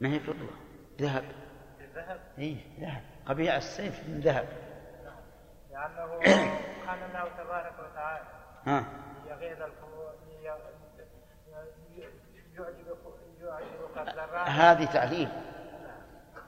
ما 0.00 0.08
هي 0.08 0.20
فضة. 0.20 0.48
ذهب. 1.00 1.24
الذهب؟ 1.80 2.20
اي 2.38 2.56
ذهب. 2.80 3.02
قبيع 3.26 3.56
السيف 3.56 4.08
من 4.08 4.20
ذهب. 4.20 4.48
لأنه 5.70 6.06
قال 6.86 6.98
الله 7.02 7.28
تبارك 7.38 7.72
وتعالى 7.78 8.24
ها. 8.66 8.84
يغيظ 9.28 9.62
هذه 14.46 14.84
تعليل. 14.84 15.28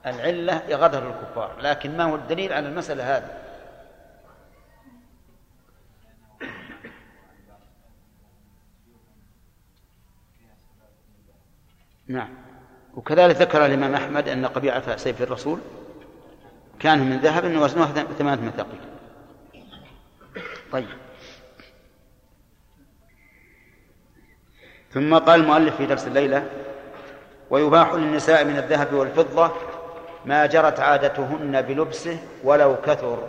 العلة 0.07 0.63
يغدر 0.69 1.09
الكفار 1.09 1.61
لكن 1.61 1.97
ما 1.97 2.05
هو 2.05 2.15
الدليل 2.15 2.53
على 2.53 2.69
المسألة 2.69 3.17
هذه؟ 3.17 3.48
نعم. 12.09 12.29
وكذلك 12.95 13.37
ذكر 13.37 13.67
الإمام 13.67 13.95
أحمد 13.95 14.29
أن 14.29 14.47
قبيعة 14.47 14.97
سيف 14.97 15.23
الرسول 15.23 15.59
كان 16.81 16.99
من 16.99 17.17
ذهب 17.17 17.57
وزنه 17.57 17.87
ثمانية 18.19 18.47
مثاقيل 18.47 18.81
طيب. 20.73 20.89
ثم 24.93 25.15
قال 25.15 25.41
المؤلف 25.41 25.77
في 25.77 25.87
درس 25.87 26.07
الليلة 26.07 26.51
ويباح 27.51 27.93
للنساء 27.93 28.45
من 28.45 28.57
الذهب 28.57 28.93
والفضة 28.93 29.53
ما 30.27 30.47
جرت 30.47 30.81
عادتهن 30.81 31.63
بلبسه 31.63 32.19
ولو 32.45 32.77
كثر. 32.77 33.29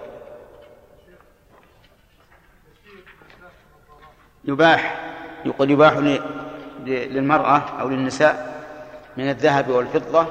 يباح 4.46 5.12
يقول 5.46 5.72
يباح 5.72 5.98
للمرأة 6.86 7.58
أو 7.58 7.90
للنساء 7.90 8.59
من 9.20 9.30
الذهب 9.30 9.70
والفضة 9.70 10.26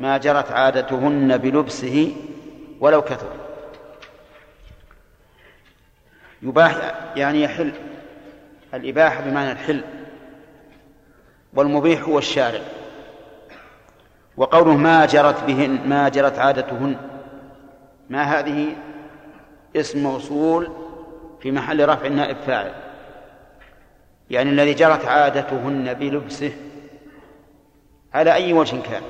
ما 0.00 0.18
جرت 0.18 0.52
عادتهن 0.52 1.36
بلبسه 1.36 2.16
ولو 2.80 3.02
كثر. 3.02 3.30
يباح 6.42 6.76
يعني 7.16 7.42
يحل 7.42 7.72
الإباحة 8.74 9.20
بمعنى 9.20 9.52
الحل. 9.52 9.84
والمبيح 11.54 12.02
هو 12.02 12.18
الشارع. 12.18 12.60
وقوله 14.36 14.76
ما 14.76 15.06
جرت 15.06 15.44
بهن 15.44 15.88
ما 15.88 16.08
جرت 16.08 16.38
عادتهن. 16.38 16.96
ما 18.10 18.22
هذه؟ 18.22 18.76
اسم 19.76 20.02
موصول 20.02 20.72
في 21.40 21.50
محل 21.50 21.88
رفع 21.88 22.08
نائب 22.08 22.36
فاعل. 22.46 22.72
يعني 24.30 24.50
الذي 24.50 24.74
جرت 24.74 25.04
عادتهن 25.04 25.94
بلبسه. 25.94 26.52
على 28.14 28.34
أي 28.34 28.52
وجه 28.52 28.82
كان؟ 28.82 29.02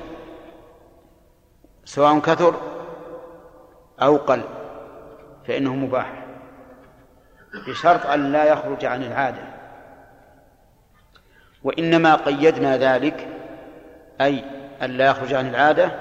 سواء 1.85 2.19
كثر 2.19 2.55
أو 4.01 4.17
قل 4.17 4.41
فإنه 5.47 5.75
مباح. 5.75 6.25
بشرط 7.67 8.05
أن 8.05 8.31
لا 8.31 8.43
يخرج 8.43 8.85
عن 8.85 9.03
العادة. 9.03 9.43
وإنما 11.63 12.15
قيدنا 12.15 12.77
ذلك 12.77 13.27
أي 14.21 14.43
أن 14.81 14.89
لا 14.89 15.07
يخرج 15.07 15.33
عن 15.33 15.47
العادة 15.47 15.91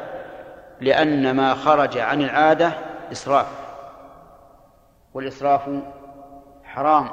لأن 0.80 1.36
ما 1.36 1.54
خرج 1.54 1.98
عن 1.98 2.22
العادة 2.22 2.72
إسراف. 3.12 3.46
والإسراف 5.14 5.62
حرام 6.64 7.08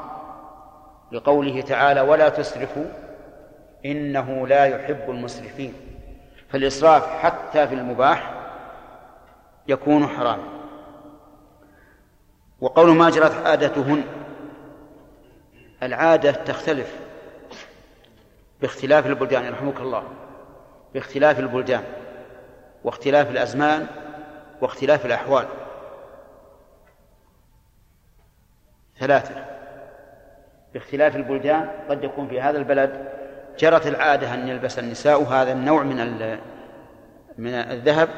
لقوله 1.12 1.62
تعالى 1.62 2.02
ولا 2.02 2.30
تسرفوا 2.30 2.86
إنه 3.86 4.48
لا 4.48 4.66
يحب 4.66 5.10
المسرفين. 5.10 5.74
فالإسراف 6.50 7.08
حتى 7.08 7.68
في 7.68 7.76
المباح 7.76 8.34
يكون 9.68 10.08
حراما 10.08 10.48
وقول 12.62 12.96
ما 12.96 13.10
جرت 13.10 13.46
عادتهن 13.46 14.04
العادة 15.84 16.32
تختلف 16.32 17.00
باختلاف 18.62 19.06
البلدان 19.06 19.54
رحمك 19.54 19.82
الله 19.82 20.04
باختلاف 20.94 21.40
البلدان 21.40 21.84
واختلاف 22.84 23.30
الأزمان 23.30 23.88
واختلاف 24.62 25.06
الأحوال. 25.06 25.48
ثلاثة 29.00 29.46
باختلاف 30.74 31.16
البلدان 31.16 31.70
قد 31.90 32.04
يكون 32.04 32.28
في 32.28 32.42
هذا 32.42 32.58
البلد 32.58 33.21
جرت 33.62 33.88
العادة 33.88 34.34
أن 34.34 34.48
يلبس 34.48 34.80
النساء 34.80 35.24
هذا 35.24 35.52
النوع 35.52 35.84
من 35.84 36.38
من 37.38 37.54
الذهب 37.54 38.10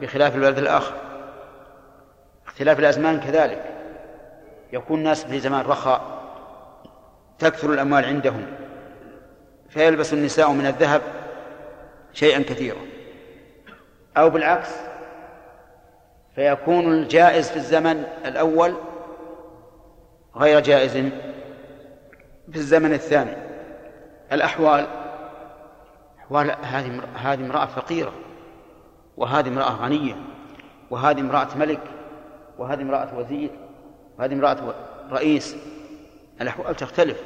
بخلاف 0.00 0.34
البلد 0.34 0.58
الآخر. 0.58 0.94
اختلاف 2.46 2.78
الأزمان 2.78 3.20
كذلك. 3.20 3.62
يكون 4.72 4.98
الناس 4.98 5.24
في 5.24 5.40
زمان 5.40 5.66
رخاء 5.66 6.00
تكثر 7.38 7.72
الأموال 7.72 8.04
عندهم 8.04 8.46
فيلبس 9.68 10.12
النساء 10.12 10.52
من 10.52 10.66
الذهب 10.66 11.02
شيئا 12.12 12.38
كثيرا. 12.38 12.80
أو 14.16 14.30
بالعكس 14.30 14.70
فيكون 16.34 16.92
الجائز 16.92 17.50
في 17.50 17.56
الزمن 17.56 18.04
الأول 18.24 18.74
غير 20.36 20.60
جائز 20.60 20.92
في 22.52 22.56
الزمن 22.56 22.92
الثاني. 22.92 23.45
الأحوال. 24.32 24.86
أحوال 26.18 26.50
هذه 26.62 27.00
هذه 27.14 27.44
امرأة 27.44 27.66
فقيرة 27.66 28.12
وهذه 29.16 29.48
امرأة 29.48 29.70
غنية 29.70 30.16
وهذه 30.90 31.20
امرأة 31.20 31.48
ملك 31.56 31.80
وهذه 32.58 32.82
امرأة 32.82 33.18
وزير 33.18 33.50
وهذه 34.18 34.32
امرأة 34.32 34.74
رئيس. 35.10 35.56
الأحوال 36.40 36.76
تختلف. 36.76 37.22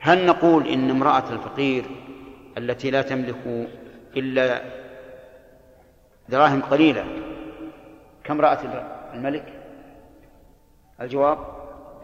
هل 0.00 0.26
نقول 0.26 0.66
إن 0.66 0.90
امرأة 0.90 1.24
الفقير 1.30 1.84
التي 2.58 2.90
لا 2.90 3.02
تملك 3.02 3.68
إلا 4.16 4.62
دراهم 6.28 6.62
قليلة 6.62 7.04
كامرأة 8.24 8.58
الملك؟ 9.14 9.44
الجواب 11.00 11.38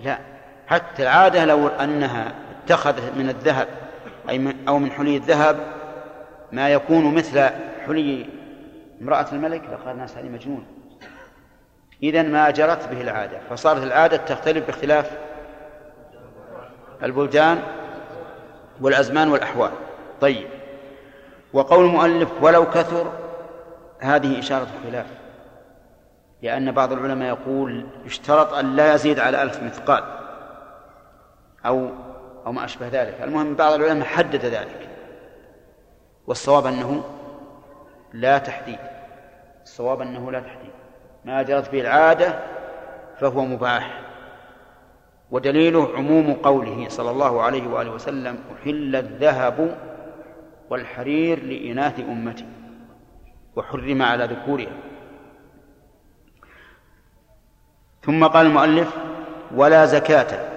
لا. 0.04 0.18
حتى 0.66 1.02
العادة 1.02 1.44
لو 1.44 1.68
أنها 1.68 2.34
اتخذت 2.64 3.12
من 3.16 3.28
الذهب 3.28 3.68
أي 4.28 4.54
أو 4.68 4.78
من 4.78 4.90
حلي 4.90 5.16
الذهب 5.16 5.56
ما 6.52 6.68
يكون 6.68 7.14
مثل 7.14 7.50
حلي 7.86 8.26
امرأة 9.02 9.26
الملك 9.32 9.62
لقال 9.72 9.92
الناس 9.92 10.16
هذه 10.16 10.28
مجنون. 10.28 10.66
إذا 12.02 12.22
ما 12.22 12.50
جرت 12.50 12.88
به 12.88 13.00
العادة. 13.00 13.38
فصارت 13.50 13.82
العادة 13.82 14.16
تختلف 14.16 14.66
باختلاف 14.66 15.10
البلدان 17.02 17.62
والأزمان 18.80 19.28
والأحوال. 19.28 19.70
طيب. 20.20 20.46
وقول 21.52 21.84
المؤلف 21.84 22.28
ولو 22.40 22.70
كثر 22.70 23.12
هذه 24.00 24.38
إشارة 24.38 24.68
خلاف. 24.84 25.06
لأن 26.42 26.72
بعض 26.72 26.92
العلماء 26.92 27.28
يقول 27.28 27.86
يشترط 28.04 28.52
أن 28.52 28.76
لا 28.76 28.94
يزيد 28.94 29.18
على 29.18 29.42
ألف 29.42 29.62
مثقال 29.62 30.04
أو 31.66 31.90
أو 32.46 32.52
ما 32.52 32.64
أشبه 32.64 32.88
ذلك. 32.88 33.20
المهم 33.22 33.54
بعض 33.54 33.72
العلماء 33.72 34.06
حدد 34.06 34.44
ذلك. 34.44 34.88
والصواب 36.26 36.66
أنه 36.66 37.04
لا 38.12 38.38
تحديد. 38.38 38.78
الصواب 39.62 40.00
أنه 40.00 40.32
لا 40.32 40.40
تحديد. 40.40 40.70
ما 41.24 41.42
جرت 41.42 41.72
به 41.72 41.80
العادة 41.80 42.38
فهو 43.20 43.44
مباح. 43.44 44.00
ودليله 45.30 45.96
عموم 45.96 46.34
قوله 46.34 46.88
صلى 46.88 47.10
الله 47.10 47.42
عليه 47.42 47.68
وآله 47.68 47.90
وسلم 47.90 48.38
أحل 48.54 48.96
الذهب 48.96 49.78
والحرير 50.70 51.44
لإناث 51.44 52.00
أمتي. 52.00 52.46
وحرم 53.56 54.02
على 54.02 54.24
ذكورها. 54.24 54.76
ثم 58.02 58.26
قال 58.26 58.46
المؤلف 58.46 58.96
ولا 59.54 59.86
زكاة. 59.86 60.55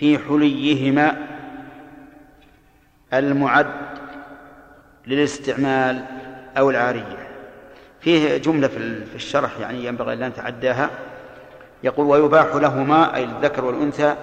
في 0.00 0.18
حليهما 0.18 1.26
المعد 3.12 3.66
للاستعمال 5.06 6.04
أو 6.58 6.70
العارية. 6.70 7.28
فيه 8.00 8.36
جملة 8.36 8.68
في 8.68 9.14
الشرح 9.14 9.58
يعني 9.60 9.84
ينبغي 9.84 10.14
أن 10.14 10.28
نتعداها. 10.28 10.90
يقول 11.82 12.06
ويباح 12.06 12.54
لهما 12.54 13.14
أي 13.14 13.24
الذكر 13.24 13.64
والأنثى 13.64 14.16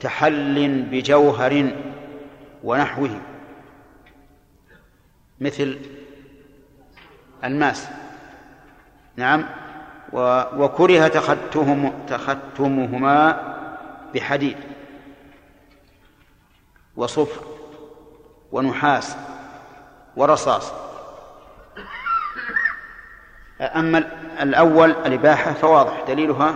تحل 0.00 0.82
بجوهر 0.90 1.70
ونحوه 2.64 3.20
مثل 5.40 5.78
الماس. 7.44 7.88
نعم. 9.16 9.44
وكره 10.12 11.08
تختمهما 12.08 13.40
بحديد. 14.14 14.56
وصفر 16.96 17.46
ونحاس 18.52 19.16
ورصاص. 20.16 20.72
أما 23.60 23.98
الأول 24.42 24.90
الإباحة 24.90 25.52
فواضح 25.52 26.04
دليلها 26.08 26.54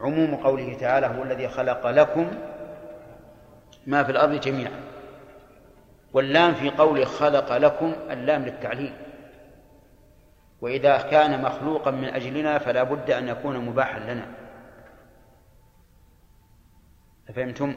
عموم 0.00 0.34
قوله 0.34 0.74
تعالى 0.74 1.06
هو 1.06 1.22
الذي 1.22 1.48
خلق 1.48 1.86
لكم 1.86 2.30
ما 3.86 4.04
في 4.04 4.12
الأرض 4.12 4.40
جميعا. 4.40 4.80
واللام 6.12 6.54
في 6.54 6.70
قوله 6.70 7.04
خلق 7.04 7.56
لكم 7.56 7.92
اللام 8.10 8.42
للتعليل. 8.42 8.92
وإذا 10.60 10.98
كان 10.98 11.42
مخلوقا 11.42 11.90
من 11.90 12.04
أجلنا 12.04 12.58
فلا 12.58 12.82
بد 12.82 13.10
أن 13.10 13.28
يكون 13.28 13.58
مباحا 13.58 13.98
لنا. 13.98 14.26
أفهمتم؟ 17.28 17.74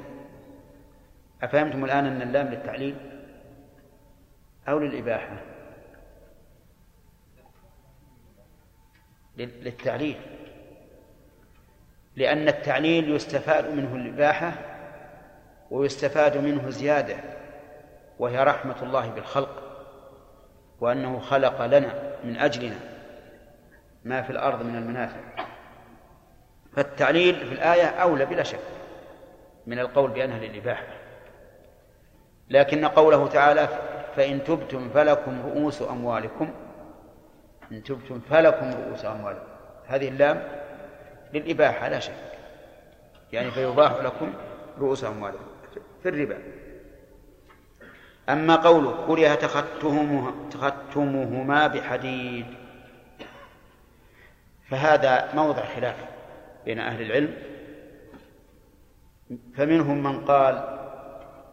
أفهمتم 1.43 1.85
الآن 1.85 2.05
أن 2.05 2.21
اللام 2.21 2.47
للتعليل؟ 2.47 2.95
أو 4.67 4.79
للإباحة؟ 4.79 5.37
للتعليل. 9.37 10.17
لأن 12.15 12.47
التعليل 12.47 13.15
يستفاد 13.15 13.73
منه 13.73 13.95
الإباحة 13.95 14.53
ويستفاد 15.71 16.37
منه 16.37 16.69
زيادة 16.69 17.15
وهي 18.19 18.43
رحمة 18.43 18.83
الله 18.83 19.09
بالخلق 19.09 19.63
وأنه 20.79 21.19
خلق 21.19 21.65
لنا 21.65 22.15
من 22.23 22.37
أجلنا 22.37 22.79
ما 24.03 24.21
في 24.21 24.29
الأرض 24.29 24.63
من 24.63 24.75
المنافع. 24.75 25.19
فالتعليل 26.75 27.35
في 27.35 27.53
الآية 27.53 27.85
أولى 27.85 28.25
بلا 28.25 28.43
شك 28.43 28.59
من 29.67 29.79
القول 29.79 30.11
بأنها 30.11 30.39
للإباحة. 30.39 31.02
لكن 32.49 32.85
قوله 32.85 33.27
تعالى 33.27 33.67
فإن 34.15 34.43
تبتم 34.43 34.89
فلكم 34.89 35.41
رؤوس 35.45 35.81
أموالكم 35.81 36.53
إن 37.71 37.83
تبتم 37.83 38.19
فلكم 38.19 38.71
رؤوس 38.71 39.05
أموالكم. 39.05 39.47
هذه 39.87 40.07
اللام 40.09 40.43
للإباحة 41.33 41.89
لا 41.89 41.99
شك. 41.99 42.13
يعني 43.33 43.51
فيباح 43.51 43.91
لكم 43.91 44.33
رؤوس 44.79 45.03
أموالكم 45.03 45.45
في 46.03 46.09
الربا. 46.09 46.37
أما 48.29 48.55
قوله 48.55 49.07
كره 49.07 49.35
تختمهما 50.51 51.67
بحديد 51.67 52.45
فهذا 54.69 55.29
موضع 55.33 55.65
خلاف 55.65 55.95
بين 56.65 56.79
أهل 56.79 57.01
العلم. 57.01 57.33
فمنهم 59.57 60.03
من 60.03 60.25
قال 60.25 60.82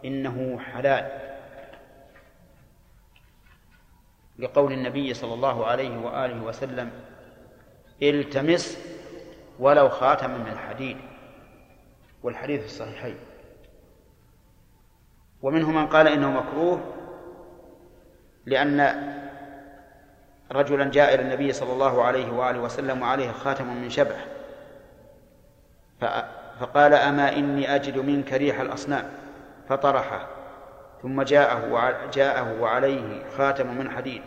إنه 0.04 0.58
حلال. 0.58 1.10
لقول 4.38 4.72
النبي 4.72 5.14
صلى 5.14 5.34
الله 5.34 5.66
عليه 5.66 5.98
وآله 5.98 6.42
وسلم 6.42 6.90
التمس 8.02 8.78
ولو 9.58 9.88
خاتما 9.88 10.38
من 10.38 10.58
حديد 10.58 10.96
والحديث 12.22 12.64
الصحيحين. 12.64 13.16
ومنهم 15.42 15.74
من 15.74 15.86
قال 15.86 16.08
إنه 16.08 16.30
مكروه 16.30 16.80
لأن 18.46 18.80
رجلا 20.52 20.90
جاء 20.90 21.14
إلى 21.14 21.22
النبي 21.22 21.52
صلى 21.52 21.72
الله 21.72 22.02
عليه 22.02 22.32
وآله 22.32 22.60
وسلم 22.60 23.02
وعليه 23.02 23.32
خاتم 23.32 23.76
من 23.76 23.90
شبه 23.90 24.16
فقال 26.60 26.94
أما 26.94 27.32
إني 27.36 27.74
أجد 27.74 27.98
منك 27.98 28.32
ريح 28.32 28.60
الأصنام. 28.60 29.10
فطرحه 29.70 30.26
ثم 31.02 31.22
جاءه 31.22 31.90
جاءه 32.10 32.60
وعليه 32.60 33.30
خاتم 33.36 33.78
من 33.78 33.90
حديد 33.90 34.22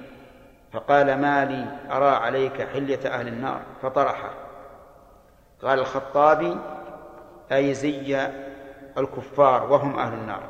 فقال 0.72 1.22
ما 1.22 1.46
لي 1.46 1.78
أرى 1.92 2.10
عليك 2.10 2.62
حلية 2.62 3.08
أهل 3.08 3.28
النار؟ 3.28 3.62
فطرحه. 3.82 4.34
قال 5.62 5.80
الخطابي 5.80 6.58
أي 7.52 7.74
زي 7.74 8.32
الكفار 8.98 9.72
وهم 9.72 10.00
أهل 10.00 10.14
النار. 10.14 10.44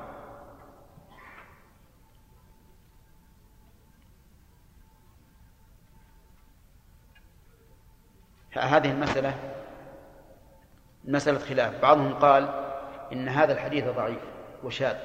هذه 8.53 8.91
المسألة 8.91 9.33
مسألة 11.03 11.39
خلاف. 11.39 11.81
بعضهم 11.81 12.13
قال 12.13 12.49
إن 13.13 13.27
هذا 13.27 13.53
الحديث 13.53 13.85
ضعيف. 13.87 14.32
وشاذ. 14.63 14.95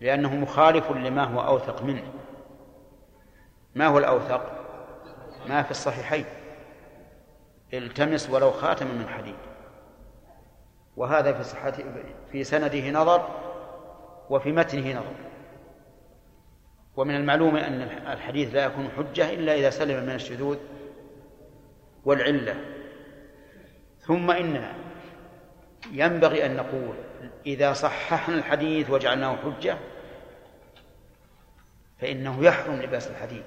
لأنه 0.00 0.36
مخالف 0.36 0.90
لما 0.90 1.24
هو 1.24 1.40
أوثق 1.40 1.82
منه. 1.82 2.12
ما 3.74 3.86
هو 3.86 3.98
الأوثق؟ 3.98 4.52
ما 5.48 5.62
في 5.62 5.70
الصحيحين. 5.70 6.24
التمس 7.74 8.30
ولو 8.30 8.50
خاتم 8.50 8.86
من 8.86 9.08
حديد. 9.08 9.36
وهذا 10.96 11.32
في 11.32 11.42
صحة 11.42 11.74
في 12.32 12.44
سنده 12.44 12.90
نظر 12.90 13.28
وفي 14.30 14.52
متنه 14.52 14.92
نظر. 14.92 15.14
ومن 16.96 17.16
المعلوم 17.16 17.56
أن 17.56 17.82
الحديث 18.12 18.54
لا 18.54 18.64
يكون 18.64 18.88
حجة 18.96 19.30
إلا 19.30 19.54
إذا 19.54 19.70
سلم 19.70 20.04
من 20.04 20.14
الشذوذ 20.14 20.58
والعلة. 22.04 22.64
ثم 24.00 24.30
إننا 24.30 24.74
ينبغي 25.92 26.46
أن 26.46 26.56
نقول 26.56 27.07
إذا 27.46 27.72
صححنا 27.72 28.34
الحديث 28.34 28.90
وجعلناه 28.90 29.36
حجة 29.36 29.78
فإنه 32.00 32.44
يحرم 32.44 32.82
لباس 32.82 33.10
الحديث. 33.10 33.44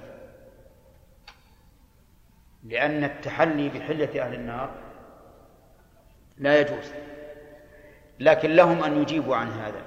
لأن 2.64 3.04
التحلي 3.04 3.68
بحلة 3.68 4.22
أهل 4.22 4.34
النار 4.34 4.74
لا 6.38 6.60
يجوز. 6.60 6.92
لكن 8.20 8.50
لهم 8.50 8.84
أن 8.84 9.02
يجيبوا 9.02 9.36
عن 9.36 9.48
هذا. 9.50 9.82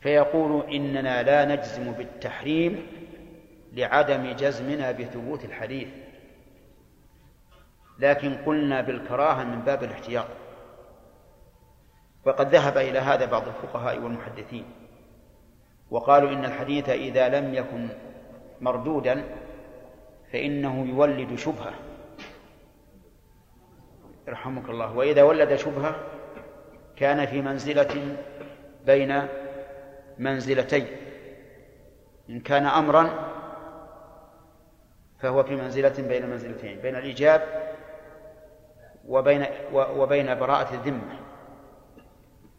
فيقولوا 0.00 0.68
إننا 0.68 1.22
لا 1.22 1.44
نجزم 1.44 1.92
بالتحريم 1.92 2.86
لعدم 3.72 4.32
جزمنا 4.32 4.92
بثبوت 4.92 5.44
الحديث. 5.44 5.88
لكن 7.98 8.34
قلنا 8.34 8.80
بالكراهة 8.80 9.44
من 9.44 9.60
باب 9.60 9.84
الاحتياط. 9.84 10.26
وقد 12.28 12.54
ذهب 12.54 12.78
إلى 12.78 12.98
هذا 12.98 13.26
بعض 13.26 13.48
الفقهاء 13.48 13.98
والمحدثين 13.98 14.64
وقالوا 15.90 16.30
إن 16.30 16.44
الحديث 16.44 16.88
إذا 16.88 17.28
لم 17.28 17.54
يكن 17.54 17.88
مردودا 18.60 19.24
فإنه 20.32 20.86
يولد 20.86 21.38
شبهة. 21.38 21.72
رحمك 24.28 24.70
الله. 24.70 24.96
وإذا 24.96 25.22
ولد 25.22 25.54
شبهة 25.54 25.96
كان 26.96 27.26
في 27.26 27.42
منزلة 27.42 28.16
بين 28.86 29.22
منزلتين. 30.18 30.86
إن 32.30 32.40
كان 32.40 32.66
أمرا 32.66 33.10
فهو 35.20 35.42
في 35.42 35.56
منزلة 35.56 36.08
بين 36.08 36.30
منزلتين 36.30 36.80
بين 36.80 36.96
الإيجاب 36.96 37.72
وبين 39.08 39.46
وبين 39.72 40.38
براءة 40.38 40.74
الذمة. 40.74 41.17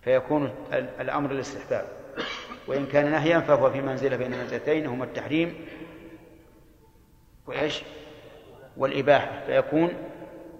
فيكون 0.09 0.51
الأمر 0.73 1.31
الاستحباب. 1.31 1.85
وإن 2.67 2.85
كان 2.85 3.11
نهيا 3.11 3.39
فهو 3.39 3.71
في 3.71 3.81
منزلة 3.81 4.17
بين 4.17 4.31
منزلتين 4.31 4.85
هما 4.85 5.03
التحريم 5.03 5.55
وإيش؟ 7.47 7.83
والإباحة. 8.77 9.31
فيكون 9.45 9.89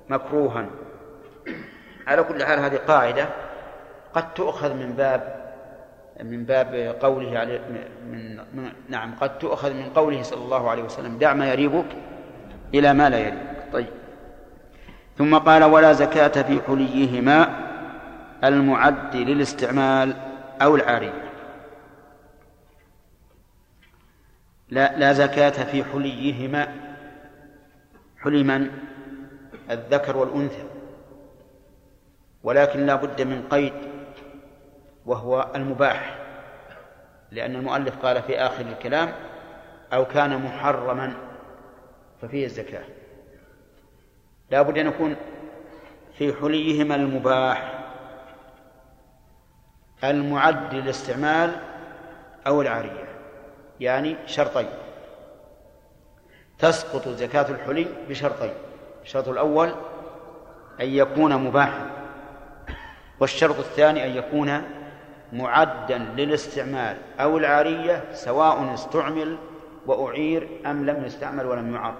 مكروها. 0.09 0.65
على 2.07 2.23
كل 2.23 2.45
حال 2.45 2.59
هذه 2.59 2.75
قاعدة 2.75 3.29
قد 4.13 4.33
تؤخذ 4.33 4.73
من 4.73 4.93
باب 4.93 5.51
من 6.23 6.45
باب 6.45 6.95
قوله 7.01 7.39
عليه 7.39 7.59
من, 8.11 8.37
من 8.53 8.71
نعم 8.89 9.15
قد 9.15 9.39
تؤخذ 9.39 9.73
من 9.73 9.89
قوله 9.95 10.23
صلى 10.23 10.43
الله 10.43 10.69
عليه 10.69 10.83
وسلم 10.83 11.17
دع 11.17 11.33
ما 11.33 11.51
يريبك 11.51 11.85
إلى 12.73 12.93
ما 12.93 13.09
لا 13.09 13.19
يريبك. 13.19 13.63
طيب. 13.73 13.89
ثم 15.17 15.37
قال 15.37 15.63
ولا 15.63 15.93
زكاة 15.93 16.41
في 16.41 16.59
حليهما 16.67 17.68
المعد 18.43 19.15
للاستعمال 19.15 20.15
أو 20.61 20.75
العارية. 20.75 21.31
لا 24.69 24.97
لا 24.97 25.13
زكاة 25.13 25.63
في 25.63 25.83
حليهما. 25.83 26.67
حلي 28.17 28.43
من؟ 28.43 28.71
الذكر 29.71 30.17
والأنثى. 30.17 30.63
ولكن 32.43 32.85
لا 32.85 32.95
بد 32.95 33.21
من 33.21 33.47
قيد 33.49 33.73
وهو 35.05 35.51
المباح 35.55 36.15
لأن 37.31 37.55
المؤلف 37.55 38.05
قال 38.05 38.21
في 38.23 38.37
آخر 38.39 38.61
الكلام 38.65 39.13
أو 39.93 40.05
كان 40.05 40.43
محرما 40.43 41.13
ففيه 42.21 42.45
الزكاة. 42.45 42.83
لا 44.51 44.61
بد 44.61 44.77
أن 44.77 44.87
يكون 44.87 45.15
في 46.17 46.33
حليهما 46.33 46.95
المباح. 46.95 47.78
المعد 50.03 50.73
للاستعمال 50.73 51.55
أو 52.47 52.61
العارية 52.61 53.09
يعني 53.79 54.17
شرطين. 54.25 54.69
تسقط 56.59 57.07
زكاة 57.07 57.49
الحلي 57.49 57.87
بشرطين. 58.09 58.53
الشرط 59.03 59.27
الأول 59.27 59.69
أن 60.81 60.87
يكون 60.87 61.35
مباحا 61.35 61.89
والشرط 63.19 63.59
الثاني 63.59 64.05
أن 64.05 64.11
يكون 64.11 64.61
معدا 65.33 65.97
للاستعمال 65.97 66.97
أو 67.19 67.37
العارية 67.37 68.03
سواء 68.13 68.73
استعمل 68.73 69.37
وأعير 69.85 70.47
أم 70.65 70.85
لم 70.85 71.05
يستعمل 71.05 71.45
ولم 71.45 71.75
يعر. 71.75 71.95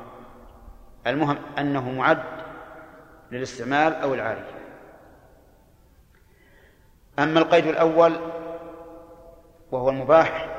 المهم 1.08 1.38
أنه 1.58 1.92
معد 1.92 2.24
للاستعمال 3.32 3.94
أو 3.94 4.14
العارية. 4.14 4.59
أما 7.20 7.40
القيد 7.40 7.68
الأول 7.68 8.16
وهو 9.72 9.90
المباح 9.90 10.50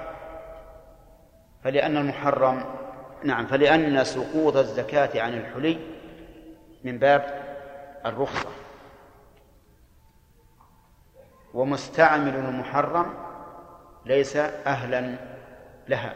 فلأن 1.65 1.97
المحرم 1.97 2.65
نعم 3.24 3.47
فلأن 3.47 4.05
سقوط 4.05 4.57
الزكاة 4.57 5.23
عن 5.23 5.35
الحلي 5.35 5.78
من 6.85 6.99
باب 6.99 7.45
الرخصة. 8.07 8.49
ومستعمل 11.55 12.35
المحرم 12.35 13.15
ليس 14.07 14.37
أهلا 14.66 15.16
لها 15.89 16.15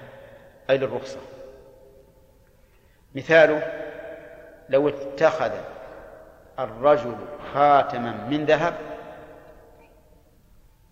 أي 0.70 0.78
للرخصة. 0.78 1.18
مثاله 3.14 3.72
لو 4.68 4.88
اتخذ 4.88 5.52
الرجل 6.58 7.16
خاتما 7.54 8.26
من 8.30 8.44
ذهب 8.44 8.74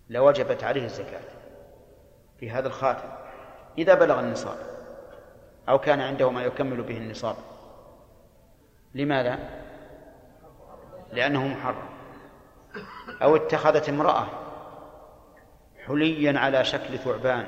لوجبت 0.09 0.63
عليه 0.63 0.85
الزكاة 0.85 1.21
في 2.39 2.51
هذا 2.51 2.67
الخاتم 2.67 3.09
إذا 3.77 3.93
بلغ 3.93 4.19
النصاب 4.19 4.57
أو 5.69 5.79
كان 5.79 6.01
عنده 6.01 6.29
ما 6.29 6.43
يكمل 6.43 6.81
به 6.83 6.97
النصاب 6.97 7.35
لماذا؟ 8.95 9.39
لأنه 11.11 11.47
محرم 11.47 11.89
أو 13.21 13.35
اتخذت 13.35 13.89
امرأة 13.89 14.27
حليا 15.85 16.39
على 16.39 16.65
شكل 16.65 16.97
ثعبان 16.97 17.45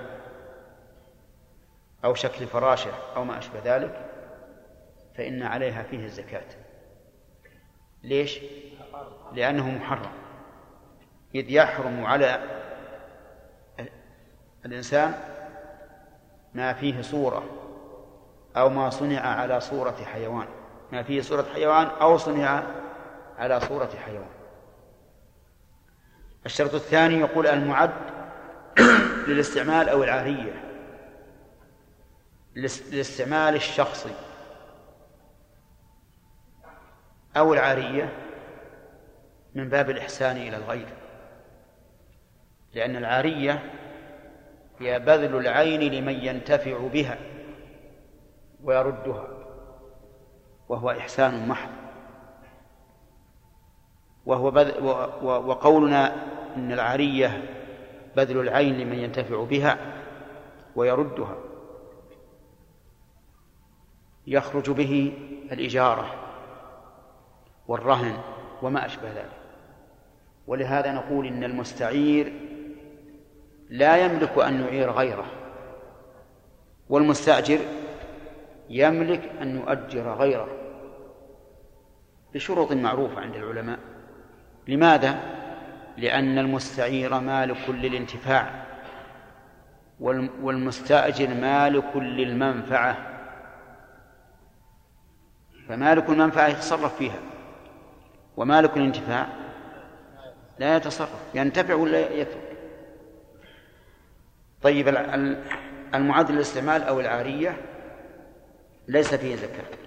أو 2.06 2.14
شكل 2.14 2.48
فراشة 2.48 2.91
أو 3.15 3.23
ما 3.23 3.38
أشبه 3.38 3.60
ذلك 3.65 4.10
فإن 5.15 5.44
عليها 5.44 5.84
فيه 5.84 6.06
الزكاة 6.06 6.45
ليش؟ 8.03 8.40
لأنه 9.34 9.69
محرم 9.69 10.24
إذ 11.36 11.52
يحرم 11.52 12.06
على 12.06 12.40
الإنسان 14.66 15.14
ما 16.53 16.74
فيه 16.74 17.02
صورة 17.02 17.44
أو 18.57 18.70
ما 18.70 18.90
صنع 18.90 19.20
على 19.20 19.62
صورة 19.62 19.98
حيوان. 20.14 20.48
ما 20.91 21.03
فيه 21.03 21.22
صورة 21.22 21.45
حيوان 21.53 21.88
أو 21.88 22.18
صنع 22.18 22.64
على 23.38 23.60
صورة 23.60 23.90
حيوان. 24.06 24.30
الشرط 26.45 26.74
الثاني 26.74 27.20
يقول 27.20 27.48
المعد 27.48 27.91
للاستعمال 29.28 29.90
أو 29.90 30.03
العارية. 30.03 30.64
للاستعمال 32.56 33.56
الشخصي. 33.56 34.14
أو 37.38 37.53
العارية 37.53 38.10
من 39.56 39.70
باب 39.70 39.90
الإحسان 39.90 40.38
إلى 40.38 40.57
الغير. 40.57 41.05
لأن 42.76 42.95
العارية 42.95 43.72
هي 44.80 44.99
بذل 44.99 45.35
العين 45.35 45.93
لمن 45.93 46.14
ينتفع 46.14 46.88
بها 46.88 47.18
ويردها 48.64 49.27
وهو 50.69 50.91
إحسان 50.91 51.47
محض. 51.47 51.69
وهو 54.26 54.52
بذل 54.52 54.84
وقولنا 55.23 56.15
إن 56.56 56.72
العارية 56.72 57.43
بذل 58.15 58.39
العين 58.39 58.77
لمن 58.77 58.99
ينتفع 58.99 59.43
بها 59.43 59.77
ويردها. 60.76 61.38
يخرج 64.27 64.72
به 64.72 65.14
الإجارة 65.52 66.15
والرهن 67.68 68.18
وما 68.61 68.85
أشبه 68.85 69.10
ذلك. 69.10 69.39
ولهذا 70.47 70.91
نقول 70.91 71.27
إن 71.27 71.43
المستعير 71.43 72.55
لا 73.69 73.97
يملك 73.97 74.37
أن 74.37 74.61
يعير 74.61 74.91
غيره. 74.91 75.25
والمستأجر 76.89 77.59
يملك 78.69 79.31
أن 79.41 79.55
يؤجر 79.55 80.13
غيره. 80.13 80.47
بشروط 82.33 82.71
معروفة 82.71 83.21
عند 83.21 83.35
العلماء. 83.35 83.79
لماذا؟ 84.67 85.19
لأن 85.97 86.37
المستعير 86.37 87.19
مالك 87.19 87.69
للانتفاع 87.69 88.65
والمستأجر 90.41 91.27
مالك 91.27 91.95
للمنفعة 91.95 92.97
فمالك 95.67 96.09
المنفعة 96.09 96.47
يتصرف 96.47 96.97
فيها 96.97 97.19
ومالك 98.37 98.77
الانتفاع 98.77 99.27
لا 100.59 100.75
يتصرف 100.75 101.09
ينتفع 101.33 101.73
ولا 101.73 102.11
يترك. 102.11 102.55
طيب 104.65 104.87
المعد 105.95 106.31
للاستعمال 106.31 106.83
أو 106.83 106.99
العارية 106.99 107.57
ليس 108.87 109.13
فيه 109.15 109.35
زكاة 109.35 109.77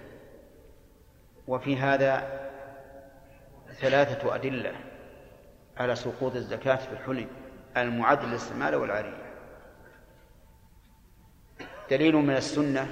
وفي 1.49 1.77
هذا 1.77 2.41
ثلاثة 3.81 4.35
أدلة 4.35 4.73
على 5.77 5.97
سقوط 5.97 6.35
الزكاة 6.35 6.77
في 6.77 6.93
الحلي 6.93 7.27
المعد 7.77 8.25
للاستعمال 8.25 8.75
والعارية 8.75 9.33
دليل 11.91 12.17
من 12.17 12.37
السنة 12.37 12.87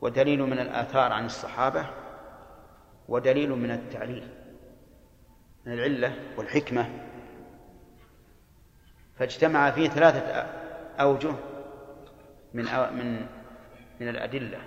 ودليل 0.00 0.42
من 0.42 0.58
الآثار 0.58 1.12
عن 1.12 1.26
الصحابة 1.26 1.86
ودليل 3.08 3.50
من 3.50 3.70
التعليل 3.70 4.28
من 5.66 5.72
العلة 5.72 6.14
والحكمة. 6.36 6.90
فاجتمع 9.18 9.70
فيه 9.70 9.88
ثلاثة 9.88 10.20
أوجه 11.00 11.34
من 12.54 12.64
من 12.64 13.26
من 14.00 14.08
الأدلة 14.08 14.58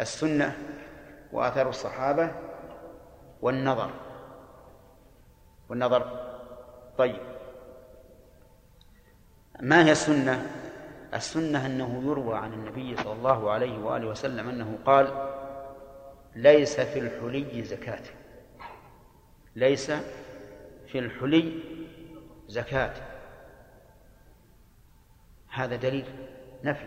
السنة 0.00 0.56
وآثار 1.32 1.68
الصحابة 1.68 2.30
والنظر. 3.42 3.90
والنظر 5.68 6.26
طيب. 6.98 7.20
ما 9.60 9.84
هي 9.84 9.92
السنة؟ 9.92 10.46
السنة 11.14 11.66
أنه 11.66 12.02
يروى 12.04 12.36
عن 12.36 12.52
النبي 12.52 12.96
صلى 12.96 13.12
الله 13.12 13.50
عليه 13.50 13.78
وآله 13.78 14.06
وسلم 14.06 14.48
أنه 14.48 14.78
قال 14.86 15.30
ليس 16.36 16.80
في 16.80 16.98
الحلي 16.98 17.62
زكاة. 17.62 18.02
ليس 19.56 19.90
في 20.86 20.98
الحلي 20.98 21.60
زكاة. 22.48 22.94
هذا 25.48 25.76
دليل 25.76 26.04
نفي. 26.64 26.86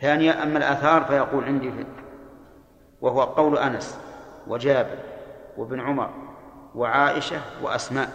ثانيا 0.00 0.42
أما 0.42 0.58
الآثار 0.58 1.04
فيقول 1.04 1.44
عندي 1.44 1.72
في 1.72 1.86
وهو 3.00 3.22
قول 3.22 3.58
أنس 3.58 4.00
وجابر 4.46 4.98
وابن 5.56 5.80
عمر 5.80 6.10
وعائشة 6.74 7.40
وأسماء. 7.62 8.10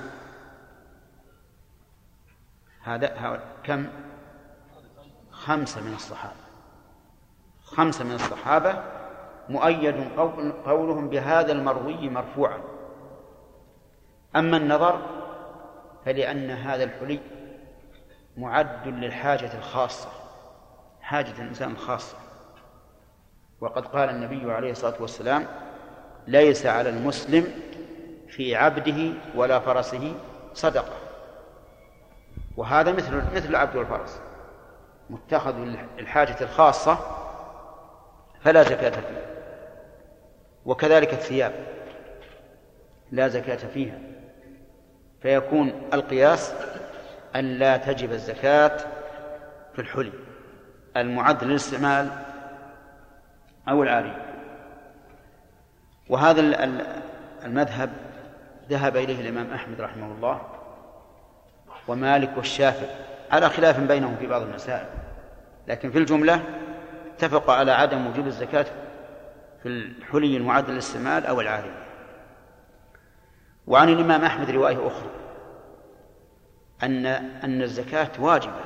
هذا 2.83 3.41
كم؟ 3.63 3.87
خمسة 5.31 5.81
من 5.81 5.93
الصحابة. 5.93 6.33
خمسة 7.63 8.03
من 8.03 8.15
الصحابة 8.15 8.83
مؤيد 9.49 9.95
قولهم 10.65 11.09
بهذا 11.09 11.51
المروي 11.51 12.09
مرفوعا. 12.09 12.59
أما 14.35 14.57
النظر 14.57 15.18
فلأن 16.09 16.51
هذا 16.51 16.83
الحلي 16.83 17.19
معد 18.37 18.87
للحاجة 18.87 19.57
الخاصة 19.57 20.09
حاجة 21.01 21.31
الإنسان 21.31 21.71
الخاصة. 21.71 22.17
وقد 23.61 23.85
قال 23.85 24.09
النبي 24.09 24.51
عليه 24.51 24.71
الصلاة 24.71 25.01
والسلام 25.01 25.45
ليس 26.27 26.65
على 26.65 26.89
المسلم 26.89 27.47
في 28.27 28.55
عبده 28.55 29.13
ولا 29.35 29.59
فرسه 29.59 30.13
صدقة. 30.53 30.93
وهذا 32.57 32.91
مثل 32.91 33.21
مثل 33.35 33.49
العبد 33.49 33.75
والفرس. 33.75 34.21
متخذ 35.09 35.55
للحاجة 35.97 36.37
الخاصة 36.41 36.97
فلا 38.41 38.63
زكاة 38.63 38.89
فيه 38.89 39.25
وكذلك 40.65 41.13
الثياب 41.13 41.53
لا 43.11 43.27
زكاة 43.27 43.67
فيها. 43.67 44.08
فيكون 45.21 45.81
القياس 45.93 46.53
أن 47.35 47.45
لا 47.59 47.77
تجب 47.77 48.11
الزكاة 48.11 48.77
في 49.73 49.79
الحلي 49.79 50.11
المعد 50.97 51.43
للاستعمال 51.43 52.09
أو 53.69 53.83
العاري. 53.83 54.15
وهذا 56.09 56.41
المذهب 57.45 57.89
ذهب 58.69 58.97
إليه 58.97 59.21
الإمام 59.21 59.53
أحمد 59.53 59.81
رحمه 59.81 60.11
الله 60.11 60.41
ومالك 61.87 62.37
والشافعي 62.37 62.89
على 63.31 63.49
خلاف 63.49 63.79
بينهم 63.79 64.15
في 64.15 64.27
بعض 64.27 64.41
المسائل. 64.41 64.87
لكن 65.67 65.91
في 65.91 65.97
الجملة 65.97 66.43
اتفقوا 67.15 67.53
على 67.53 67.71
عدم 67.71 68.07
وجوب 68.07 68.27
الزكاة 68.27 68.65
في 69.63 69.69
الحلي 69.69 70.37
المعد 70.37 70.69
للاستعمال 70.69 71.25
أو 71.25 71.41
العاري. 71.41 71.71
وعن 73.69 73.89
الإمام 73.89 74.23
أحمد 74.23 74.49
رواية 74.49 74.87
أخرى 74.87 75.09
أن 76.83 77.05
أن 77.05 77.61
الزكاة 77.61 78.21
واجبة 78.21 78.61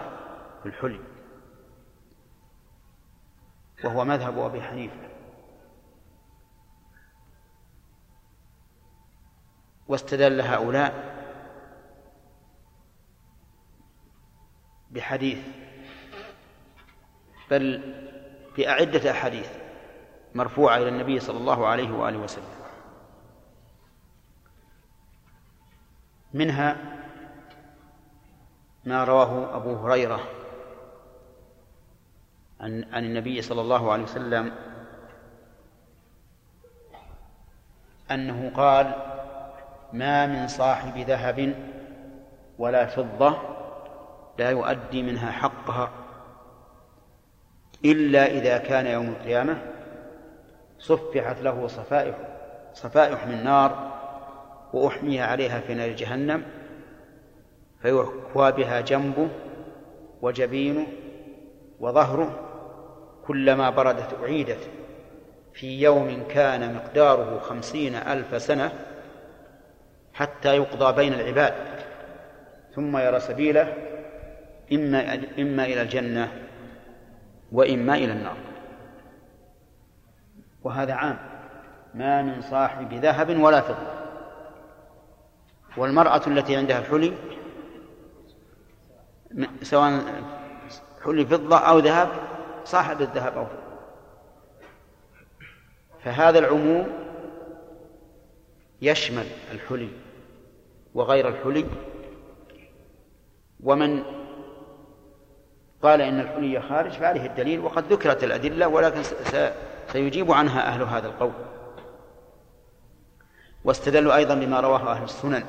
في 0.63 0.65
الحلي 0.65 0.99
وهو 3.83 4.05
مذهب 4.05 4.39
أبي 4.39 4.61
حنيفة. 4.61 5.09
واستدل 9.87 10.41
هؤلاء 10.41 11.13
بحديث 14.91 15.47
بل 17.51 17.93
بأعدة 18.57 19.11
أحاديث 19.11 19.49
مرفوعة 20.35 20.77
إلى 20.77 20.89
النبي 20.89 21.19
صلى 21.19 21.37
الله 21.37 21.67
عليه 21.67 21.91
وآله 21.91 22.17
وسلم. 22.17 22.62
منها 26.33 26.77
ما 28.85 29.03
رواه 29.03 29.55
أبو 29.55 29.75
هريرة 29.75 30.19
عن 32.59 32.85
عن 32.93 33.05
النبي 33.05 33.41
صلى 33.41 33.61
الله 33.61 33.91
عليه 33.91 34.03
وسلم 34.03 34.51
أنه 38.11 38.51
قال 38.55 38.93
ما 39.93 40.25
من 40.25 40.47
صاحب 40.47 40.97
ذهب 40.97 41.55
ولا 42.57 42.85
فضة 42.85 43.37
لا 44.37 44.49
يؤدي 44.49 45.03
منها 45.03 45.31
حقها 45.31 45.89
إلا 47.85 48.25
إذا 48.25 48.57
كان 48.57 48.85
يوم 48.85 49.09
القيامة 49.09 49.57
صفحت 50.79 51.41
له 51.41 51.67
صفائح 51.67 52.15
صفائح 52.73 53.27
من 53.27 53.43
نار 53.43 53.92
وأحمي 54.73 55.21
عليها 55.21 55.59
في 55.59 55.73
نار 55.73 55.89
جهنم 55.89 56.43
فيحكوى 57.81 58.51
بها 58.51 58.81
جنبه 58.81 59.29
وجبينه 60.21 60.87
وظهره 61.79 62.39
كلما 63.27 63.69
بردت 63.69 64.17
أعيدت. 64.23 64.69
في 65.53 65.81
يوم 65.81 66.23
كان 66.29 66.75
مقداره 66.75 67.39
خمسين 67.39 67.95
ألف 67.95 68.41
سنة 68.41 68.71
حتى 70.13 70.55
يقضى 70.55 70.95
بين 70.95 71.13
العباد. 71.13 71.53
ثم 72.75 72.97
يرى 72.97 73.19
سبيله 73.19 73.73
إما 74.73 75.13
إما 75.39 75.65
إلى 75.65 75.81
الجنة 75.81 76.31
وإما 77.51 77.95
إلى 77.95 78.11
النار. 78.11 78.37
وهذا 80.63 80.93
عام 80.93 81.17
ما 81.93 82.21
من 82.21 82.41
صاحب 82.41 82.93
ذهب 82.93 83.39
ولا 83.39 83.61
فضة. 83.61 83.92
والمرأة 85.77 86.21
التي 86.27 86.55
عندها 86.55 86.79
الحلي 86.79 87.13
سواء 89.61 90.03
حلي 91.03 91.25
فضة 91.25 91.57
أو 91.57 91.79
ذهب 91.79 92.09
صاحب 92.65 93.01
الذهب 93.01 93.37
أو 93.37 93.45
فضة. 93.45 93.63
فهذا 96.03 96.39
العموم 96.39 96.87
يشمل 98.81 99.25
الحلي 99.51 99.89
وغير 100.93 101.27
الحلي. 101.27 101.65
ومن 103.63 104.03
قال 105.83 106.01
إن 106.01 106.19
الحلي 106.19 106.61
خارج 106.61 106.91
فعليه 106.91 107.25
الدليل 107.25 107.59
وقد 107.59 107.93
ذكرت 107.93 108.23
الأدلة 108.23 108.67
ولكن 108.67 109.01
سيجيب 109.91 110.31
عنها 110.31 110.67
أهل 110.67 110.81
هذا 110.81 111.07
القول. 111.07 111.31
واستدلوا 113.63 114.15
أيضا 114.15 114.35
بما 114.35 114.59
رواه 114.59 114.91
أهل 114.91 115.03
السنن. 115.03 115.43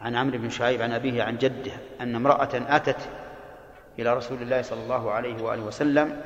عن 0.00 0.16
عمرو 0.16 0.38
بن 0.38 0.50
شعيب 0.50 0.82
عن 0.82 0.92
أبيه 0.92 1.22
عن 1.22 1.38
جده 1.38 1.72
أن 2.00 2.14
امرأة 2.14 2.48
أتت 2.54 3.08
إلى 3.98 4.14
رسول 4.14 4.42
الله 4.42 4.62
صلى 4.62 4.82
الله 4.82 5.10
عليه 5.10 5.42
وآله 5.42 5.62
وسلم 5.62 6.20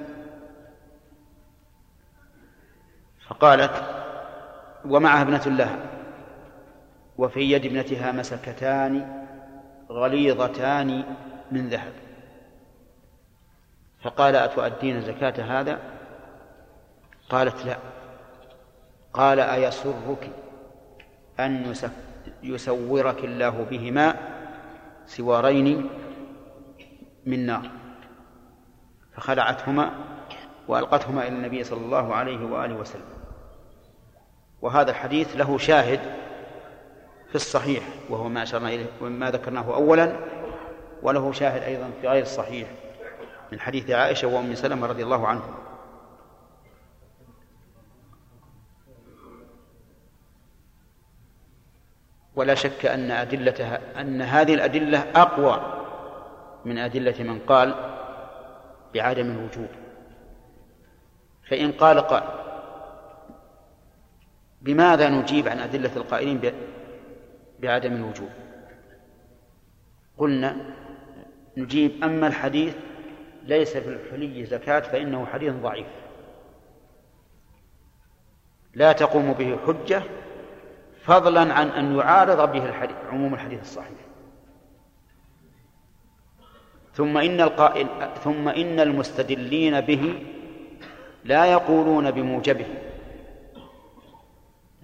فقالت 3.28 3.84
ومعها 4.84 5.22
ابنة 5.22 5.44
لها 5.47 5.78
وفي 7.18 7.40
يد 7.40 7.66
ابنتها 7.66 8.12
مسكتان 8.12 9.24
غليظتان 9.90 11.05
من 11.52 11.68
ذهب. 11.68 11.92
فقال 14.02 14.36
أتؤدين 14.36 15.01
زكاة 15.01 15.60
هذا؟ 15.60 15.78
قالت 17.28 17.66
لا. 17.66 17.76
قال 19.12 19.40
أيسرك 19.40 20.30
أن 21.40 21.74
يسورك 22.42 23.24
الله 23.24 23.66
بهما 23.70 24.14
سوارين 25.06 25.88
من 27.26 27.46
نار. 27.46 27.70
فخلعتهما 29.16 29.90
وألقتهما 30.68 31.22
إلى 31.22 31.36
النبي 31.36 31.64
صلى 31.64 31.80
الله 31.80 32.14
عليه 32.14 32.44
وآله 32.44 32.74
وسلم. 32.74 33.20
وهذا 34.62 34.90
الحديث 34.90 35.36
له 35.36 35.58
شاهد 35.58 36.00
في 37.28 37.34
الصحيح 37.34 37.82
وهو 38.08 38.28
ما 38.28 38.42
أشرنا 38.42 38.68
إليه 38.68 38.86
وما 39.00 39.30
ذكرناه 39.30 39.74
أولا 39.74 40.16
وله 41.02 41.32
شاهد 41.32 41.62
أيضا 41.62 41.90
في 42.00 42.08
غير 42.08 42.22
الصحيح 42.22 42.68
من 43.52 43.60
حديث 43.60 43.90
عائشة 43.90 44.28
وأم 44.28 44.54
سلمة 44.54 44.86
رضي 44.86 45.02
الله 45.02 45.26
عنهم 45.26 45.54
ولا 52.40 52.54
شك 52.54 52.86
أن 52.86 53.10
أدلتها 53.10 54.00
أن 54.00 54.22
هذه 54.22 54.54
الأدلة 54.54 54.98
أقوى 54.98 55.82
من 56.64 56.78
أدلة 56.78 57.22
من 57.22 57.38
قال 57.38 57.74
بعدم 58.94 59.30
الوجوب. 59.30 59.68
فإن 61.48 61.72
قال 61.72 62.00
قال 62.00 62.22
بماذا 64.62 65.08
نجيب 65.08 65.48
عن 65.48 65.58
أدلة 65.58 65.96
القائلين 65.96 66.52
بعدم 67.58 67.92
الوجوب؟ 67.92 68.28
قلنا 70.18 70.56
نجيب 71.56 72.04
أما 72.04 72.26
الحديث 72.26 72.74
ليس 73.44 73.76
في 73.76 73.88
الحلي 73.88 74.44
زكاة 74.44 74.80
فإنه 74.80 75.26
حديث 75.26 75.52
ضعيف. 75.54 75.86
لا 78.74 78.92
تقوم 78.92 79.32
به 79.32 79.58
حجة 79.66 80.02
فضلا 81.10 81.54
عن 81.54 81.68
أن 81.68 81.96
يعارض 81.96 82.52
به 82.52 82.64
الحديث 82.66 82.96
عموم 83.12 83.34
الحديث 83.34 83.60
الصحيح. 83.60 83.98
ثم 86.92 87.18
إن 87.18 87.40
القائل 87.40 87.86
ثم 88.24 88.48
إن 88.48 88.80
المستدلين 88.80 89.80
به 89.80 90.22
لا 91.24 91.44
يقولون 91.44 92.10
بموجبه. 92.10 92.66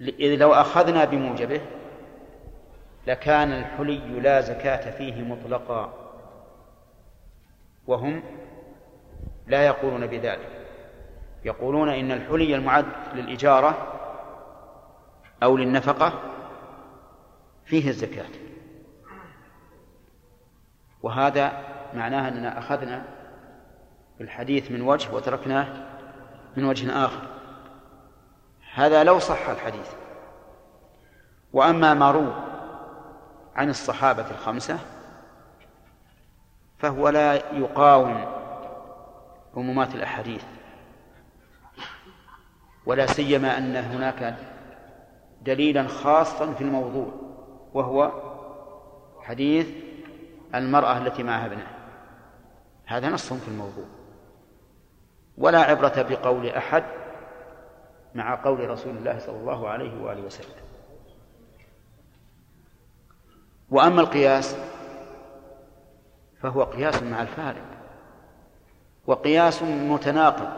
إذ 0.01 0.35
لو 0.35 0.53
أخذنا 0.53 1.05
بموجبه 1.05 1.61
لكان 3.07 3.51
الحلي 3.51 4.19
لا 4.19 4.41
زكاة 4.41 4.91
فيه 4.91 5.21
مطلقا 5.21 5.93
وهم 7.87 8.23
لا 9.47 9.65
يقولون 9.65 10.07
بذلك. 10.07 10.49
يقولون 11.45 11.89
إن 11.89 12.11
الحلي 12.11 12.55
المعد 12.55 12.85
للإجارة 13.13 13.96
أو 15.43 15.57
للنفقة 15.57 16.13
فيه 17.65 17.89
الزكاة. 17.89 18.29
وهذا 21.03 21.63
معناه 21.93 22.27
أننا 22.27 22.59
أخذنا 22.59 23.05
الحديث 24.21 24.71
من 24.71 24.81
وجه 24.81 25.13
وتركناه 25.13 25.67
من 26.57 26.65
وجه 26.65 27.05
آخر. 27.05 27.27
هذا 28.73 29.03
لو 29.03 29.19
صح 29.19 29.49
الحديث. 29.49 29.89
وأما 31.53 31.93
ما 31.93 32.11
روى 32.11 32.43
عن 33.55 33.69
الصحابة 33.69 34.31
الخمسة 34.31 34.79
فهو 36.79 37.09
لا 37.09 37.33
يقاوم 37.33 38.25
عمومات 39.55 39.95
الأحاديث 39.95 40.43
ولا 42.85 43.05
سيما 43.05 43.57
أن 43.57 43.75
هناك 43.75 44.37
دليلا 45.47 45.87
خاصا 45.87 46.53
في 46.53 46.61
الموضوع 46.61 47.07
وهو 47.73 48.11
حديث 49.21 49.67
المرأة 50.55 50.97
التي 50.97 51.23
معها 51.23 51.45
ابنها. 51.45 51.77
هذا 52.85 53.09
نص 53.09 53.33
في 53.33 53.47
الموضوع. 53.47 53.85
ولا 55.37 55.59
عبرة 55.59 56.01
بقول 56.01 56.49
أحد 56.49 56.83
مع 58.15 58.43
قول 58.43 58.69
رسول 58.69 58.97
الله 58.97 59.19
صلى 59.19 59.37
الله 59.37 59.69
عليه 59.69 60.03
وآله 60.03 60.21
وسلم. 60.21 60.55
وأما 63.69 64.01
القياس 64.01 64.55
فهو 66.41 66.63
قياس 66.63 67.03
مع 67.03 67.21
الفارق 67.21 67.65
وقياس 69.07 69.63
متناقض. 69.63 70.49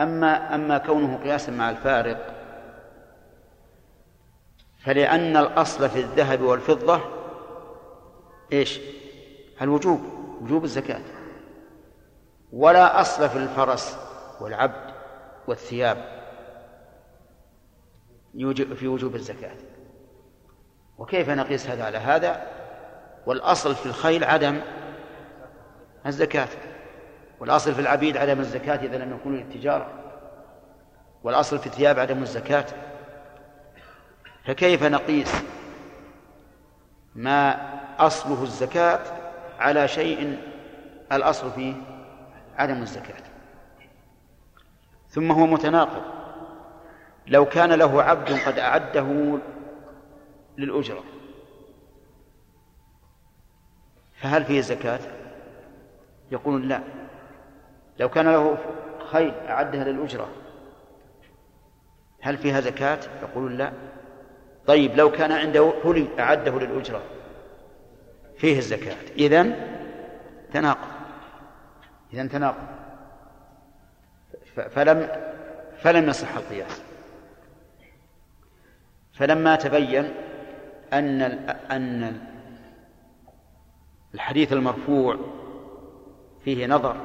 أما 0.00 0.54
أما 0.54 0.78
كونه 0.78 1.16
قياسا 1.16 1.52
مع 1.52 1.70
الفارق 1.70 2.35
فلأن 4.86 5.36
الأصل 5.36 5.88
في 5.88 6.00
الذهب 6.00 6.40
والفضة 6.40 7.00
إيش؟ 8.52 8.80
الوجوب 9.62 10.00
وجوب 10.40 10.64
الزكاة. 10.64 11.00
ولا 12.52 13.00
أصل 13.00 13.28
في 13.28 13.36
الفرس 13.36 13.98
والعبد 14.40 14.94
والثياب 15.46 15.96
في 18.76 18.88
وجوب 18.88 19.14
الزكاة. 19.14 19.56
وكيف 20.98 21.30
نقيس 21.30 21.66
هذا 21.66 21.84
على 21.84 21.98
هذا؟ 21.98 22.46
والأصل 23.26 23.74
في 23.74 23.86
الخيل 23.86 24.24
عدم 24.24 24.60
الزكاة. 26.06 26.48
والأصل 27.40 27.74
في 27.74 27.80
العبيد 27.80 28.16
عدم 28.16 28.40
الزكاة 28.40 28.76
إذا 28.76 28.98
لم 28.98 29.16
يكونوا 29.16 29.38
للتجارة. 29.38 29.88
والأصل 31.24 31.58
في 31.58 31.66
الثياب 31.66 31.98
عدم 31.98 32.22
الزكاة. 32.22 32.66
فكيف 34.46 34.82
نقيس 34.82 35.32
ما 37.14 37.56
أصله 37.98 38.42
الزكاة 38.42 39.00
على 39.58 39.88
شيء 39.88 40.38
الأصل 41.12 41.50
فيه؟ 41.50 41.74
عدم 42.56 42.82
الزكاة. 42.82 43.22
ثم 45.08 45.32
هو 45.32 45.46
متناقض. 45.46 46.02
لو 47.26 47.44
كان 47.44 47.72
له 47.72 48.02
عبد 48.02 48.32
قد 48.32 48.58
أعده 48.58 49.38
للأجرة 50.58 51.04
فهل 54.14 54.44
فيه 54.44 54.60
زكاة؟ 54.60 55.00
يقولون 56.30 56.62
لا. 56.68 56.80
لو 57.98 58.08
كان 58.08 58.26
له 58.28 58.58
خيل 59.10 59.34
أعدها 59.34 59.84
للأجرة 59.84 60.28
هل 62.20 62.38
فيها 62.38 62.60
زكاة؟ 62.60 63.00
يقولون 63.22 63.56
لا. 63.56 63.72
طيب 64.66 64.96
لو 64.96 65.10
كان 65.10 65.32
عنده 65.32 65.72
حلي 65.82 66.08
أعده 66.18 66.58
للأجرة. 66.58 67.02
فيه 68.38 68.58
الزكاة. 68.58 68.96
إذن 69.18 69.56
تناقض. 70.52 70.88
إذن 72.12 72.28
تناقض. 72.28 72.76
فلم 74.70 75.08
فلم 75.76 76.08
يصح 76.08 76.36
القياس 76.36 76.82
فلما 79.12 79.56
تبين 79.56 80.14
أن 80.92 81.22
أن 81.70 82.20
الحديث 84.14 84.52
المرفوع 84.52 85.16
فيه 86.44 86.66
نظر 86.66 86.96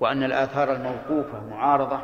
وأن 0.00 0.22
الآثار 0.22 0.72
الموقوفة 0.72 1.46
معارضة 1.50 2.00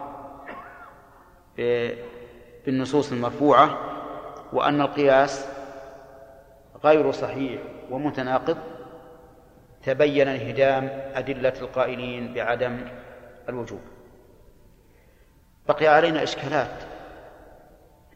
بالنصوص 2.67 3.13
المرفوعة 3.13 3.79
وأن 4.53 4.81
القياس 4.81 5.47
غير 6.85 7.13
صحيح 7.13 7.61
ومتناقض 7.91 8.59
تبين 9.83 10.29
انهدام 10.29 10.89
أدلة 11.15 11.53
القائلين 11.61 12.35
بعدم 12.35 12.79
الوجوب. 13.49 13.81
بقي 15.69 15.87
علينا 15.87 16.23
إشكالات 16.23 16.83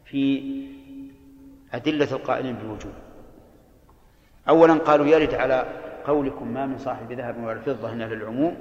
في 0.04 0.52
أدلة 1.72 2.12
القائلين 2.12 2.54
بالوجوب. 2.54 2.92
أولا 4.48 4.74
قالوا 4.74 5.06
يرد 5.06 5.34
على 5.34 5.66
قولكم 6.06 6.54
ما 6.54 6.66
من 6.66 6.78
صاحب 6.78 7.12
ذهب 7.12 7.44
ولا 7.44 7.60
فضة 7.60 7.92
إلا 7.92 8.04
للعموم. 8.04 8.56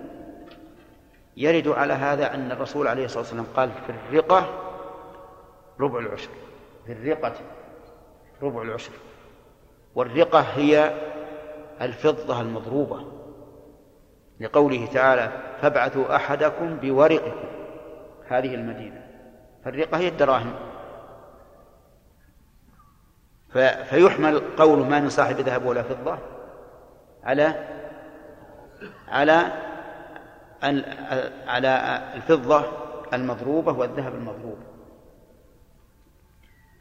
يرد 1.37 1.67
على 1.67 1.93
هذا 1.93 2.33
أن 2.33 2.51
الرسول 2.51 2.87
عليه 2.87 3.05
الصلاة 3.05 3.21
والسلام 3.21 3.45
قال 3.55 3.69
في 3.71 3.91
الرقة 4.09 4.61
ربع 5.79 5.99
العشر 5.99 6.29
في 6.85 6.91
الرقة 6.91 7.33
ربع 8.41 8.61
العشر. 8.61 8.91
والرقة 9.95 10.39
هي 10.39 10.93
الفضة 11.81 12.41
المضروبة 12.41 13.11
لقوله 14.39 14.85
تعالى 14.93 15.31
فابعثوا 15.61 16.15
أحدكم 16.15 16.77
بورقكم. 16.77 17.47
هذه 18.27 18.55
المدينة. 18.55 19.07
فالرقة 19.65 19.97
هي 19.97 20.07
الدراهم. 20.07 20.55
فيحمل 23.89 24.41
قول 24.57 24.85
ما 24.85 24.99
من 24.99 25.09
صاحب 25.09 25.39
ذهب 25.39 25.65
ولا 25.65 25.83
فضة 25.83 26.17
على 27.23 27.67
على 29.07 29.51
على 31.47 32.01
الفضة 32.15 32.63
المضروبة 33.13 33.71
والذهب 33.71 34.15
المضروب. 34.15 34.57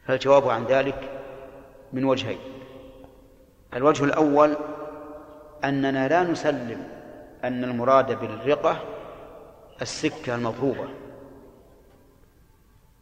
فالجواب 0.07 0.49
عن 0.49 0.63
ذلك 0.63 1.09
من 1.93 2.05
وجهين. 2.05 2.39
الوجه 3.73 4.03
الأول 4.03 4.55
أننا 5.63 6.07
لا 6.07 6.23
نسلم 6.23 6.87
أن 7.43 7.63
المراد 7.63 8.19
بالرقة 8.19 8.77
السكة 9.81 10.35
المضروبة 10.35 10.87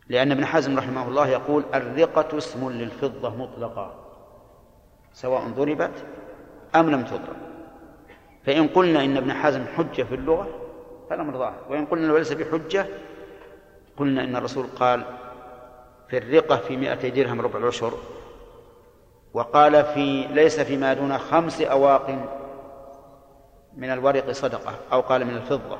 لأن 0.09 0.31
ابن 0.31 0.45
حزم 0.45 0.77
رحمه 0.77 1.07
الله 1.07 1.27
يقول 1.27 1.63
الرقة 1.73 2.37
اسم 2.37 2.69
للفضة 2.69 3.35
مطلقة 3.35 3.95
سواء 5.13 5.47
ضربت 5.47 6.05
أم 6.75 6.89
لم 6.89 7.03
تضرب. 7.03 7.35
فإن 8.45 8.67
قلنا 8.67 9.03
إن 9.03 9.17
ابن 9.17 9.33
حزم 9.33 9.65
حجة 9.65 10.03
في 10.03 10.15
اللغة 10.15 10.47
فالأمر 11.09 11.37
ظاهر 11.37 11.59
وإن 11.69 11.85
قلنا 11.85 12.13
ليس 12.13 12.31
بحجة 12.31 12.85
قلنا 13.97 14.23
إن 14.23 14.35
الرسول 14.35 14.65
قال 14.75 15.03
في 16.07 16.17
الرقة 16.17 16.57
في 16.57 16.77
مائتي 16.77 17.09
درهم 17.09 17.41
ربع 17.41 17.59
العشر 17.59 17.93
وقال 19.33 19.83
في 19.83 20.27
ليس 20.27 20.59
فيما 20.59 20.93
دون 20.93 21.17
خمس 21.17 21.61
أواق 21.61 22.09
من 23.77 23.91
الورق 23.91 24.31
صدقة 24.31 24.75
أو 24.91 25.01
قال 25.01 25.25
من 25.25 25.35
الفضة. 25.35 25.77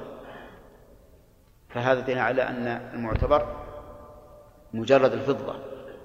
فهذا 1.70 2.00
دليل 2.00 2.20
على 2.20 2.42
أن 2.42 2.68
المعتبر 2.94 3.48
مجرد 4.74 5.14
الفضة. 5.14 5.56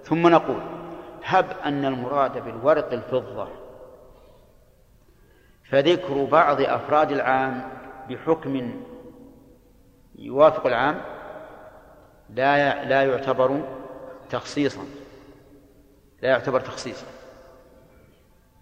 ثم 0.05 0.28
نقول 0.28 0.61
هب 1.24 1.47
أن 1.65 1.85
المراد 1.85 2.45
بالورق 2.45 2.93
الفضة 2.93 3.49
فذكر 5.70 6.24
بعض 6.24 6.61
أفراد 6.61 7.12
العام 7.12 7.62
بحكم 8.09 8.81
يوافق 10.19 10.66
العام 10.66 11.01
لا 12.31 12.85
لا 12.85 13.03
يعتبر 13.03 13.61
تخصيصا. 14.30 14.84
لا 16.22 16.28
يعتبر 16.28 16.60
تخصيصا. 16.60 17.06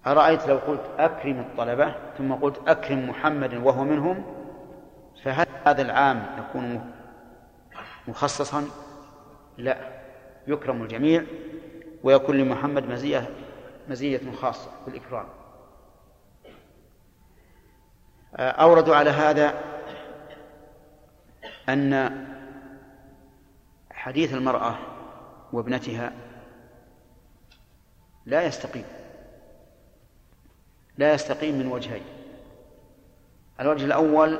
أرأيت 0.06 0.46
لو 0.46 0.56
قلت 0.56 0.84
أكرم 0.98 1.40
الطلبة 1.40 1.94
ثم 2.18 2.32
قلت 2.32 2.60
أكرم 2.68 3.08
محمد 3.08 3.54
وهو 3.54 3.84
منهم 3.84 4.24
فهل 5.24 5.46
هذا 5.66 5.82
العام 5.82 6.26
يكون 6.38 6.92
مخصصا؟ 8.08 8.68
لا. 9.58 9.96
يكرم 10.46 10.82
الجميع 10.82 11.24
ويكون 12.02 12.36
لمحمد 12.36 12.84
مزية 12.88 13.28
مزية 13.88 14.32
خاصة 14.32 14.70
في 14.84 14.90
الإكرام 14.90 15.26
أوردوا 18.36 18.96
على 18.96 19.10
هذا 19.10 19.54
أن 21.68 22.10
حديث 23.90 24.34
المرأة 24.34 24.74
وابنتها 25.52 26.12
لا 28.26 28.42
يستقيم. 28.42 28.84
لا 30.98 31.14
يستقيم 31.14 31.58
من 31.58 31.66
وجهين. 31.66 32.04
الوجه 33.60 33.84
الأول 33.84 34.38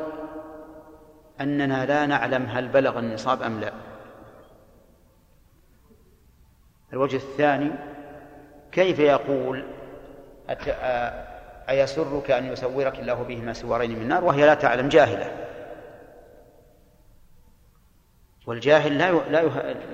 أننا 1.40 1.86
لا 1.86 2.06
نعلم 2.06 2.46
هل 2.46 2.68
بلغ 2.68 2.98
النصاب 2.98 3.42
أم 3.42 3.60
لا. 3.60 3.72
الوجه 6.92 7.16
الثاني 7.16 7.70
كيف 8.72 8.98
يقول. 8.98 9.64
أيسرك 11.68 12.30
أن 12.30 12.46
يسورك 12.46 12.98
الله 12.98 13.14
بهما 13.14 13.52
سوارين 13.52 13.98
من 13.98 14.08
نار 14.08 14.24
وهي 14.24 14.46
لا 14.46 14.54
تعلم 14.54 14.88
جاهلة. 14.88 15.46
والجاهل 18.46 18.98
لا 18.98 19.12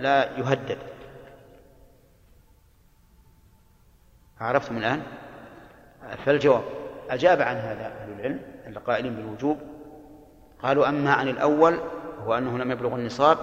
لا 0.01 0.39
يهدد. 0.39 0.79
عرفتم 4.43 4.77
الآن؟ 4.77 5.03
فالجواب 6.25 6.63
أجاب 7.11 7.43
عن 7.43 7.57
هذا 7.57 7.87
أهل 7.87 8.13
العلم 8.13 8.41
القائلين 8.67 9.15
بالوجوب 9.15 9.59
قالوا 10.63 10.89
أما 10.89 11.13
عن 11.13 11.29
الأول 11.29 11.79
هو 12.19 12.39
أنه 12.39 12.59
لم 12.59 12.71
يبلغ 12.71 12.95
النصاب 12.95 13.39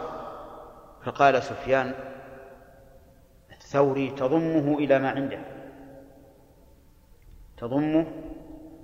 فقال 1.06 1.44
سفيان 1.44 1.94
الثوري 3.52 4.10
تضمه 4.10 4.78
إلى 4.78 5.00
ما 5.00 5.10
عنده. 5.10 5.40
تضمه 7.58 8.06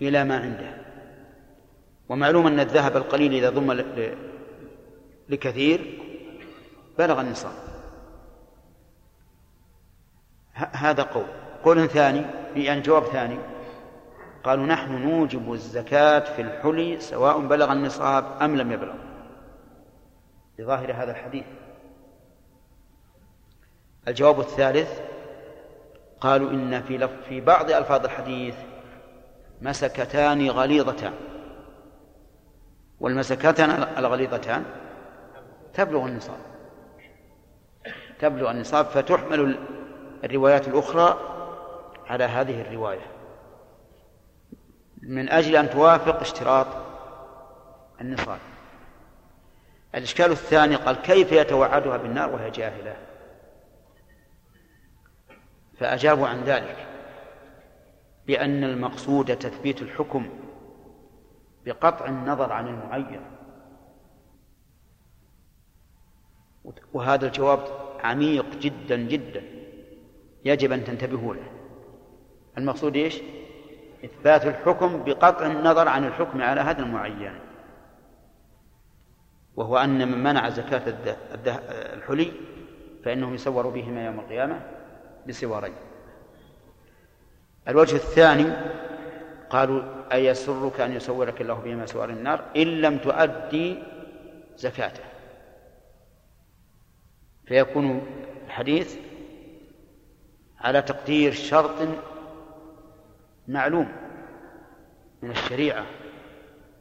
إلى 0.02 0.24
ما 0.24 0.40
عنده. 0.40 0.78
ومعلوم 2.10 2.48
أن 2.48 2.60
الذهب 2.60 2.98
القليل 2.98 3.34
إذا 3.34 3.50
ضم 3.50 3.72
لكثير 5.30 6.02
بلغ 6.98 7.22
النصاب. 7.22 7.54
هذا 10.54 11.04
قول. 11.04 11.45
قول 11.66 11.90
ثاني 11.90 12.26
يعني 12.56 12.82
جواب 12.82 13.04
ثاني. 13.04 13.38
قالوا 14.44 14.66
نحن 14.66 14.92
نوجب 14.92 15.54
الزكاة 15.54 16.20
في 16.20 16.42
الحلي 16.42 17.00
سواء 17.00 17.40
بلغ 17.40 17.72
النصاب 17.72 18.26
أم 18.42 18.56
لم 18.56 18.72
يبلغ. 18.72 18.94
بظاهر 20.60 20.94
هذا 20.94 21.12
الحديث. 21.12 21.46
الجواب 24.08 24.40
الثالث 24.40 25.00
قالوا 26.22 26.50
إن 26.50 26.82
في 26.82 27.10
في 27.30 27.42
بعض 27.42 27.72
ألفاظ 27.72 28.04
الحديث 28.04 28.56
مسكتان 29.62 30.50
غليظتان. 30.50 31.14
والمسكتان 33.00 33.70
الغليظتان 33.98 34.64
تبلغ 35.74 36.06
النصاب. 36.06 36.40
تبلغ 38.20 38.52
النصاب 38.52 38.86
فتحمل 38.86 39.58
الروايات 40.24 40.68
الأخرى 40.68 41.35
على 42.07 42.23
هذه 42.23 42.61
الرواية. 42.61 43.11
من 45.02 45.30
أجل 45.30 45.56
أن 45.56 45.69
توافق 45.69 46.19
اشتراط 46.19 46.68
النصاب 48.02 48.40
الإشكال 49.95 50.32
الثاني 50.32 50.76
قال 50.76 50.95
كيف 50.95 51.32
يتوعدها 51.32 51.98
بالنار 51.98 52.34
وهي 52.34 52.52
جاهلة؟ 52.52 52.95
فأجابوا 55.80 56.27
عن 56.27 56.44
ذلك 56.44 56.88
بأن 58.27 58.64
المقصود 58.64 59.38
تثبيت 59.38 59.82
الحكم 59.82 60.30
بقطع 61.65 62.06
النظر 62.06 62.52
عن 62.52 62.68
المعين. 62.68 63.22
وهذا 66.94 67.27
الجواب 67.27 67.68
عميق 68.03 68.56
جدا 68.56 68.95
جدا. 68.95 69.44
يجب 70.45 70.72
أن 70.72 70.84
تنتبهوا 70.84 71.34
له. 71.36 71.55
المقصود 72.57 72.95
إيش؟ 72.95 73.22
إثبات 74.06 74.45
الحكم 74.45 75.03
بقطع 75.03 75.45
النظر 75.45 75.88
عن 75.88 76.03
الحكم 76.06 76.41
على 76.41 76.61
هذا 76.61 76.82
المعين 76.82 77.40
وهو 79.56 79.77
أن 79.77 80.11
من 80.11 80.23
منع 80.23 80.49
زكاة 80.49 80.95
الحلي 81.94 82.32
فإنه 83.03 83.34
يسور 83.34 83.69
بهما 83.69 84.06
يوم 84.06 84.19
القيامة 84.19 84.61
بسوارين 85.27 85.73
الوجه 87.68 87.95
الثاني 87.95 88.53
قالوا 89.49 90.14
أيسرك 90.14 90.80
أن 90.80 90.91
يسورك 90.91 91.41
الله 91.41 91.53
بهما 91.53 91.86
سوار 91.86 92.10
النار 92.10 92.45
إن 92.56 92.68
لم 92.68 92.98
تؤدي 92.98 93.84
زكاته. 94.57 95.03
فيكون 97.45 98.07
الحديث 98.45 98.95
على 100.60 100.82
تقدير 100.82 101.32
شرط 101.34 101.88
معلوم 103.48 103.88
من 105.22 105.32
الشريعة 105.32 105.86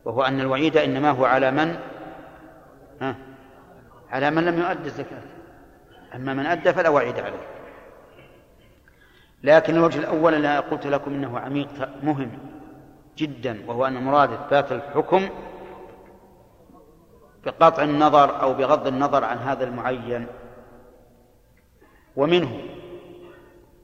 وهو 0.05 0.23
أن 0.23 0.41
الوعيد 0.41 0.77
إنما 0.77 1.11
هو 1.11 1.25
على 1.25 1.51
من؟ 1.51 1.77
ها؟ 3.01 3.17
على 4.11 4.31
من 4.31 4.45
لم 4.45 4.59
يؤدي 4.59 4.87
الزكاة. 4.87 5.23
أما 6.15 6.35
من 6.35 6.47
أدى 6.47 6.73
فلا 6.73 6.89
وعيد 6.89 7.21
عليه. 7.21 7.47
لكن 9.43 9.77
الوجه 9.77 9.99
الأول 9.99 10.35
اللي 10.35 10.59
قلت 10.59 10.87
لكم 10.87 11.15
إنه 11.15 11.39
عميق 11.39 12.03
مهم 12.03 12.31
جدا 13.17 13.63
وهو 13.67 13.87
أن 13.87 14.05
مراد 14.05 14.33
إثبات 14.33 14.73
الحكم 14.73 15.29
بقطع 17.45 17.83
النظر 17.83 18.43
أو 18.43 18.55
بغض 18.55 18.87
النظر 18.87 19.25
عن 19.25 19.39
هذا 19.39 19.65
المعين. 19.65 20.27
ومنه 22.17 22.61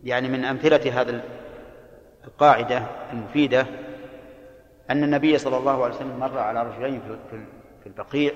يعني 0.04 0.28
من 0.28 0.44
أمثلة 0.44 1.00
هذا 1.00 1.22
القاعدة 2.24 2.82
المفيدة 3.12 3.66
أن 4.90 5.04
النبي 5.04 5.38
صلى 5.38 5.56
الله 5.56 5.84
عليه 5.84 5.94
وسلم 5.94 6.18
مر 6.18 6.38
على 6.38 6.62
رجلين 6.62 7.00
في 7.82 7.86
البقيع 7.86 8.32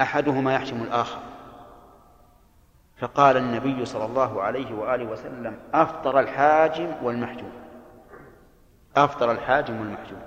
أحدهما 0.00 0.54
يحشم 0.54 0.82
الآخر. 0.82 1.20
فقال 2.98 3.36
النبي 3.36 3.84
صلى 3.84 4.04
الله 4.04 4.42
عليه 4.42 4.74
وآله 4.74 5.04
وسلم 5.04 5.58
أفطر 5.74 6.20
الحاجم 6.20 6.92
والمحجوم. 7.02 7.52
أفطر 8.96 9.30
الحاجم 9.30 9.80
والمحجوم. 9.80 10.22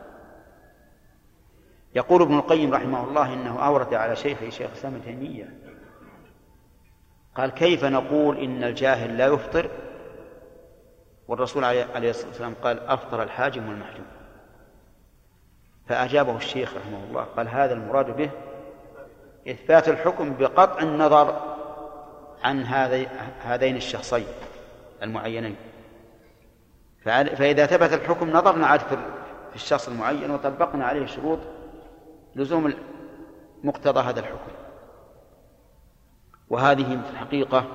يقول 1.96 2.22
ابن 2.22 2.36
القيم 2.36 2.74
رحمه 2.74 3.04
الله 3.04 3.34
إنه 3.34 3.66
أورد 3.66 3.94
على 3.94 4.16
شيخه 4.16 4.50
شيخ 4.50 4.68
الإسلام 4.70 5.00
تيمية 5.00 5.50
قال 7.36 7.50
كيف 7.50 7.86
نقول 7.86 8.38
إن 8.38 8.64
الجاهل 8.64 9.18
لا 9.18 9.26
يفطر؟ 9.26 9.70
والرسول 11.28 11.64
عليه 11.64 12.10
الصلاة 12.10 12.28
والسلام 12.28 12.56
قال 12.64 12.80
أفطر 12.80 13.24
الحاجم 13.24 13.70
والمحجوم. 13.70 14.06
فأجابه 15.88 16.38
الشيخ 16.38 16.74
رحمه 16.76 17.04
الله 17.10 17.24
قال 17.24 17.48
هذا 17.48 17.74
المراد 17.74 18.18
به 18.18 18.30
إثبات 19.48 19.90
الحكم 19.90 20.34
بقطع 20.34 20.82
النظر 20.82 21.56
عن 22.44 22.64
هذين 23.44 23.76
الشخصين 23.76 24.28
المعينين. 25.04 25.56
فإذا 27.06 27.66
ثبت 27.66 27.94
الحكم 27.94 28.30
نظرنا 28.30 28.68
عاد 28.68 28.80
في 28.80 29.56
الشخص 29.56 29.88
المعين 29.88 30.32
وطبقنا 30.32 30.86
عليه 30.86 31.06
شروط 31.06 31.40
لزوم 32.36 32.74
مقتضى 33.64 34.00
هذا 34.00 34.20
الحكم. 34.20 34.52
وهذه 36.50 37.02
في 37.04 37.12
الحقيقة 37.12 37.66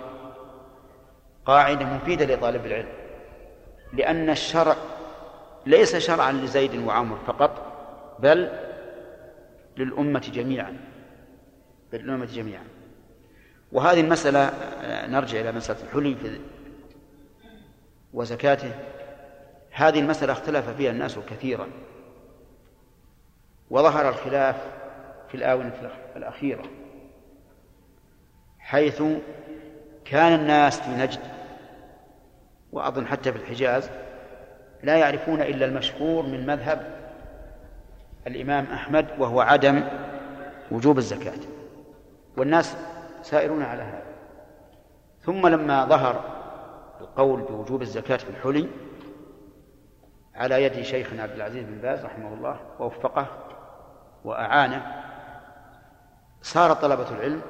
قاعدة 1.46 1.84
مفيدة 1.84 2.34
لطالب 2.34 2.66
العلم. 2.66 3.01
لأن 3.92 4.30
الشرع 4.30 4.76
ليس 5.66 5.96
شرعا 5.96 6.32
لزيد 6.32 6.74
وعمر 6.74 7.18
فقط 7.26 7.72
بل 8.18 8.50
للأمة 9.76 10.20
جميعا 10.20 10.76
بل 11.92 11.98
للأمة 11.98 12.24
جميعا. 12.24 12.64
وهذه 13.72 14.00
المسألة 14.00 14.52
نرجع 15.06 15.40
إلى 15.40 15.52
مسألة 15.52 15.82
الحلي 15.82 16.40
وزكاته. 18.12 18.72
هذه 19.70 20.00
المسألة 20.00 20.32
اختلف 20.32 20.68
فيها 20.68 20.90
الناس 20.90 21.18
كثيرا. 21.18 21.68
وظهر 23.70 24.08
الخلاف 24.08 24.56
في 25.28 25.34
الآونة 25.34 25.90
الأخيرة 26.16 26.64
حيث 28.58 29.02
كان 30.04 30.40
الناس 30.40 30.80
في 30.80 30.90
نجد. 30.90 31.41
وأظن 32.72 33.06
حتى 33.06 33.32
في 33.32 33.38
الحجاز 33.38 33.90
لا 34.82 34.96
يعرفون 34.96 35.42
إلا 35.42 35.66
المشهور 35.66 36.26
من 36.26 36.46
مذهب 36.46 37.02
الإمام 38.26 38.64
أحمد 38.64 39.06
وهو 39.18 39.40
عدم 39.40 39.82
وجوب 40.70 40.98
الزكاة. 40.98 41.38
والناس 42.36 42.76
سائرون 43.22 43.62
على 43.62 43.82
هذا. 43.82 44.02
ثم 45.20 45.46
لما 45.46 45.84
ظهر 45.84 46.24
القول 47.00 47.40
بوجوب 47.40 47.82
الزكاة 47.82 48.16
في 48.16 48.30
الحلي 48.30 48.68
على 50.34 50.64
يد 50.64 50.82
شيخنا 50.82 51.22
عبد 51.22 51.32
العزيز 51.34 51.64
بن 51.64 51.78
باز 51.78 52.04
رحمه 52.04 52.34
الله 52.34 52.60
ووفقه 52.78 53.26
وأعانه 54.24 55.02
صار 56.42 56.72
طلبة 56.72 57.10
العلم 57.10 57.42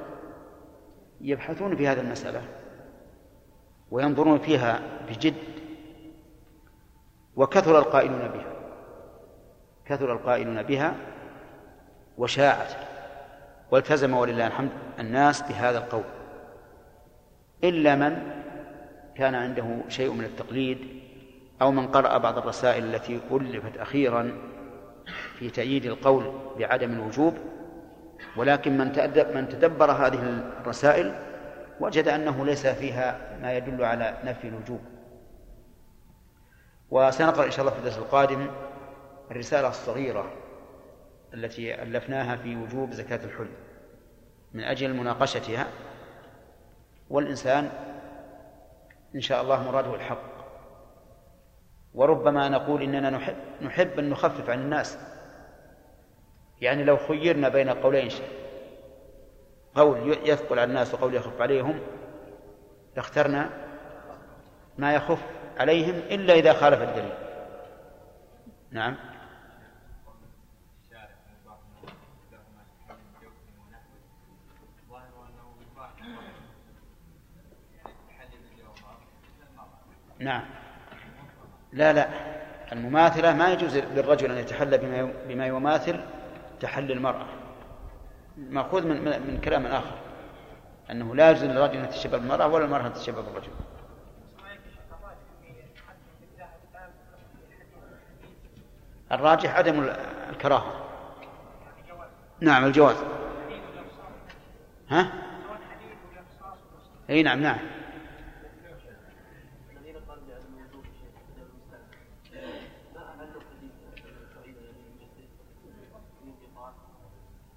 يبحثون 1.21 1.75
في 1.75 1.87
هذه 1.87 1.99
المسألة. 1.99 2.41
وينظرون 3.93 4.39
فيها 4.39 4.79
بجد 5.09 5.33
وكثر 7.35 7.79
القائلون 7.79 8.19
بها. 8.19 8.53
كثر 9.85 10.13
القائلون 10.13 10.63
بها 10.63 10.95
وشاعت 12.17 12.71
والتزم 13.71 14.13
ولله 14.13 14.47
الحمد 14.47 14.69
الناس 14.99 15.41
بهذا 15.41 15.77
القول. 15.77 16.03
إلا 17.63 17.95
من 17.95 18.17
كان 19.15 19.35
عنده 19.35 19.65
شيء 19.89 20.13
من 20.13 20.23
التقليد 20.23 20.77
أو 21.61 21.71
من 21.71 21.87
قرأ 21.87 22.17
بعض 22.17 22.37
الرسائل 22.37 22.95
التي 22.95 23.19
ألفت 23.31 23.77
أخيرا 23.77 24.31
في 25.39 25.49
تأييد 25.49 25.85
القول 25.85 26.33
بعدم 26.59 26.91
الوجوب 26.91 27.33
ولكن 28.37 28.77
من 29.33 29.47
تدبر 29.49 29.91
هذه 29.91 30.43
الرسائل 30.61 31.32
وجد 31.79 32.07
أنه 32.07 32.45
ليس 32.45 32.67
فيها 32.67 33.37
ما 33.41 33.53
يدل 33.53 33.83
على 33.83 34.17
نفي 34.23 34.47
الوجوب. 34.47 34.81
وسنقرأ 36.91 37.45
إن 37.45 37.51
شاء 37.51 37.61
الله 37.61 37.71
في 37.71 37.79
الدرس 37.79 37.97
القادم 37.97 38.47
الرسالة 39.31 39.67
الصغيرة 39.67 40.33
التي 41.33 41.81
ألفناها 41.81 42.35
في 42.35 42.55
وجوب 42.55 42.91
زكاة 42.91 43.25
الحل 43.25 43.49
من 44.53 44.63
أجل 44.63 44.93
مناقشتها 44.93 45.67
والإنسان 47.09 47.69
إن 49.15 49.21
شاء 49.21 49.41
الله 49.41 49.63
مراده 49.71 49.95
الحق. 49.95 50.33
وربما 51.93 52.49
نقول 52.49 52.81
إننا 52.81 53.09
نحب, 53.09 53.35
نحب 53.61 53.99
أن 53.99 54.09
نخفف 54.09 54.49
عن 54.49 54.59
الناس. 54.59 54.97
يعني 56.61 56.83
لو 56.83 56.97
خيرنا 56.97 57.49
بين 57.49 57.69
قولين 57.69 58.09
قول 59.75 60.17
يثقل 60.25 60.59
على 60.59 60.69
الناس 60.69 60.93
وقول 60.93 61.15
يخف 61.15 61.41
عليهم 61.41 61.79
لاخترنا 62.95 63.49
ما 64.77 64.95
يخف 64.95 65.19
عليهم 65.57 65.95
إلا 65.95 66.33
إذا 66.33 66.53
خالف 66.53 66.81
الدليل. 66.81 67.13
نعم. 68.71 68.95
نعم. 80.19 80.45
لا 81.73 81.93
لا. 81.93 82.09
المماثلة 82.71 83.33
ما 83.33 83.51
يجوز 83.53 83.77
للرجل 83.77 84.31
أن 84.31 84.37
يتحلى 84.37 84.77
بما 84.77 85.13
بما 85.27 85.47
يماثل 85.47 85.99
تحلي 86.59 86.93
المرأة. 86.93 87.42
مأخوذ 88.37 88.87
من 88.87 89.03
من 89.03 89.41
كلام 89.43 89.65
آخر. 89.65 89.95
أنه 90.91 91.15
لا 91.15 91.31
يجوز 91.31 91.43
للرجل 91.43 91.77
أن 91.77 91.85
يتشبه 91.85 92.17
بالمرأة 92.17 92.47
ولا 92.47 92.65
المرأة 92.65 92.87
أن 92.87 92.93
تتشبه 92.93 93.21
بالرجل. 93.21 93.51
الراجح 99.11 99.55
عدم 99.55 99.89
الكراهة. 100.29 100.73
نعم 102.39 102.65
الجواز. 102.65 102.97
ها؟ 104.89 105.13
إي 107.09 107.23
نعم 107.23 107.41
نعم. 107.41 107.59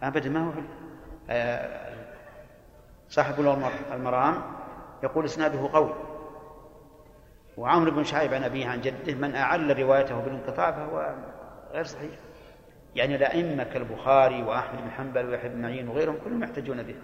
أبدا 0.02 0.30
ما 0.30 0.46
هو 0.46 0.52
آه، 1.30 1.94
صاحب 3.08 3.40
المرام 3.92 4.42
يقول 5.02 5.24
إسناده 5.24 5.68
قوي. 5.72 5.94
وعمرو 7.56 7.90
بن 7.90 8.04
شعيب 8.04 8.34
عن 8.34 8.44
أبيه 8.44 8.66
عن 8.66 8.80
جده 8.80 9.14
من 9.14 9.34
أعل 9.34 9.78
روايته 9.78 10.20
بالانقطاع 10.20 10.72
فهو 10.72 11.14
غير 11.72 11.84
صحيح. 11.84 12.10
يعني 12.94 13.16
الأئمة 13.16 13.64
كالبخاري 13.64 14.42
وأحمد 14.42 14.82
بن 14.82 14.90
حنبل 14.90 15.26
ويحيى 15.26 15.48
بن 15.48 15.62
معين 15.62 15.88
وغيرهم 15.88 16.16
كلهم 16.24 16.42
يحتجون 16.42 16.82
به. 16.82 16.94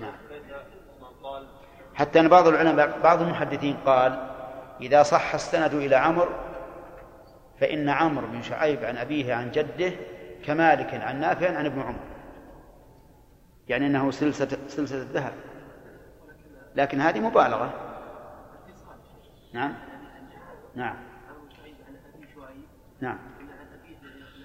نعم. 0.00 0.12
حتى 1.94 2.20
أن 2.20 2.28
بعض 2.28 2.48
العلماء 2.48 3.00
بعض 3.00 3.22
المحدثين 3.22 3.76
قال 3.86 4.30
إذا 4.80 5.02
صح 5.02 5.34
السند 5.34 5.74
إلى 5.74 5.96
عمرو 5.96 6.30
فإن 7.60 7.88
عمرو 7.88 8.26
بن 8.26 8.42
شعيب 8.42 8.84
عن 8.84 8.96
أبيه 8.96 9.34
عن 9.34 9.50
جده 9.50 9.92
كمالك 10.44 10.94
عن 10.94 11.20
نافع 11.20 11.56
عن 11.56 11.66
ابن 11.66 11.80
عمر. 11.80 12.00
يعني 13.68 13.86
أنه 13.86 14.10
سلسلة 14.10 14.58
سلسلة 14.68 15.02
الذهب. 15.02 15.32
لكن 16.76 17.00
هذه 17.00 17.20
مبالغة. 17.20 17.74
نعم. 19.52 19.74
نعم. 20.74 20.96
نعم. 23.00 23.18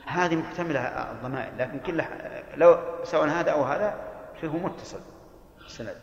هذه 0.06 0.36
محتملة 0.36 0.80
الضمائر 0.80 1.52
لكن 1.58 1.80
كلها 1.80 2.10
لو 2.56 2.78
سواء 3.04 3.28
هذا 3.28 3.52
أو 3.52 3.64
هذا 3.64 3.96
فيه 4.42 4.48
متصل. 4.48 5.00
السند 5.66 5.96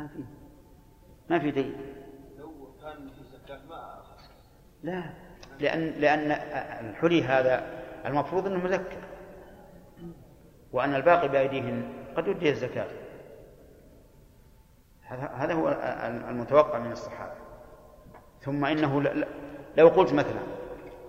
ما 0.00 0.06
في. 0.06 0.24
ما 1.30 1.38
في 1.38 1.50
دليل. 1.50 1.76
لو 2.38 2.50
كان 2.82 3.08
في 3.08 3.24
زكاة 3.32 3.60
ما 3.68 4.02
لا. 4.82 5.02
لأن 5.60 5.80
لأن 5.80 6.30
الحلي 6.90 7.22
هذا 7.22 7.82
المفروض 8.06 8.46
أنه 8.46 8.64
مزكى. 8.64 8.96
وأن 10.72 10.94
الباقي 10.94 11.28
بأيديهم 11.28 11.92
قد 12.16 12.28
يدي 12.28 12.50
الزكاة. 12.50 12.86
هذا 15.34 15.54
هو 15.54 15.68
المتوقع 16.28 16.78
من 16.78 16.92
الصحابة. 16.92 17.32
ثم 18.40 18.64
إنه 18.64 19.02
لو 19.76 19.88
قلت 19.88 20.12
مثلا 20.12 20.40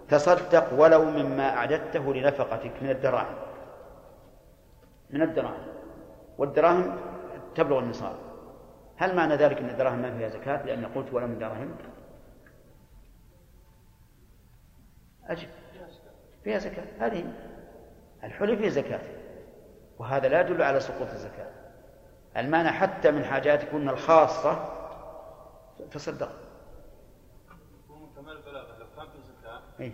تصدق 0.09 0.73
ولو 0.73 1.05
مما 1.05 1.49
أعددته 1.49 2.13
لنفقتك 2.13 2.71
من 2.81 2.89
الدراهم. 2.89 3.35
من 5.09 5.21
الدراهم. 5.21 5.67
والدراهم 6.37 6.97
تبلغ 7.55 7.79
النصاب. 7.79 8.30
هل 9.01 9.15
معنى 9.15 9.35
ذلك 9.35 9.57
أن 9.57 9.69
الدراهم 9.69 9.99
ما 9.99 10.17
فيها 10.17 10.29
زكاة 10.29 10.65
لأن 10.65 10.85
قلت 10.85 11.13
ولو 11.13 11.27
من 11.27 11.39
دراهم؟ 11.39 11.75
أجب. 15.27 15.47
فيها 16.43 16.57
زكاة. 16.57 16.85
هذه 16.99 17.33
الحلي 18.23 18.57
فيه 18.57 18.69
زكاة. 18.69 18.99
وهذا 19.99 20.27
لا 20.27 20.41
يدل 20.41 20.61
على 20.61 20.79
سقوط 20.79 21.07
الزكاة. 21.07 21.51
المعنى 22.37 22.69
حتى 22.69 23.11
من 23.11 23.23
حاجاتكن 23.23 23.89
الخاصة 23.89 24.77
تصدق. 25.91 26.31
كمال 28.15 28.37
البلاغة 28.37 28.77
لو 28.77 28.85
كان 28.95 29.05
في 29.05 29.17
زكاة 29.21 29.61
إيه؟ 29.79 29.93